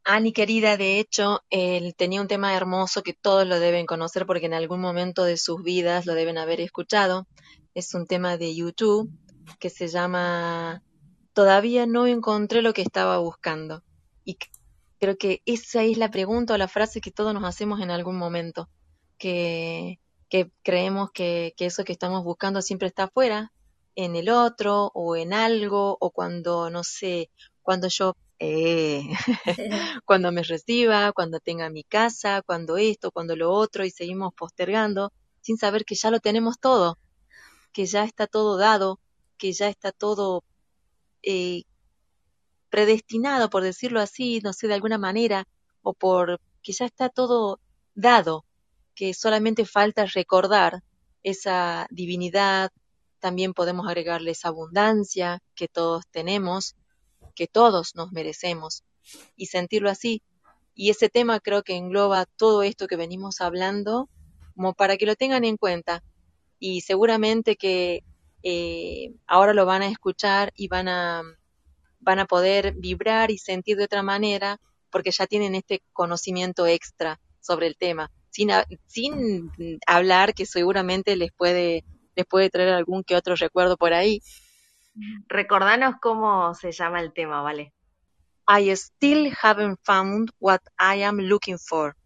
Ani 0.04 0.32
querida, 0.32 0.76
de 0.76 1.00
hecho, 1.00 1.42
él 1.50 1.96
tenía 1.96 2.20
un 2.20 2.28
tema 2.28 2.54
hermoso 2.54 3.02
que 3.02 3.14
todos 3.14 3.44
lo 3.48 3.58
deben 3.58 3.84
conocer 3.84 4.26
porque 4.26 4.46
en 4.46 4.54
algún 4.54 4.80
momento 4.80 5.24
de 5.24 5.36
sus 5.36 5.64
vidas 5.64 6.06
lo 6.06 6.14
deben 6.14 6.38
haber 6.38 6.60
escuchado. 6.60 7.26
Es 7.74 7.94
un 7.94 8.06
tema 8.06 8.36
de 8.36 8.54
YouTube 8.54 9.10
que 9.58 9.70
se 9.70 9.88
llama 9.88 10.84
Todavía 11.32 11.84
no 11.86 12.06
encontré 12.06 12.62
lo 12.62 12.72
que 12.74 12.82
estaba 12.82 13.18
buscando. 13.18 13.82
Y 14.24 14.38
creo 15.00 15.18
que 15.18 15.42
esa 15.44 15.82
es 15.82 15.98
la 15.98 16.12
pregunta 16.12 16.54
o 16.54 16.58
la 16.58 16.68
frase 16.68 17.00
que 17.00 17.10
todos 17.10 17.34
nos 17.34 17.42
hacemos 17.42 17.80
en 17.80 17.90
algún 17.90 18.16
momento. 18.16 18.68
Que 19.18 19.98
creemos 20.62 21.10
que, 21.10 21.54
que 21.56 21.66
eso 21.66 21.82
que 21.82 21.90
estamos 21.92 22.22
buscando 22.22 22.62
siempre 22.62 22.86
está 22.86 23.04
afuera, 23.04 23.52
en 23.96 24.14
el 24.14 24.28
otro 24.28 24.92
o 24.94 25.16
en 25.16 25.32
algo, 25.32 25.96
o 25.98 26.10
cuando, 26.12 26.70
no 26.70 26.84
sé, 26.84 27.30
cuando 27.66 27.88
yo, 27.88 28.16
eh, 28.38 29.02
cuando 30.04 30.30
me 30.30 30.44
reciba, 30.44 31.10
cuando 31.12 31.40
tenga 31.40 31.68
mi 31.68 31.82
casa, 31.82 32.42
cuando 32.46 32.76
esto, 32.76 33.10
cuando 33.10 33.34
lo 33.34 33.50
otro, 33.50 33.84
y 33.84 33.90
seguimos 33.90 34.32
postergando 34.34 35.12
sin 35.40 35.58
saber 35.58 35.84
que 35.84 35.96
ya 35.96 36.12
lo 36.12 36.20
tenemos 36.20 36.60
todo, 36.60 36.96
que 37.72 37.86
ya 37.86 38.04
está 38.04 38.28
todo 38.28 38.56
dado, 38.56 39.00
que 39.36 39.52
ya 39.52 39.68
está 39.68 39.90
todo 39.90 40.44
eh, 41.24 41.64
predestinado, 42.70 43.50
por 43.50 43.64
decirlo 43.64 44.00
así, 44.00 44.40
no 44.44 44.52
sé, 44.52 44.68
de 44.68 44.74
alguna 44.74 44.98
manera, 44.98 45.48
o 45.82 45.92
por 45.92 46.40
que 46.62 46.72
ya 46.72 46.86
está 46.86 47.08
todo 47.08 47.58
dado, 47.96 48.44
que 48.94 49.12
solamente 49.12 49.64
falta 49.64 50.06
recordar 50.06 50.84
esa 51.24 51.88
divinidad, 51.90 52.70
también 53.18 53.54
podemos 53.54 53.88
agregarle 53.88 54.30
esa 54.30 54.48
abundancia 54.50 55.42
que 55.56 55.66
todos 55.66 56.04
tenemos, 56.12 56.76
que 57.36 57.46
todos 57.46 57.94
nos 57.94 58.10
merecemos, 58.10 58.82
y 59.36 59.46
sentirlo 59.46 59.90
así. 59.90 60.22
Y 60.74 60.90
ese 60.90 61.08
tema 61.08 61.40
creo 61.40 61.62
que 61.62 61.76
engloba 61.76 62.26
todo 62.26 62.62
esto 62.62 62.86
que 62.88 62.96
venimos 62.96 63.40
hablando, 63.40 64.08
como 64.54 64.74
para 64.74 64.96
que 64.96 65.06
lo 65.06 65.14
tengan 65.14 65.44
en 65.44 65.56
cuenta. 65.56 66.02
Y 66.58 66.80
seguramente 66.80 67.56
que 67.56 68.02
eh, 68.42 69.14
ahora 69.26 69.54
lo 69.54 69.66
van 69.66 69.82
a 69.82 69.88
escuchar 69.88 70.52
y 70.56 70.68
van 70.68 70.88
a, 70.88 71.22
van 72.00 72.18
a 72.18 72.26
poder 72.26 72.74
vibrar 72.74 73.30
y 73.30 73.38
sentir 73.38 73.76
de 73.76 73.84
otra 73.84 74.02
manera 74.02 74.60
porque 74.90 75.10
ya 75.10 75.26
tienen 75.26 75.54
este 75.54 75.82
conocimiento 75.92 76.66
extra 76.66 77.20
sobre 77.40 77.66
el 77.66 77.76
tema, 77.76 78.10
sin, 78.30 78.50
sin 78.86 79.50
hablar 79.86 80.34
que 80.34 80.46
seguramente 80.46 81.16
les 81.16 81.32
puede, 81.32 81.84
les 82.14 82.26
puede 82.26 82.50
traer 82.50 82.70
algún 82.70 83.04
que 83.04 83.16
otro 83.16 83.34
recuerdo 83.34 83.76
por 83.76 83.92
ahí. 83.92 84.22
Recordanos 85.28 85.96
cómo 86.00 86.54
se 86.54 86.72
llama 86.72 87.00
el 87.00 87.12
tema, 87.12 87.42
¿vale? 87.42 87.72
I 88.48 88.70
still 88.72 89.32
haven't 89.42 89.78
found 89.84 90.30
what 90.38 90.60
I 90.78 91.02
am 91.02 91.18
looking 91.18 91.58
for. 91.58 91.96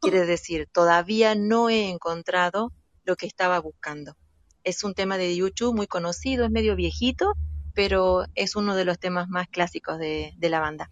Quiere 0.00 0.26
decir, 0.26 0.68
todavía 0.72 1.34
no 1.34 1.68
he 1.68 1.90
encontrado 1.90 2.72
lo 3.04 3.16
que 3.16 3.26
estaba 3.26 3.58
buscando. 3.58 4.16
Es 4.64 4.84
un 4.84 4.94
tema 4.94 5.18
de 5.18 5.36
YouTube 5.36 5.74
muy 5.74 5.86
conocido, 5.86 6.44
es 6.44 6.50
medio 6.50 6.76
viejito, 6.76 7.34
pero 7.74 8.24
es 8.34 8.56
uno 8.56 8.74
de 8.74 8.84
los 8.84 8.98
temas 8.98 9.28
más 9.28 9.48
clásicos 9.48 9.98
de, 9.98 10.32
de 10.36 10.48
la 10.48 10.60
banda. 10.60 10.88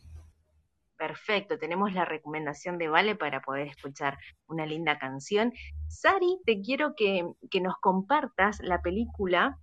Perfecto, 0.97 1.59
tenemos 1.59 1.95
la 1.95 2.05
recomendación 2.05 2.77
de 2.77 2.89
Vale 2.89 3.17
para 3.17 3.41
poder 3.41 3.69
escuchar 3.69 4.19
una 4.47 4.67
linda 4.67 4.99
canción. 4.99 5.55
Sari, 5.89 6.41
te 6.45 6.61
quiero 6.61 6.95
que, 6.95 7.27
que 7.51 7.63
nos 7.63 7.77
compartas 7.81 8.61
la 8.61 8.83
película 8.83 9.59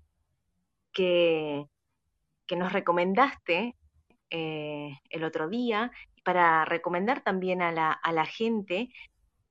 que, 0.93 1.67
que 2.47 2.55
nos 2.55 2.73
recomendaste 2.73 3.75
eh, 4.29 4.99
el 5.09 5.23
otro 5.23 5.49
día 5.49 5.91
para 6.23 6.65
recomendar 6.65 7.21
también 7.21 7.61
a 7.61 7.71
la, 7.71 7.91
a 7.91 8.11
la 8.11 8.25
gente 8.25 8.89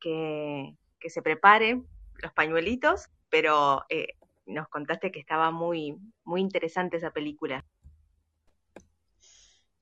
que, 0.00 0.74
que, 1.00 1.10
se 1.10 1.22
prepare 1.22 1.82
los 2.22 2.32
pañuelitos, 2.32 3.08
pero 3.30 3.84
eh, 3.88 4.08
nos 4.46 4.68
contaste 4.68 5.10
que 5.10 5.20
estaba 5.20 5.50
muy, 5.50 5.96
muy 6.24 6.40
interesante 6.40 6.98
esa 6.98 7.10
película. 7.10 7.64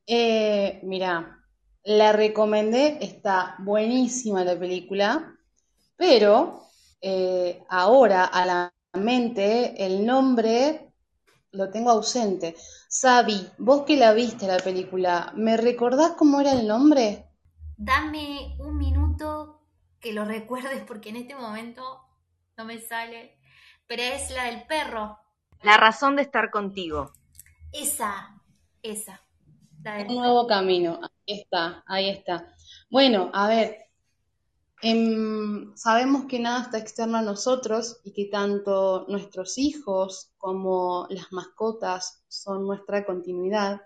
Eh, 0.07 0.81
mira, 0.83 1.45
la 1.85 2.12
recomendé, 2.12 2.99
está 3.01 3.57
buenísima 3.59 4.45
la 4.45 4.59
película, 4.59 5.35
pero 5.97 6.62
eh, 7.01 7.62
ahora 7.69 8.25
a 8.25 8.47
la 8.47 8.75
mente 8.95 9.85
el 9.85 10.05
nombre 10.05 10.84
lo 11.55 11.71
tengo 11.71 11.91
ausente. 11.91 12.55
Sabi, 12.89 13.49
vos 13.59 13.83
que 13.85 13.97
la 13.97 14.13
viste 14.13 14.47
la 14.47 14.59
película, 14.59 15.33
¿me 15.37 15.57
recordás 15.57 16.13
cómo 16.13 16.41
era 16.41 16.53
el 16.53 16.67
nombre? 16.67 17.27
Dame 17.77 18.57
un 18.59 18.79
minuto 18.79 19.61
que 20.01 20.13
lo 20.13 20.25
recuerdes 20.37 20.83
porque 20.87 21.11
en 21.11 21.17
este 21.17 21.35
momento 21.35 21.83
no 22.57 22.65
me 22.65 22.79
sale. 22.79 23.39
Pero 23.87 24.03
es 24.03 24.31
la 24.31 24.45
del 24.45 24.67
perro. 24.67 25.19
La 25.63 25.77
razón 25.77 26.17
de 26.17 26.23
estar 26.23 26.51
contigo. 26.51 27.13
Esa, 27.73 28.41
esa. 28.83 29.21
La 29.83 29.97
del 29.97 30.09
Un 30.09 30.17
nuevo 30.17 30.47
camino. 30.47 31.01
Ahí 31.03 31.41
está, 31.41 31.83
ahí 31.87 32.09
está. 32.09 32.55
Bueno, 32.91 33.31
a 33.35 33.49
ver, 33.49 33.84
em, 34.91 35.74
sabemos 35.76 36.26
que 36.26 36.39
nada 36.39 36.62
está 36.62 36.78
externo 36.78 37.18
a 37.18 37.22
nosotros 37.22 38.01
y 38.05 38.12
que 38.12 38.26
tanto 38.26 39.07
nuestros 39.09 39.59
hijos 39.59 40.32
como 40.37 41.07
las 41.11 41.32
mascotas 41.32 42.22
son 42.28 42.66
nuestra 42.66 43.05
continuidad. 43.07 43.80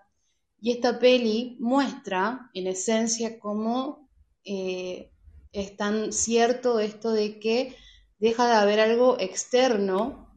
Y 0.60 0.72
esta 0.72 0.98
peli 0.98 1.56
muestra, 1.60 2.50
en 2.52 2.66
esencia, 2.66 3.38
cómo 3.38 4.10
eh, 4.44 5.12
es 5.52 5.76
tan 5.76 6.12
cierto 6.12 6.80
esto 6.80 7.12
de 7.12 7.38
que 7.38 7.76
deja 8.18 8.48
de 8.48 8.54
haber 8.54 8.80
algo 8.80 9.18
externo 9.20 10.34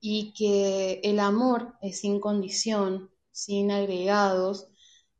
y 0.00 0.32
que 0.32 1.00
el 1.04 1.20
amor 1.20 1.74
es 1.82 2.00
sin 2.00 2.20
condición, 2.20 3.10
sin 3.30 3.70
agregados, 3.70 4.68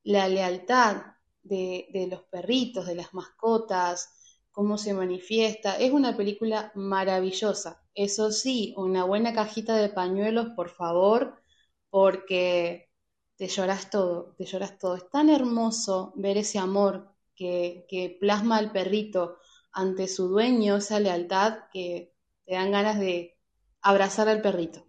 la 0.02 0.28
lealtad 0.28 1.02
de, 1.42 1.88
de, 1.92 2.06
los 2.08 2.22
perritos, 2.24 2.86
de 2.86 2.94
las 2.96 3.14
mascotas, 3.14 4.17
cómo 4.58 4.76
se 4.76 4.92
manifiesta. 4.92 5.76
Es 5.76 5.92
una 5.92 6.16
película 6.16 6.72
maravillosa. 6.74 7.80
Eso 7.94 8.32
sí, 8.32 8.74
una 8.76 9.04
buena 9.04 9.32
cajita 9.32 9.76
de 9.76 9.88
pañuelos, 9.88 10.48
por 10.56 10.68
favor, 10.68 11.40
porque 11.90 12.90
te 13.36 13.46
lloras 13.46 13.88
todo, 13.88 14.34
te 14.36 14.46
lloras 14.46 14.76
todo. 14.76 14.96
Es 14.96 15.08
tan 15.10 15.28
hermoso 15.28 16.12
ver 16.16 16.38
ese 16.38 16.58
amor 16.58 17.14
que, 17.36 18.18
plasma 18.20 18.58
el 18.58 18.72
perrito 18.72 19.36
ante 19.70 20.08
su 20.08 20.26
dueño, 20.26 20.78
esa 20.78 20.98
lealtad 20.98 21.58
que 21.72 22.12
te 22.44 22.54
dan 22.54 22.72
ganas 22.72 22.98
de 22.98 23.38
abrazar 23.80 24.28
al 24.28 24.42
perrito. 24.42 24.84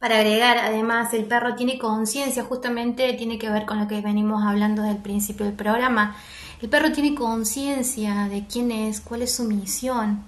Para 0.00 0.18
agregar, 0.18 0.58
además, 0.58 1.14
el 1.14 1.26
perro 1.26 1.54
tiene 1.54 1.78
conciencia, 1.78 2.42
justamente 2.42 3.12
tiene 3.12 3.38
que 3.38 3.48
ver 3.48 3.64
con 3.64 3.78
lo 3.78 3.86
que 3.86 4.00
venimos 4.00 4.42
hablando 4.42 4.82
desde 4.82 4.96
el 4.96 5.02
principio 5.04 5.46
del 5.46 5.54
programa. 5.54 6.16
El 6.62 6.68
perro 6.68 6.92
tiene 6.92 7.16
conciencia 7.16 8.28
de 8.28 8.46
quién 8.46 8.70
es, 8.70 9.00
cuál 9.00 9.22
es 9.22 9.34
su 9.34 9.42
misión 9.42 10.24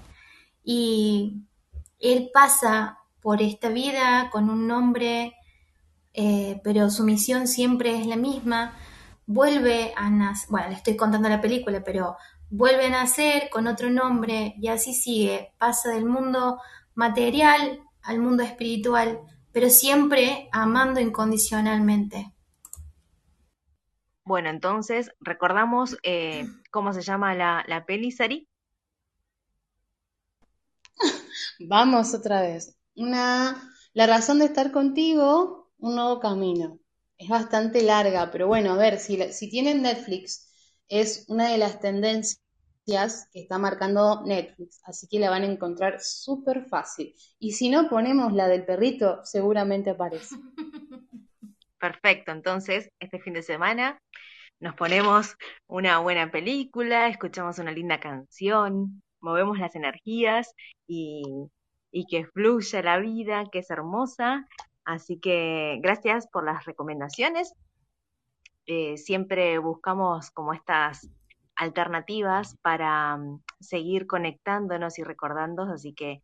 y 0.64 1.44
él 2.00 2.30
pasa 2.34 2.98
por 3.20 3.40
esta 3.40 3.68
vida 3.68 4.30
con 4.32 4.50
un 4.50 4.66
nombre, 4.66 5.36
eh, 6.12 6.60
pero 6.64 6.90
su 6.90 7.04
misión 7.04 7.46
siempre 7.46 8.00
es 8.00 8.08
la 8.08 8.16
misma. 8.16 8.76
Vuelve 9.26 9.92
a 9.96 10.10
nacer, 10.10 10.48
bueno, 10.50 10.70
le 10.70 10.74
estoy 10.74 10.96
contando 10.96 11.28
la 11.28 11.40
película, 11.40 11.84
pero 11.84 12.16
vuelve 12.50 12.86
a 12.86 12.90
nacer 12.90 13.48
con 13.48 13.68
otro 13.68 13.88
nombre 13.88 14.56
y 14.60 14.66
así 14.66 14.92
sigue, 14.92 15.52
pasa 15.56 15.90
del 15.90 16.04
mundo 16.04 16.60
material 16.96 17.80
al 18.02 18.18
mundo 18.18 18.42
espiritual, 18.42 19.20
pero 19.52 19.70
siempre 19.70 20.48
amando 20.50 20.98
incondicionalmente. 20.98 22.33
Bueno, 24.24 24.50
entonces, 24.50 25.10
¿recordamos 25.20 25.96
eh, 26.02 26.46
cómo 26.70 26.92
se 26.92 27.02
llama 27.02 27.34
la, 27.34 27.64
la 27.68 27.84
peli, 27.86 28.10
Sari? 28.10 28.48
Vamos 31.58 32.14
otra 32.14 32.40
vez. 32.42 32.76
Una, 32.96 33.70
la 33.92 34.06
razón 34.06 34.38
de 34.38 34.46
estar 34.46 34.72
contigo, 34.72 35.70
un 35.78 35.96
nuevo 35.96 36.20
camino. 36.20 36.78
Es 37.18 37.28
bastante 37.28 37.82
larga, 37.82 38.30
pero 38.30 38.46
bueno, 38.48 38.72
a 38.72 38.76
ver, 38.76 38.98
si, 38.98 39.20
si 39.32 39.48
tienen 39.50 39.82
Netflix, 39.82 40.50
es 40.88 41.24
una 41.28 41.48
de 41.50 41.58
las 41.58 41.80
tendencias 41.80 42.38
que 43.32 43.40
está 43.40 43.58
marcando 43.58 44.22
Netflix, 44.26 44.80
así 44.84 45.06
que 45.08 45.18
la 45.18 45.30
van 45.30 45.42
a 45.42 45.46
encontrar 45.46 46.00
súper 46.00 46.66
fácil. 46.66 47.14
Y 47.38 47.52
si 47.52 47.70
no 47.70 47.88
ponemos 47.88 48.32
la 48.32 48.48
del 48.48 48.64
perrito, 48.64 49.20
seguramente 49.24 49.90
aparece. 49.90 50.36
Perfecto, 51.78 52.32
entonces 52.32 52.88
este 52.98 53.18
fin 53.20 53.34
de 53.34 53.42
semana 53.42 53.98
nos 54.60 54.74
ponemos 54.74 55.36
una 55.66 55.98
buena 55.98 56.30
película, 56.30 57.08
escuchamos 57.08 57.58
una 57.58 57.72
linda 57.72 58.00
canción, 58.00 59.02
movemos 59.20 59.58
las 59.58 59.74
energías 59.74 60.54
y, 60.86 61.22
y 61.90 62.06
que 62.06 62.26
fluya 62.26 62.82
la 62.82 62.98
vida, 62.98 63.44
que 63.50 63.60
es 63.60 63.70
hermosa. 63.70 64.46
Así 64.84 65.18
que 65.18 65.78
gracias 65.82 66.28
por 66.28 66.44
las 66.44 66.64
recomendaciones. 66.64 67.54
Eh, 68.66 68.96
siempre 68.96 69.58
buscamos 69.58 70.30
como 70.30 70.52
estas 70.54 71.08
alternativas 71.56 72.56
para 72.62 73.14
um, 73.14 73.40
seguir 73.60 74.06
conectándonos 74.06 74.98
y 74.98 75.04
recordándonos, 75.04 75.74
así 75.74 75.92
que 75.92 76.22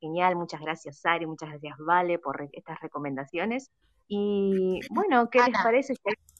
genial, 0.00 0.36
muchas 0.36 0.60
gracias 0.60 0.98
Sari, 0.98 1.26
muchas 1.26 1.48
gracias 1.50 1.78
Vale 1.78 2.18
por 2.18 2.38
re 2.38 2.50
estas 2.52 2.80
recomendaciones. 2.80 3.70
Y 4.08 4.80
bueno, 4.90 5.30
¿qué 5.30 5.38
Ana, 5.38 5.48
les 5.48 5.62
parece? 5.62 5.94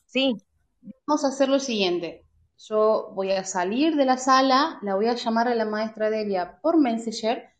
Sí. 0.06 0.36
Vamos 1.06 1.24
a 1.24 1.28
hacer 1.28 1.48
lo 1.48 1.58
siguiente. 1.58 2.24
Yo 2.58 3.10
voy 3.14 3.32
a 3.32 3.44
salir 3.44 3.96
de 3.96 4.04
la 4.04 4.16
sala, 4.16 4.78
la 4.82 4.94
voy 4.94 5.06
a 5.06 5.14
llamar 5.14 5.48
a 5.48 5.54
la 5.54 5.64
maestra 5.64 6.10
Delia 6.10 6.60
por 6.62 6.78
Messenger 6.78 7.50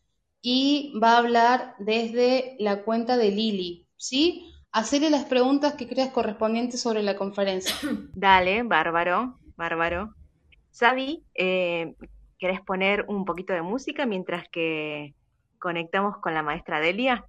y 0.41 0.93
va 1.01 1.13
a 1.13 1.17
hablar 1.17 1.75
desde 1.79 2.55
la 2.59 2.83
cuenta 2.83 3.17
de 3.17 3.31
Lili, 3.31 3.87
¿sí? 3.97 4.53
Hacerle 4.71 5.09
las 5.09 5.25
preguntas 5.25 5.73
que 5.73 5.87
creas 5.87 6.11
correspondientes 6.11 6.81
sobre 6.81 7.03
la 7.03 7.15
conferencia. 7.15 7.75
Dale, 8.13 8.63
bárbaro, 8.63 9.39
bárbaro. 9.55 10.13
Sabi, 10.71 11.25
eh, 11.33 11.95
¿querés 12.37 12.61
poner 12.61 13.05
un 13.07 13.25
poquito 13.25 13.53
de 13.53 13.61
música 13.61 14.05
mientras 14.05 14.47
que 14.49 15.15
conectamos 15.59 16.17
con 16.17 16.33
la 16.33 16.43
maestra 16.43 16.79
Delia? 16.79 17.25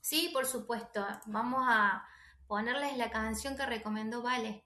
Sí, 0.00 0.30
por 0.32 0.46
supuesto. 0.46 1.04
Vamos 1.26 1.64
a 1.66 2.04
ponerles 2.46 2.96
la 2.96 3.10
canción 3.10 3.56
que 3.56 3.66
recomendó 3.66 4.22
Vale. 4.22 4.65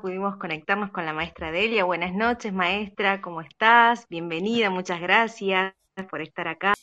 pudimos 0.00 0.36
conectarnos 0.36 0.90
con 0.90 1.06
la 1.06 1.12
maestra 1.12 1.50
Delia. 1.50 1.84
Buenas 1.84 2.12
noches, 2.12 2.52
maestra, 2.52 3.20
¿cómo 3.20 3.40
estás? 3.40 4.06
Bienvenida, 4.08 4.70
muchas 4.70 5.00
gracias 5.00 5.74
por 6.10 6.20
estar 6.20 6.48
acá. 6.48 6.74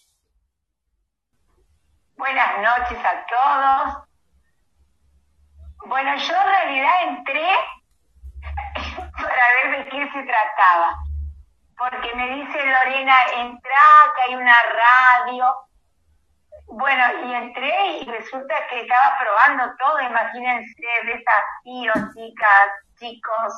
Buenas 2.17 2.57
noches 2.57 2.99
a 2.99 3.25
todos. 3.27 4.07
Bueno, 5.87 6.15
yo 6.15 6.33
en 6.33 6.47
realidad 6.47 6.93
entré 7.07 7.47
para 9.13 9.43
ver 9.55 9.77
de 9.77 9.89
qué 9.89 10.11
se 10.11 10.23
trataba, 10.23 10.95
porque 11.77 12.15
me 12.15 12.29
dice 12.35 12.65
Lorena, 12.65 13.15
entra, 13.37 14.13
que 14.15 14.21
hay 14.23 14.35
una 14.35 14.55
radio, 14.63 15.55
bueno, 16.67 17.03
y 17.25 17.33
entré 17.33 17.97
y 18.01 18.05
resulta 18.05 18.55
que 18.69 18.81
estaba 18.81 19.17
probando 19.19 19.75
todo, 19.77 20.01
imagínense, 20.01 20.83
desafíos, 21.05 22.13
chicas, 22.13 22.69
chicos. 23.01 23.53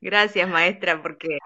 Gracias, 0.00 0.48
maestra, 0.48 1.02
porque 1.02 1.38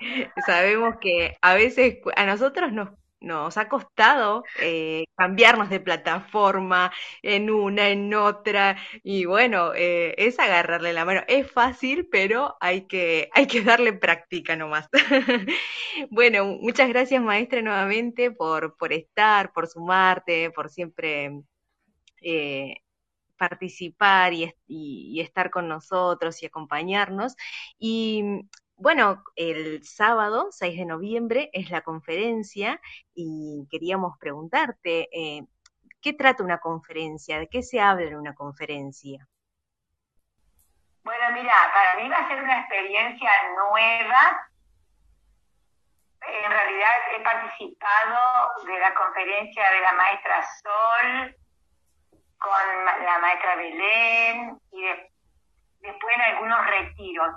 sabemos 0.46 0.96
que 1.00 1.36
a 1.42 1.54
veces 1.54 1.98
a 2.14 2.26
nosotros 2.26 2.72
nos 2.72 2.90
nos 3.20 3.56
ha 3.56 3.68
costado 3.68 4.44
eh, 4.60 5.06
cambiarnos 5.16 5.70
de 5.70 5.80
plataforma 5.80 6.92
en 7.22 7.50
una, 7.50 7.88
en 7.88 8.14
otra, 8.14 8.76
y 9.02 9.24
bueno, 9.24 9.72
eh, 9.74 10.14
es 10.18 10.38
agarrarle 10.38 10.92
la 10.92 11.04
mano. 11.04 11.22
Es 11.28 11.50
fácil, 11.50 12.08
pero 12.10 12.56
hay 12.60 12.82
que, 12.86 13.28
hay 13.34 13.46
que 13.46 13.62
darle 13.62 13.92
práctica 13.92 14.56
nomás. 14.56 14.88
bueno, 16.10 16.44
muchas 16.60 16.88
gracias 16.88 17.22
maestra 17.22 17.62
nuevamente 17.62 18.30
por, 18.30 18.76
por 18.76 18.92
estar, 18.92 19.52
por 19.52 19.66
sumarte, 19.66 20.50
por 20.52 20.70
siempre 20.70 21.32
eh, 22.22 22.76
participar 23.38 24.32
y, 24.34 25.20
estar 25.20 25.50
con 25.50 25.68
nosotros 25.68 26.42
y 26.42 26.46
acompañarnos. 26.46 27.36
Y 27.78 28.42
bueno, 28.76 29.24
el 29.36 29.82
sábado 29.84 30.48
6 30.50 30.78
de 30.78 30.84
noviembre 30.84 31.50
es 31.52 31.70
la 31.70 31.80
conferencia 31.80 32.80
y 33.14 33.66
queríamos 33.70 34.18
preguntarte, 34.18 35.08
eh, 35.12 35.46
¿qué 36.02 36.12
trata 36.12 36.44
una 36.44 36.58
conferencia? 36.58 37.38
¿De 37.38 37.48
qué 37.48 37.62
se 37.62 37.80
habla 37.80 38.06
en 38.06 38.16
una 38.16 38.34
conferencia? 38.34 39.26
Bueno, 41.02 41.24
mira, 41.32 41.54
para 41.72 42.02
mí 42.02 42.08
va 42.08 42.18
a 42.18 42.28
ser 42.28 42.42
una 42.42 42.60
experiencia 42.60 43.30
nueva. 43.56 44.50
En 46.20 46.50
realidad 46.50 46.92
he 47.16 47.20
participado 47.20 48.18
de 48.66 48.78
la 48.78 48.94
conferencia 48.94 49.70
de 49.70 49.80
la 49.80 49.92
maestra 49.92 50.44
Sol 50.62 51.36
con 52.38 53.04
la 53.04 53.18
maestra 53.18 53.56
Belén 53.56 54.58
y 54.72 54.82
después 55.80 56.16
en 56.16 56.22
algunos 56.22 56.66
retiros 56.66 57.34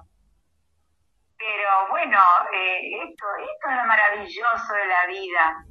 pero 1.41 1.87
bueno, 1.89 2.19
eh, 2.53 3.03
esto, 3.03 3.25
esto 3.35 3.69
es 3.69 3.75
lo 3.75 3.85
maravilloso 3.85 4.73
de 4.75 4.85
la 4.85 5.05
vida. 5.07 5.65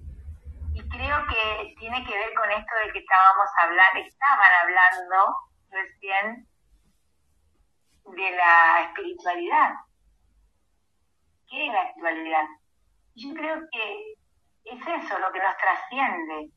Y 0.75 0.89
creo 0.89 1.17
que 1.29 1.75
tiene 1.79 2.05
que 2.05 2.19
ver 2.19 2.35
con 2.35 2.51
esto 2.51 2.75
de 2.85 2.93
que 2.93 2.99
estábamos 2.99 3.49
hablando, 3.63 4.01
estaban 4.01 4.53
hablando 4.63 5.37
recién 5.71 6.47
de 8.17 8.31
la 8.33 8.83
espiritualidad. 8.83 9.75
¿Qué 11.49 11.67
es 11.67 11.73
la 11.73 11.83
espiritualidad? 11.85 12.47
Yo 13.15 13.35
creo 13.35 13.61
que 13.71 14.15
es 14.65 15.05
eso 15.05 15.19
lo 15.21 15.31
que 15.31 15.41
nos 15.41 15.57
trasciende 15.57 16.51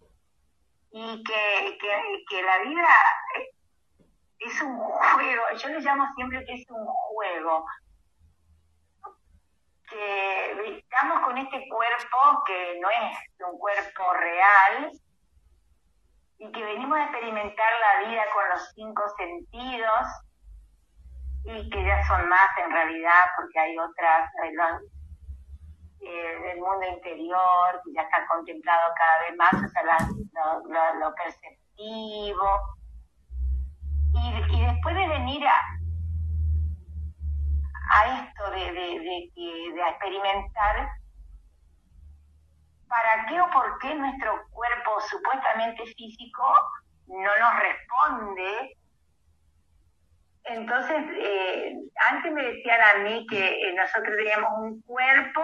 y 0.96 1.24
que, 1.24 1.78
que, 1.82 2.24
que 2.30 2.44
la 2.44 2.60
vida 2.60 2.88
es 4.38 4.62
un 4.62 4.78
juego, 4.78 5.44
yo 5.58 5.70
le 5.70 5.80
llamo 5.80 6.08
siempre 6.16 6.46
que 6.46 6.54
es 6.54 6.70
un 6.70 6.86
juego, 6.86 7.66
que 9.90 10.78
estamos 10.78 11.22
con 11.22 11.38
este 11.40 11.68
cuerpo 11.68 12.44
que 12.46 12.80
no 12.80 12.90
es 12.92 13.18
un 13.40 13.58
cuerpo 13.58 14.14
real 14.14 14.92
y 16.38 16.52
que 16.52 16.64
venimos 16.64 17.00
a 17.00 17.06
experimentar 17.06 17.72
la 17.80 18.10
vida 18.10 18.24
con 18.32 18.50
los 18.50 18.72
cinco 18.76 19.04
sentidos 19.18 20.08
y 21.46 21.70
que 21.72 21.86
ya 21.86 22.06
son 22.06 22.30
más 22.30 22.50
en 22.64 22.72
realidad 22.72 23.24
porque 23.36 23.60
hay 23.60 23.78
otras 23.80 24.30
eh, 26.06 26.40
del 26.44 26.60
mundo 26.60 26.86
interior 26.88 27.82
que 27.84 27.94
ya 27.94 28.02
están 28.02 28.26
contemplado 28.28 28.94
cada 28.96 29.20
vez 29.20 29.38
más, 29.38 29.54
o 29.54 29.68
sea, 29.68 29.84
lo, 31.00 31.16
perceptivo. 31.16 32.60
Y, 34.14 34.66
después 34.66 34.96
de 34.96 35.08
venir 35.08 35.48
a, 35.48 35.60
esto 38.22 38.52
de, 38.52 38.72
de, 38.72 39.00
de, 39.00 39.74
de 39.74 39.82
experimentar 39.90 40.90
para 42.94 43.26
qué 43.26 43.42
o 43.42 43.50
por 43.50 43.80
qué 43.80 43.96
nuestro 43.96 44.48
cuerpo 44.52 45.02
supuestamente 45.10 45.84
físico 45.96 46.44
no 47.08 47.38
nos 47.40 47.60
responde. 47.60 48.78
Entonces, 50.46 51.04
eh, 51.18 51.74
antes 52.12 52.32
me 52.32 52.44
decían 52.44 52.82
a 52.82 53.04
mí 53.04 53.26
que 53.28 53.48
eh, 53.48 53.74
nosotros 53.76 54.16
teníamos 54.18 54.52
un 54.60 54.82
cuerpo 54.82 55.42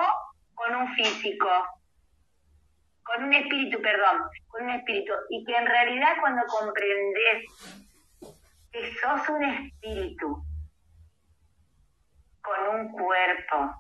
con 0.60 0.76
un 0.76 0.94
físico, 0.94 1.48
con 3.04 3.24
un 3.24 3.34
espíritu, 3.34 3.82
perdón, 3.82 4.24
con 4.48 4.64
un 4.64 4.72
espíritu, 4.72 5.14
y 5.30 5.46
que 5.46 5.56
en 5.56 5.66
realidad 5.66 6.18
cuando 6.20 6.44
comprendes 6.48 7.46
que 8.72 8.94
sos 8.96 9.30
un 9.30 9.44
espíritu 9.46 10.44
con 12.42 12.76
un 12.76 12.92
cuerpo 12.92 13.74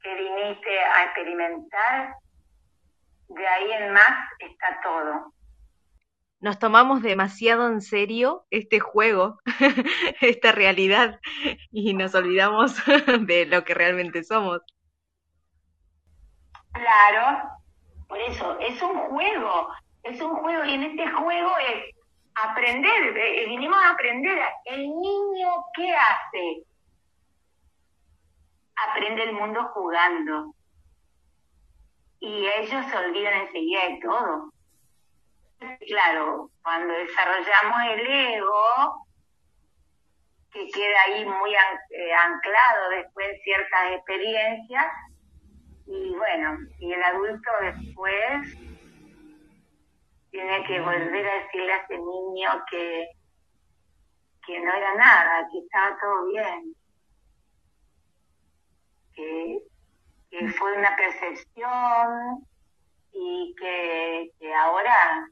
que 0.00 0.14
viniste 0.14 0.80
a 0.80 1.04
experimentar, 1.06 2.14
de 3.28 3.46
ahí 3.48 3.72
en 3.72 3.92
más 3.92 4.28
está 4.38 4.80
todo. 4.82 5.34
Nos 6.40 6.58
tomamos 6.58 7.02
demasiado 7.02 7.66
en 7.68 7.80
serio 7.80 8.46
este 8.50 8.78
juego, 8.78 9.40
esta 10.20 10.52
realidad, 10.52 11.18
y 11.72 11.94
nos 11.94 12.14
olvidamos 12.14 12.76
de 13.26 13.46
lo 13.46 13.64
que 13.64 13.74
realmente 13.74 14.22
somos. 14.22 14.62
Claro, 16.72 17.42
por 18.08 18.18
eso, 18.20 18.58
es 18.60 18.80
un 18.82 18.98
juego, 19.08 19.68
es 20.02 20.20
un 20.20 20.36
juego, 20.36 20.64
y 20.64 20.74
en 20.74 20.82
este 20.84 21.10
juego 21.10 21.50
es 21.58 21.94
aprender, 22.34 23.16
eh, 23.16 23.46
vinimos 23.46 23.78
a 23.82 23.90
aprender. 23.90 24.38
¿El 24.64 24.88
niño 24.88 25.48
qué 25.74 25.94
hace? 25.94 26.64
Aprende 28.76 29.22
el 29.24 29.32
mundo 29.32 29.64
jugando. 29.74 30.54
Y 32.20 32.46
ellos 32.46 32.86
se 32.86 32.96
olvidan 32.96 33.40
enseguida 33.40 33.80
de 33.88 34.00
todo. 34.02 34.52
Claro, 35.86 36.50
cuando 36.62 36.92
desarrollamos 36.94 37.78
el 37.92 38.06
ego, 38.06 39.06
que 40.52 40.68
queda 40.68 41.00
ahí 41.06 41.24
muy 41.24 41.54
eh, 41.54 42.12
anclado 42.14 42.90
después 42.90 43.28
en 43.28 43.42
ciertas 43.42 43.92
experiencias, 43.92 44.86
y 45.86 46.14
bueno, 46.14 46.58
y 46.78 46.92
el 46.92 47.02
adulto 47.02 47.50
después 47.60 48.56
tiene 50.30 50.64
que 50.64 50.80
volver 50.80 51.28
a 51.28 51.42
decirle 51.42 51.72
a 51.72 51.76
ese 51.76 51.98
niño 51.98 52.64
que, 52.70 53.08
que 54.46 54.60
no 54.60 54.74
era 54.74 54.94
nada, 54.94 55.48
que 55.50 55.58
estaba 55.58 55.98
todo 56.00 56.26
bien, 56.26 56.74
que, 59.14 59.58
que 60.30 60.48
fue 60.50 60.76
una 60.76 60.96
percepción 60.96 62.46
y 63.12 63.54
que, 63.58 64.30
que 64.38 64.54
ahora 64.54 65.28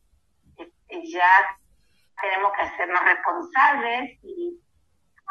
ya 1.05 1.59
tenemos 2.21 2.53
que 2.53 2.63
hacernos 2.63 3.01
responsables 3.05 4.19
y 4.23 4.61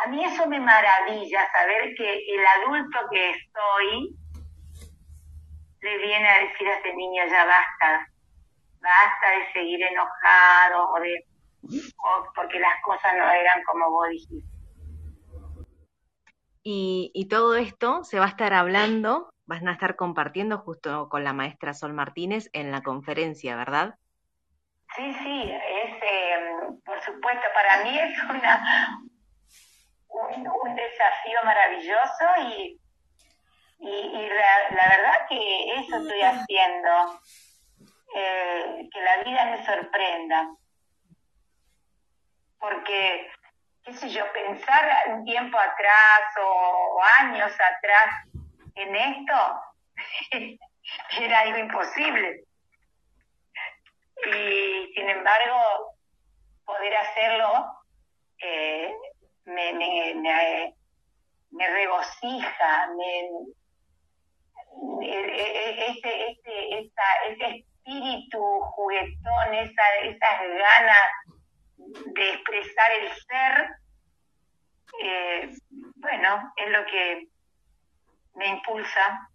a 0.03 0.07
mí 0.07 0.23
eso 0.23 0.47
me 0.47 0.59
maravilla 0.59 1.51
saber 1.51 1.93
que 1.95 2.13
el 2.13 2.47
adulto 2.63 2.99
que 3.11 3.31
estoy 3.31 4.15
le 5.81 5.97
viene 5.99 6.29
a 6.29 6.39
decir 6.39 6.67
a 6.67 6.77
ese 6.77 6.93
niño 6.93 7.23
ya 7.29 7.45
basta, 7.45 8.07
basta 8.81 9.29
de 9.37 9.53
seguir 9.53 9.81
enojado 9.83 10.89
o 10.91 10.99
de 10.99 11.25
o 11.61 12.33
porque 12.33 12.59
las 12.59 12.81
cosas 12.83 13.13
no 13.17 13.29
eran 13.29 13.63
como 13.63 13.89
vos 13.91 14.09
dijiste. 14.09 14.49
Y, 16.63 17.11
y 17.13 17.27
todo 17.27 17.55
esto 17.55 18.03
se 18.03 18.19
va 18.19 18.25
a 18.25 18.29
estar 18.29 18.53
hablando, 18.53 19.33
van 19.45 19.67
a 19.67 19.73
estar 19.73 19.95
compartiendo 19.95 20.59
justo 20.59 21.09
con 21.09 21.23
la 21.23 21.33
maestra 21.33 21.73
Sol 21.73 21.93
Martínez 21.93 22.49
en 22.53 22.71
la 22.71 22.81
conferencia, 22.81 23.55
¿verdad? 23.55 23.95
Sí, 24.95 25.13
sí, 25.13 25.51
es, 25.51 26.03
eh, 26.03 26.39
por 26.85 27.01
supuesto, 27.01 27.47
para 27.53 27.83
mí 27.83 27.99
es 27.99 28.23
una 28.23 28.63
un, 30.09 30.47
un 30.47 30.75
desafío 30.75 31.39
maravilloso 31.43 32.25
y, 32.51 32.79
y, 33.79 33.89
y 33.89 34.29
la, 34.29 34.69
la, 34.71 34.97
verdad 34.97 35.27
que 35.29 35.73
eso 35.75 35.97
estoy 35.97 36.21
haciendo, 36.21 37.21
eh, 38.15 38.89
que 38.91 39.01
la 39.01 39.23
vida 39.23 39.45
me 39.45 39.65
sorprenda. 39.65 40.49
Porque, 42.59 43.31
qué 43.83 43.93
sé 43.93 44.09
yo, 44.09 44.31
pensar 44.33 45.09
un 45.09 45.23
tiempo 45.23 45.57
atrás 45.57 46.21
o, 46.41 46.97
o 46.97 47.01
años 47.19 47.51
atrás 47.51 48.25
en 48.75 48.95
esto 48.95 49.61
era 51.21 51.39
algo 51.39 51.57
imposible 51.57 52.43
y 54.25 54.93
sin 54.93 55.09
embargo 55.09 55.95
poder 56.65 56.95
hacerlo 56.97 57.65
eh, 58.41 58.93
me, 59.45 59.73
me, 59.73 60.13
me, 60.15 60.75
me, 61.51 61.67
regocija, 61.69 62.87
me, 62.95 63.29
ese, 65.01 66.31
ese, 66.31 66.79
esa, 66.79 67.03
ese 67.29 67.45
espíritu 67.57 68.39
juguetón, 68.39 69.53
esa, 69.53 69.95
esas 70.03 70.39
ganas 70.41 72.13
de 72.13 72.29
expresar 72.29 72.91
el 73.01 73.09
ser, 73.09 73.69
eh, 75.03 75.51
bueno, 75.95 76.53
es 76.57 76.71
lo 76.71 76.85
que 76.85 77.27
me 78.35 78.47
impulsa. 78.47 79.29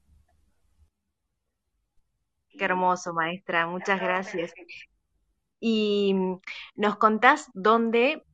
Qué 2.57 2.65
hermoso, 2.65 3.13
maestra, 3.13 3.67
muchas 3.67 4.01
gracias. 4.01 4.55
Y 5.59 6.15
mm, 6.15 6.41
nos 6.77 6.97
contás 6.97 7.51
dónde 7.55 8.25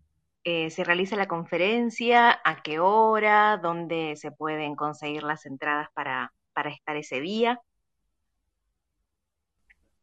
eh, 0.45 0.71
se 0.71 0.85
realiza 0.85 1.17
la 1.17 1.29
conferencia, 1.29 2.41
a 2.45 2.63
qué 2.63 2.81
hora, 2.81 3.59
dónde 3.59 4.17
se 4.17 4.31
pueden 4.31 4.75
conseguir 4.75 5.23
las 5.23 5.47
entradas 5.47 5.89
para, 5.95 6.33
para 6.61 6.75
estar 6.75 6.95
ese 6.95 7.23
día. 7.23 7.59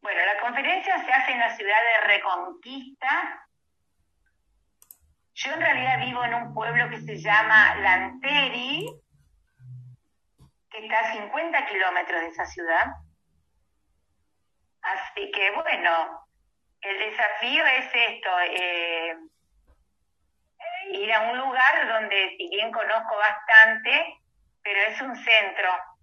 Bueno, 0.02 0.26
la 0.26 0.42
conferencia 0.42 1.06
se 1.06 1.14
hace 1.14 1.34
en 1.34 1.40
la 1.40 1.56
ciudad 1.56 1.78
de 1.78 2.08
Reconquista. 2.08 3.48
Yo 5.36 5.54
en 5.54 5.62
realidad 5.62 6.00
vivo 6.04 6.24
en 6.24 6.34
un 6.34 6.54
pueblo 6.56 6.90
que 6.90 7.00
se 7.02 7.18
llama 7.18 7.76
Lanteri, 7.76 8.90
que 10.72 10.84
está 10.84 11.00
a 11.02 11.14
50 11.14 11.66
kilómetros 11.68 12.22
de 12.22 12.28
esa 12.30 12.46
ciudad. 12.48 12.88
Así 14.82 15.30
que 15.30 15.52
bueno, 15.52 16.28
el 16.82 16.98
desafío 17.12 17.66
es 17.68 17.86
esto, 17.94 18.30
eh, 18.50 19.16
ir 20.94 21.14
a 21.14 21.30
un 21.30 21.38
lugar 21.38 21.88
donde 21.88 22.36
si 22.36 22.50
bien 22.50 22.72
conozco 22.72 23.16
bastante, 23.16 24.22
pero 24.64 24.80
es 24.88 25.00
un 25.02 25.16
centro. 25.16 25.97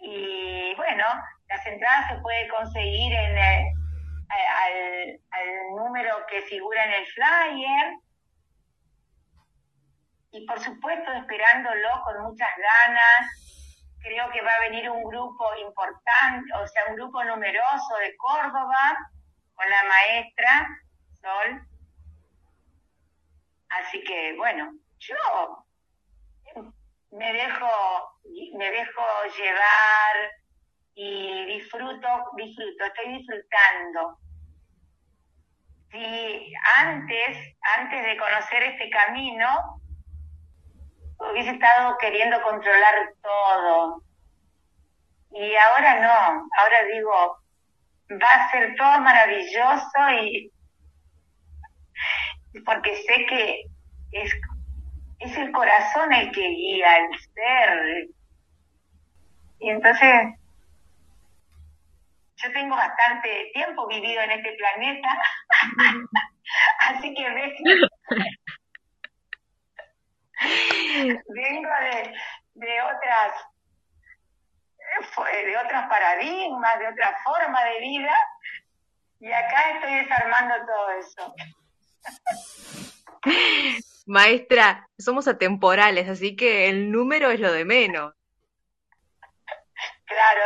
Y 0.00 0.74
bueno, 0.76 1.04
las 1.48 1.66
entradas 1.66 2.08
se 2.08 2.20
puede 2.20 2.48
conseguir 2.48 3.12
en 3.12 3.38
al, 3.38 5.20
al 5.30 5.74
número 5.76 6.24
que 6.26 6.42
figura 6.42 6.84
en 6.84 6.92
el 6.92 7.06
flyer. 7.06 7.96
Y 10.32 10.46
por 10.46 10.60
supuesto 10.60 11.12
esperándolo 11.12 11.88
con 12.04 12.22
muchas 12.22 12.50
ganas, 12.56 13.96
creo 14.00 14.30
que 14.30 14.42
va 14.42 14.52
a 14.52 14.68
venir 14.68 14.88
un 14.88 15.02
grupo 15.04 15.44
importante, 15.56 16.52
o 16.54 16.66
sea, 16.68 16.86
un 16.88 16.96
grupo 16.96 17.22
numeroso 17.24 17.96
de 18.00 18.16
Córdoba 18.16 18.96
con 19.54 19.68
la 19.68 19.82
maestra 19.84 20.68
Sol. 21.20 21.66
Así 23.68 24.02
que 24.04 24.36
bueno, 24.36 24.72
yo 24.98 25.64
me 27.12 27.32
dejo, 27.32 27.68
me 28.56 28.70
dejo 28.70 29.02
llevar 29.36 30.32
y 30.94 31.44
disfruto, 31.46 32.08
disfruto, 32.36 32.84
estoy 32.84 33.18
disfrutando. 33.18 34.18
Si 35.90 36.52
antes, 36.76 37.56
antes 37.78 38.04
de 38.04 38.16
conocer 38.16 38.62
este 38.62 38.90
camino, 38.90 39.80
hubiese 41.18 41.50
estado 41.50 41.96
queriendo 41.98 42.40
controlar 42.42 43.12
todo. 43.22 44.02
Y 45.32 45.54
ahora 45.56 46.00
no, 46.00 46.48
ahora 46.58 46.84
digo, 46.92 47.40
va 48.12 48.28
a 48.28 48.50
ser 48.50 48.74
todo 48.76 49.00
maravilloso 49.00 50.10
y 50.22 50.52
porque 52.64 52.96
sé 52.96 53.26
que 53.26 53.64
es, 54.12 54.32
es 55.20 55.36
el 55.36 55.52
corazón 55.52 56.12
el 56.12 56.32
que 56.32 56.48
guía 56.48 56.96
el 56.96 57.08
ser. 57.34 58.08
Y 59.60 59.70
entonces, 59.70 60.34
yo 62.36 62.52
tengo 62.52 62.74
bastante 62.74 63.50
tiempo 63.52 63.86
vivido 63.86 64.22
en 64.22 64.30
este 64.30 64.54
planeta, 64.54 65.08
así 66.80 67.14
que 67.14 67.24
vengo 71.28 71.70
de, 71.82 72.14
de 72.54 72.82
otras 72.82 73.32
de 75.28 75.56
otros 75.56 75.84
paradigmas, 75.88 76.78
de 76.78 76.88
otra 76.88 77.16
forma 77.22 77.64
de 77.64 77.80
vida, 77.80 78.14
y 79.20 79.30
acá 79.30 79.70
estoy 79.74 79.94
desarmando 79.94 80.54
todo 80.66 80.90
eso. 80.90 81.34
Maestra, 84.10 84.88
somos 84.98 85.28
atemporales, 85.28 86.08
así 86.08 86.34
que 86.34 86.68
el 86.68 86.90
número 86.90 87.30
es 87.30 87.38
lo 87.38 87.52
de 87.52 87.64
menos. 87.64 88.12
Claro. 90.04 90.42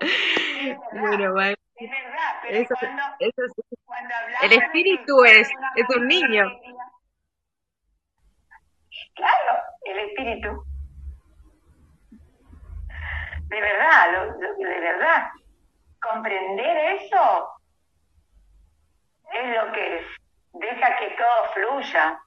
Bueno, 0.92 1.34
maestra. 1.34 1.64
Es 1.76 1.90
verdad, 1.90 2.38
pero 2.42 2.56
Eso, 2.58 2.74
cuando, 2.80 3.02
eso 3.18 3.42
sí. 3.56 3.62
cuando 3.84 4.14
hablamos 4.14 4.42
El 4.44 4.52
espíritu 4.62 5.24
es, 5.24 5.48
es 5.76 5.96
un 5.96 6.06
niño. 6.06 6.44
Claro, 9.14 9.62
el 9.84 9.98
espíritu. 10.08 10.64
De 13.48 13.60
verdad, 13.60 14.12
lo- 14.12 14.40
lo- 14.40 14.54
de 14.56 14.80
verdad. 14.80 15.28
Comprender 16.00 16.76
eso 17.02 17.48
es 19.32 19.56
lo 19.56 19.72
que 19.72 20.06
deja 20.54 20.96
que 20.98 21.16
todo 21.16 21.52
fluya. 21.54 22.20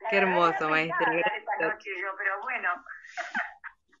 La 0.00 0.08
Qué 0.08 0.16
hermoso, 0.16 0.68
maestra, 0.68 1.18
esta 1.18 1.56
noche 1.60 1.90
yo, 2.00 2.08
pero 2.16 2.40
bueno. 2.42 2.68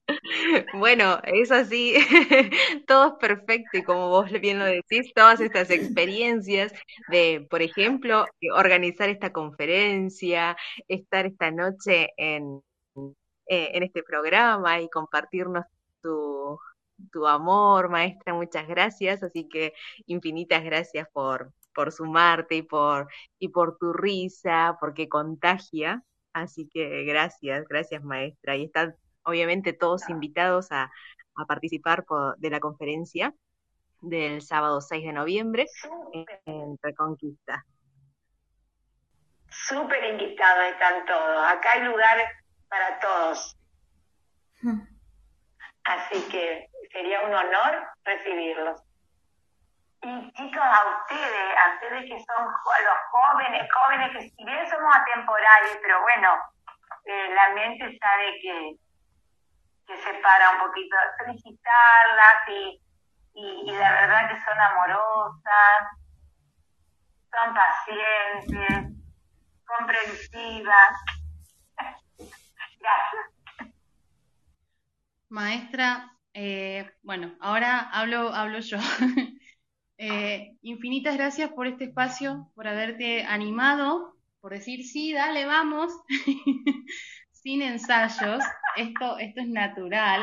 Bueno, 0.74 1.20
es 1.24 1.50
así, 1.50 1.94
todo 2.86 3.08
es 3.08 3.14
perfecto 3.14 3.78
y 3.78 3.82
como 3.82 4.08
vos 4.08 4.30
bien 4.30 4.58
lo 4.58 4.64
decís, 4.64 5.12
todas 5.14 5.40
estas 5.40 5.70
experiencias 5.70 6.72
de, 7.08 7.46
por 7.50 7.62
ejemplo, 7.62 8.24
organizar 8.54 9.08
esta 9.08 9.32
conferencia, 9.32 10.56
estar 10.86 11.26
esta 11.26 11.50
noche 11.50 12.10
en, 12.16 12.60
eh, 13.48 13.70
en 13.74 13.82
este 13.82 14.02
programa 14.02 14.80
y 14.80 14.88
compartirnos 14.88 15.64
tu, 16.02 16.58
tu 17.12 17.26
amor, 17.26 17.88
maestra, 17.88 18.34
muchas 18.34 18.66
gracias, 18.66 19.22
así 19.22 19.48
que 19.48 19.72
infinitas 20.06 20.64
gracias 20.64 21.08
por, 21.12 21.52
por 21.74 21.92
sumarte 21.92 22.56
y 22.56 22.62
por, 22.62 23.08
y 23.38 23.48
por 23.48 23.76
tu 23.78 23.92
risa, 23.92 24.76
porque 24.80 25.08
contagia, 25.08 26.02
así 26.32 26.68
que 26.68 27.04
gracias, 27.04 27.66
gracias 27.68 28.02
maestra, 28.02 28.56
y 28.56 28.64
están 28.64 28.94
obviamente 29.24 29.72
todos 29.72 30.08
invitados 30.08 30.70
a, 30.72 30.90
a 31.36 31.44
participar 31.46 32.04
por- 32.04 32.36
de 32.38 32.50
la 32.50 32.60
conferencia 32.60 33.34
del 34.00 34.42
sábado 34.42 34.80
6 34.80 35.04
de 35.04 35.12
noviembre 35.12 35.66
en 36.44 36.78
Reconquista. 36.82 37.64
súper 39.48 40.04
invitados 40.12 40.64
están 40.72 41.04
todos. 41.06 41.46
Acá 41.48 41.72
hay 41.72 41.84
lugar 41.84 42.18
para 42.68 43.00
todos. 43.00 43.56
Así 45.84 46.20
que 46.30 46.68
sería 46.88 47.22
un 47.22 47.34
honor 47.34 47.88
recibirlos. 48.04 48.82
Y 50.02 50.32
chicos, 50.34 50.62
a 50.62 51.00
ustedes, 51.00 51.56
a 51.58 51.74
ustedes 51.74 52.02
que 52.04 52.24
son 52.24 52.44
los 52.44 52.98
jóvenes, 53.10 53.68
jóvenes 53.72 54.12
que 54.12 54.30
si 54.30 54.44
bien 54.44 54.68
somos 54.68 54.94
atemporales, 54.94 55.78
pero 55.82 56.00
bueno, 56.02 56.34
eh, 57.06 57.34
la 57.34 57.54
mente 57.54 57.98
sabe 57.98 58.38
que, 58.40 58.76
que 59.86 59.96
se 59.96 60.14
para 60.14 60.50
un 60.52 60.58
poquito. 60.58 60.96
Felicitarlas 61.18 62.48
y, 62.48 62.80
y, 63.34 63.70
y 63.70 63.76
la 63.76 63.92
verdad 63.92 64.28
que 64.28 64.44
son 64.44 64.60
amorosas, 64.60 65.82
son 67.32 67.54
pacientes, 67.54 68.96
comprensivas. 69.66 70.92
Gracias. 72.80 73.26
Maestra, 75.28 76.15
eh, 76.38 76.84
bueno, 77.02 77.34
ahora 77.40 77.80
hablo, 77.90 78.32
hablo 78.32 78.60
yo. 78.60 78.78
Eh, 79.98 80.58
infinitas 80.60 81.16
gracias 81.16 81.50
por 81.52 81.66
este 81.66 81.84
espacio, 81.84 82.52
por 82.54 82.68
haberte 82.68 83.24
animado, 83.24 84.14
por 84.42 84.52
decir 84.52 84.84
sí, 84.84 85.14
dale, 85.14 85.46
vamos, 85.46 85.90
sin 87.32 87.62
ensayos. 87.62 88.44
Esto, 88.76 89.16
esto 89.16 89.40
es 89.40 89.48
natural. 89.48 90.20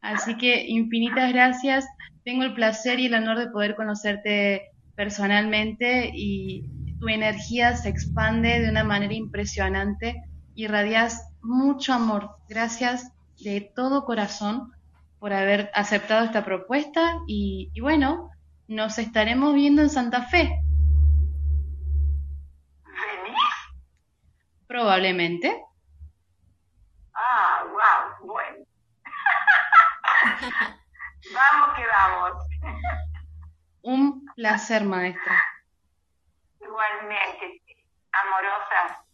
Así 0.00 0.36
que 0.36 0.64
infinitas 0.68 1.32
gracias. 1.32 1.88
Tengo 2.22 2.44
el 2.44 2.54
placer 2.54 3.00
y 3.00 3.06
el 3.06 3.14
honor 3.14 3.40
de 3.40 3.50
poder 3.50 3.74
conocerte 3.74 4.68
personalmente 4.94 6.12
y 6.14 6.62
tu 7.00 7.08
energía 7.08 7.74
se 7.76 7.88
expande 7.88 8.60
de 8.60 8.70
una 8.70 8.84
manera 8.84 9.14
impresionante. 9.14 10.22
Irradias 10.54 11.20
mucho 11.42 11.94
amor. 11.94 12.30
Gracias 12.48 13.10
de 13.40 13.72
todo 13.74 14.04
corazón 14.04 14.70
por 15.18 15.32
haber 15.32 15.70
aceptado 15.74 16.24
esta 16.24 16.44
propuesta 16.44 17.18
y, 17.26 17.70
y 17.74 17.80
bueno, 17.80 18.30
nos 18.68 18.98
estaremos 18.98 19.54
viendo 19.54 19.82
en 19.82 19.90
Santa 19.90 20.22
Fe, 20.22 20.60
¿Venís? 22.84 23.38
probablemente. 24.66 25.62
Ah, 27.14 27.64
wow, 27.64 28.26
bueno. 28.26 28.64
vamos 31.34 31.76
que 31.76 31.84
vamos. 31.86 32.32
Un 33.82 34.24
placer, 34.36 34.84
maestra. 34.84 35.42
Igualmente, 36.60 37.62
amorosa, 38.12 39.04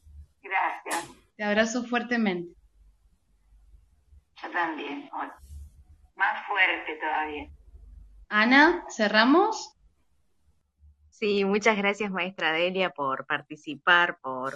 gracias. 0.42 1.08
Te 1.36 1.44
abrazo 1.44 1.84
fuertemente. 1.84 2.52
Yo 4.42 4.50
también. 4.50 5.08
Más 6.16 6.46
fuerte 6.46 6.96
todavía. 6.96 7.50
Ana, 8.28 8.84
¿cerramos? 8.88 9.76
Sí, 11.10 11.44
muchas 11.44 11.76
gracias, 11.76 12.10
maestra 12.10 12.52
Delia, 12.52 12.90
por 12.90 13.26
participar, 13.26 14.18
por 14.20 14.54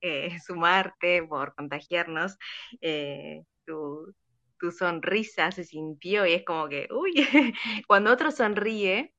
eh, 0.00 0.38
sumarte, 0.46 1.22
por 1.22 1.54
contagiarnos. 1.54 2.36
Eh, 2.80 3.42
tu, 3.64 4.14
tu 4.58 4.70
sonrisa 4.72 5.52
se 5.52 5.64
sintió 5.64 6.26
y 6.26 6.34
es 6.34 6.44
como 6.44 6.68
que, 6.68 6.88
uy, 6.90 7.14
cuando 7.86 8.12
otro 8.12 8.30
sonríe, 8.30 9.12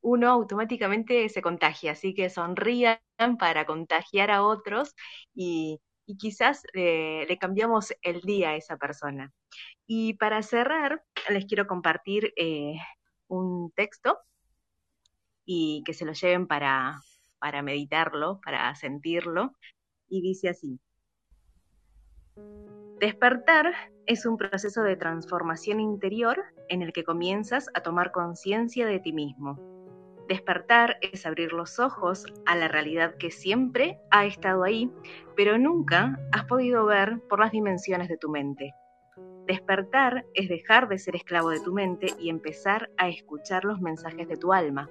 uno 0.00 0.30
automáticamente 0.30 1.28
se 1.28 1.42
contagia, 1.42 1.92
así 1.92 2.14
que 2.14 2.30
sonrían 2.30 2.98
para 3.38 3.66
contagiar 3.66 4.30
a 4.30 4.42
otros 4.42 4.94
y, 5.34 5.80
y 6.06 6.16
quizás 6.16 6.62
eh, 6.74 7.26
le 7.28 7.38
cambiamos 7.38 7.92
el 8.02 8.20
día 8.22 8.50
a 8.50 8.56
esa 8.56 8.76
persona. 8.76 9.32
Y 9.86 10.14
para 10.14 10.42
cerrar, 10.42 11.02
les 11.28 11.46
quiero 11.46 11.66
compartir 11.66 12.32
eh, 12.36 12.74
un 13.28 13.70
texto 13.72 14.18
y 15.44 15.82
que 15.86 15.94
se 15.94 16.04
lo 16.04 16.12
lleven 16.12 16.46
para, 16.46 17.00
para 17.38 17.62
meditarlo, 17.62 18.40
para 18.44 18.74
sentirlo, 18.74 19.54
y 20.08 20.20
dice 20.20 20.50
así. 20.50 20.78
Despertar 23.00 23.74
es 24.06 24.26
un 24.26 24.36
proceso 24.36 24.82
de 24.82 24.96
transformación 24.96 25.80
interior 25.80 26.42
en 26.68 26.82
el 26.82 26.92
que 26.92 27.04
comienzas 27.04 27.68
a 27.74 27.80
tomar 27.80 28.10
conciencia 28.10 28.86
de 28.86 28.98
ti 28.98 29.12
mismo. 29.12 29.56
Despertar 30.28 30.98
es 31.00 31.24
abrir 31.24 31.52
los 31.52 31.78
ojos 31.78 32.26
a 32.44 32.56
la 32.56 32.68
realidad 32.68 33.14
que 33.16 33.30
siempre 33.30 34.00
ha 34.10 34.26
estado 34.26 34.64
ahí, 34.64 34.92
pero 35.36 35.56
nunca 35.56 36.18
has 36.32 36.44
podido 36.44 36.84
ver 36.84 37.20
por 37.28 37.40
las 37.40 37.52
dimensiones 37.52 38.08
de 38.08 38.18
tu 38.18 38.28
mente. 38.28 38.74
Despertar 39.48 40.26
es 40.34 40.50
dejar 40.50 40.88
de 40.88 40.98
ser 40.98 41.16
esclavo 41.16 41.48
de 41.48 41.60
tu 41.60 41.72
mente 41.72 42.08
y 42.18 42.28
empezar 42.28 42.90
a 42.98 43.08
escuchar 43.08 43.64
los 43.64 43.80
mensajes 43.80 44.28
de 44.28 44.36
tu 44.36 44.52
alma. 44.52 44.90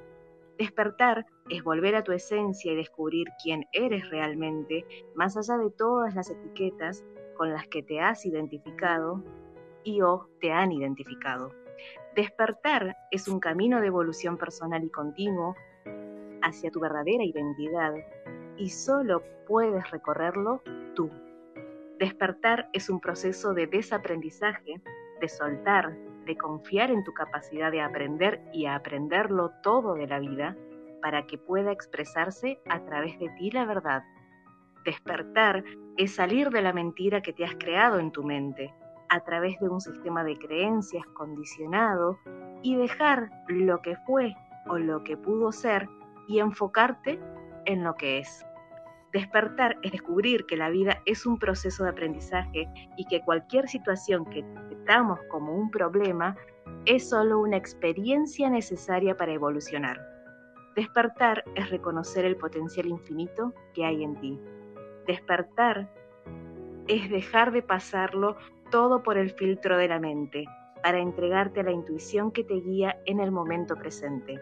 Despertar 0.57 1.27
es 1.47 1.63
volver 1.63 1.95
a 1.95 2.03
tu 2.03 2.11
esencia 2.11 2.73
y 2.73 2.75
descubrir 2.75 3.27
quién 3.43 3.65
eres 3.71 4.09
realmente, 4.09 4.83
más 5.13 5.37
allá 5.37 5.59
de 5.59 5.69
todas 5.69 6.15
las 6.15 6.31
etiquetas 6.31 7.05
con 7.35 7.53
las 7.53 7.67
que 7.67 7.83
te 7.83 7.99
has 7.99 8.25
identificado 8.25 9.23
y 9.83 10.01
o 10.01 10.27
te 10.41 10.51
han 10.51 10.71
identificado. 10.71 11.53
Despertar 12.15 12.97
es 13.11 13.27
un 13.27 13.39
camino 13.39 13.79
de 13.79 13.87
evolución 13.87 14.39
personal 14.39 14.83
y 14.83 14.89
continuo 14.89 15.55
hacia 16.41 16.71
tu 16.71 16.79
verdadera 16.79 17.23
identidad 17.23 17.93
y 18.57 18.71
solo 18.71 19.21
puedes 19.47 19.87
recorrerlo 19.91 20.63
tú. 20.95 21.11
Despertar 21.99 22.69
es 22.73 22.89
un 22.89 22.99
proceso 22.99 23.53
de 23.55 23.65
desaprendizaje, 23.65 24.81
de 25.19 25.27
soltar, 25.27 25.97
de 26.25 26.37
confiar 26.37 26.91
en 26.91 27.03
tu 27.03 27.11
capacidad 27.13 27.71
de 27.71 27.81
aprender 27.81 28.41
y 28.53 28.67
aprenderlo 28.67 29.51
todo 29.63 29.95
de 29.95 30.05
la 30.05 30.19
vida 30.19 30.55
para 31.01 31.25
que 31.25 31.39
pueda 31.39 31.71
expresarse 31.71 32.59
a 32.69 32.81
través 32.85 33.17
de 33.19 33.29
ti 33.29 33.49
la 33.49 33.65
verdad. 33.65 34.03
Despertar 34.85 35.63
es 35.97 36.13
salir 36.13 36.49
de 36.49 36.61
la 36.61 36.71
mentira 36.71 37.21
que 37.21 37.33
te 37.33 37.45
has 37.45 37.55
creado 37.55 37.97
en 37.97 38.11
tu 38.11 38.23
mente 38.23 38.73
a 39.09 39.21
través 39.21 39.59
de 39.59 39.69
un 39.69 39.81
sistema 39.81 40.23
de 40.23 40.37
creencias 40.37 41.05
condicionado 41.13 42.19
y 42.61 42.75
dejar 42.75 43.29
lo 43.47 43.81
que 43.81 43.95
fue 44.05 44.35
o 44.67 44.77
lo 44.77 45.03
que 45.03 45.17
pudo 45.17 45.51
ser 45.51 45.89
y 46.27 46.39
enfocarte 46.39 47.19
en 47.65 47.83
lo 47.83 47.95
que 47.95 48.19
es. 48.19 48.46
Despertar 49.13 49.77
es 49.83 49.91
descubrir 49.93 50.45
que 50.45 50.57
la 50.57 50.69
vida 50.69 51.01
es 51.05 51.25
un 51.25 51.39
proceso 51.39 51.83
de 51.83 51.91
aprendizaje 51.91 52.67
y 52.97 53.05
que 53.05 53.21
cualquier 53.21 53.69
situación 53.69 54.25
que 54.25 54.43
detectamos 54.43 55.19
como 55.29 55.55
un 55.55 55.71
problema 55.71 56.35
es 56.85 57.09
solo 57.09 57.39
una 57.39 57.57
experiencia 57.57 58.49
necesaria 58.49 59.15
para 59.15 59.33
evolucionar. 59.33 59.99
Despertar 60.75 61.43
es 61.55 61.69
reconocer 61.69 62.25
el 62.25 62.35
potencial 62.35 62.87
infinito 62.87 63.53
que 63.73 63.85
hay 63.85 64.03
en 64.03 64.15
ti. 64.15 64.39
Despertar 65.07 65.89
es 66.87 67.09
dejar 67.09 67.51
de 67.51 67.61
pasarlo 67.61 68.35
todo 68.71 69.03
por 69.03 69.17
el 69.17 69.31
filtro 69.31 69.77
de 69.77 69.87
la 69.87 69.99
mente 69.99 70.45
para 70.83 70.99
entregarte 70.99 71.61
a 71.61 71.63
la 71.63 71.71
intuición 71.71 72.31
que 72.31 72.43
te 72.43 72.55
guía 72.55 72.99
en 73.05 73.19
el 73.19 73.31
momento 73.31 73.75
presente. 73.75 74.39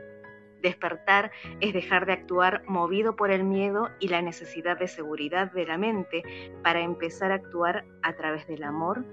Despertar 0.66 1.30
es 1.62 1.74
dejar 1.74 2.08
de 2.08 2.14
actuar 2.14 2.64
movido 2.68 3.16
por 3.16 3.30
el 3.30 3.44
miedo 3.44 3.92
y 4.00 4.08
la 4.08 4.24
necesidad 4.24 4.80
de 4.80 4.88
seguridad 4.88 5.52
de 5.52 5.68
la 5.68 5.78
mente 5.78 6.24
para 6.64 6.82
empezar 6.82 7.32
a 7.32 7.36
actuar 7.36 7.86
a 8.02 8.16
través 8.16 8.48
del 8.48 8.64
amor 8.64 9.06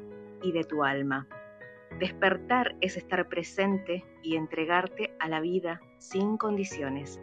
y 0.42 0.53
de 0.53 0.64
tu 0.64 0.82
alma. 0.82 1.28
Despertar 1.98 2.74
es 2.80 2.96
estar 2.96 3.28
presente 3.28 4.03
y 4.22 4.36
entregarte 4.36 5.14
a 5.20 5.28
la 5.28 5.40
vida 5.40 5.82
sin 5.98 6.38
condiciones. 6.38 7.20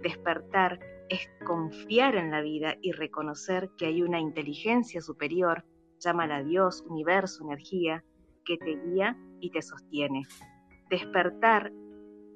Despertar 0.00 0.78
es 1.08 1.28
confiar 1.44 2.14
en 2.14 2.30
la 2.30 2.40
vida 2.40 2.76
y 2.82 2.92
reconocer 2.92 3.68
que 3.76 3.86
hay 3.86 4.02
una 4.02 4.20
inteligencia 4.20 5.00
superior, 5.00 5.64
llámala 5.98 6.44
Dios, 6.44 6.84
universo, 6.86 7.42
energía, 7.42 8.04
que 8.44 8.58
te 8.58 8.76
guía 8.76 9.16
y 9.40 9.50
te 9.50 9.60
sostiene. 9.60 10.22
Despertar 10.88 11.72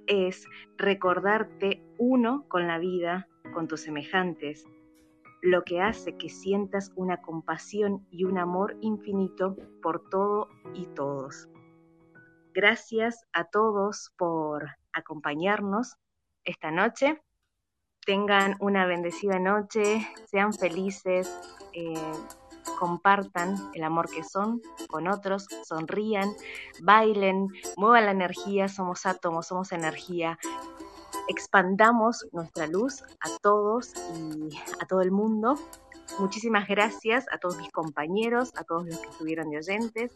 es 0.06 0.46
recordarte 0.76 1.82
uno 1.98 2.44
con 2.48 2.66
la 2.66 2.78
vida, 2.78 3.28
con 3.52 3.68
tus 3.68 3.80
semejantes, 3.80 4.64
lo 5.42 5.62
que 5.62 5.80
hace 5.80 6.16
que 6.16 6.28
sientas 6.28 6.92
una 6.96 7.22
compasión 7.22 8.06
y 8.10 8.24
un 8.24 8.38
amor 8.38 8.76
infinito 8.80 9.56
por 9.82 10.08
todo 10.08 10.48
y 10.74 10.86
todos. 10.86 11.48
Gracias 12.54 13.26
a 13.32 13.44
todos 13.44 14.12
por 14.16 14.66
acompañarnos 14.92 15.96
esta 16.44 16.70
noche. 16.70 17.20
Tengan 18.04 18.56
una 18.60 18.86
bendecida 18.86 19.38
noche, 19.38 20.06
sean 20.26 20.52
felices. 20.52 21.30
Eh, 21.74 21.94
compartan 22.78 23.56
el 23.74 23.84
amor 23.84 24.08
que 24.10 24.24
son 24.24 24.62
con 24.88 25.08
otros, 25.08 25.46
sonrían, 25.64 26.32
bailen, 26.80 27.48
muevan 27.76 28.06
la 28.06 28.12
energía, 28.12 28.68
somos 28.68 29.06
átomos, 29.06 29.46
somos 29.46 29.72
energía. 29.72 30.38
Expandamos 31.28 32.26
nuestra 32.32 32.66
luz 32.66 33.02
a 33.20 33.38
todos 33.42 33.92
y 34.14 34.56
a 34.80 34.86
todo 34.86 35.00
el 35.00 35.10
mundo. 35.10 35.56
Muchísimas 36.18 36.66
gracias 36.66 37.26
a 37.30 37.38
todos 37.38 37.58
mis 37.58 37.70
compañeros, 37.70 38.52
a 38.56 38.64
todos 38.64 38.86
los 38.86 38.98
que 38.98 39.08
estuvieron 39.08 39.50
de 39.50 39.58
oyentes. 39.58 40.12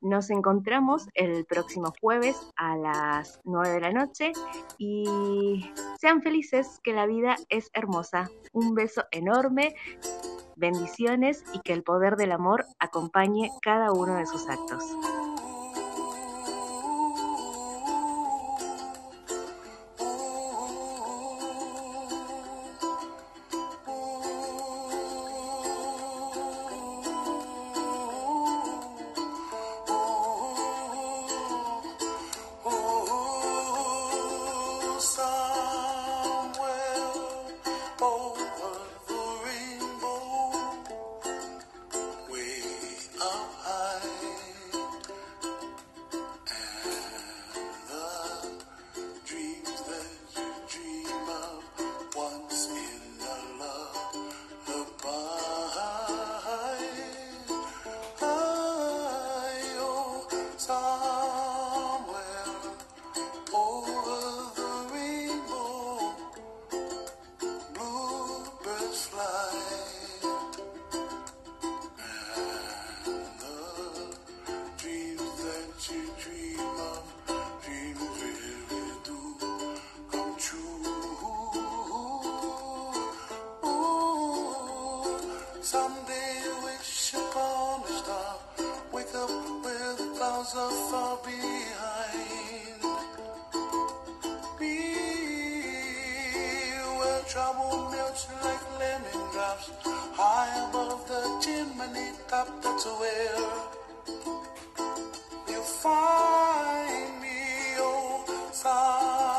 Nos 0.00 0.30
encontramos 0.30 1.08
el 1.14 1.44
próximo 1.44 1.92
jueves 2.00 2.36
a 2.56 2.76
las 2.76 3.40
9 3.44 3.70
de 3.70 3.80
la 3.80 3.92
noche 3.92 4.32
y 4.78 5.70
sean 5.98 6.22
felices, 6.22 6.80
que 6.82 6.92
la 6.94 7.06
vida 7.06 7.36
es 7.50 7.70
hermosa. 7.74 8.30
Un 8.52 8.74
beso 8.74 9.04
enorme. 9.10 9.74
Bendiciones 10.56 11.44
y 11.52 11.60
que 11.60 11.72
el 11.72 11.82
poder 11.82 12.16
del 12.16 12.32
amor 12.32 12.64
acompañe 12.78 13.50
cada 13.62 13.92
uno 13.92 14.16
de 14.16 14.26
sus 14.26 14.48
actos. 14.48 14.84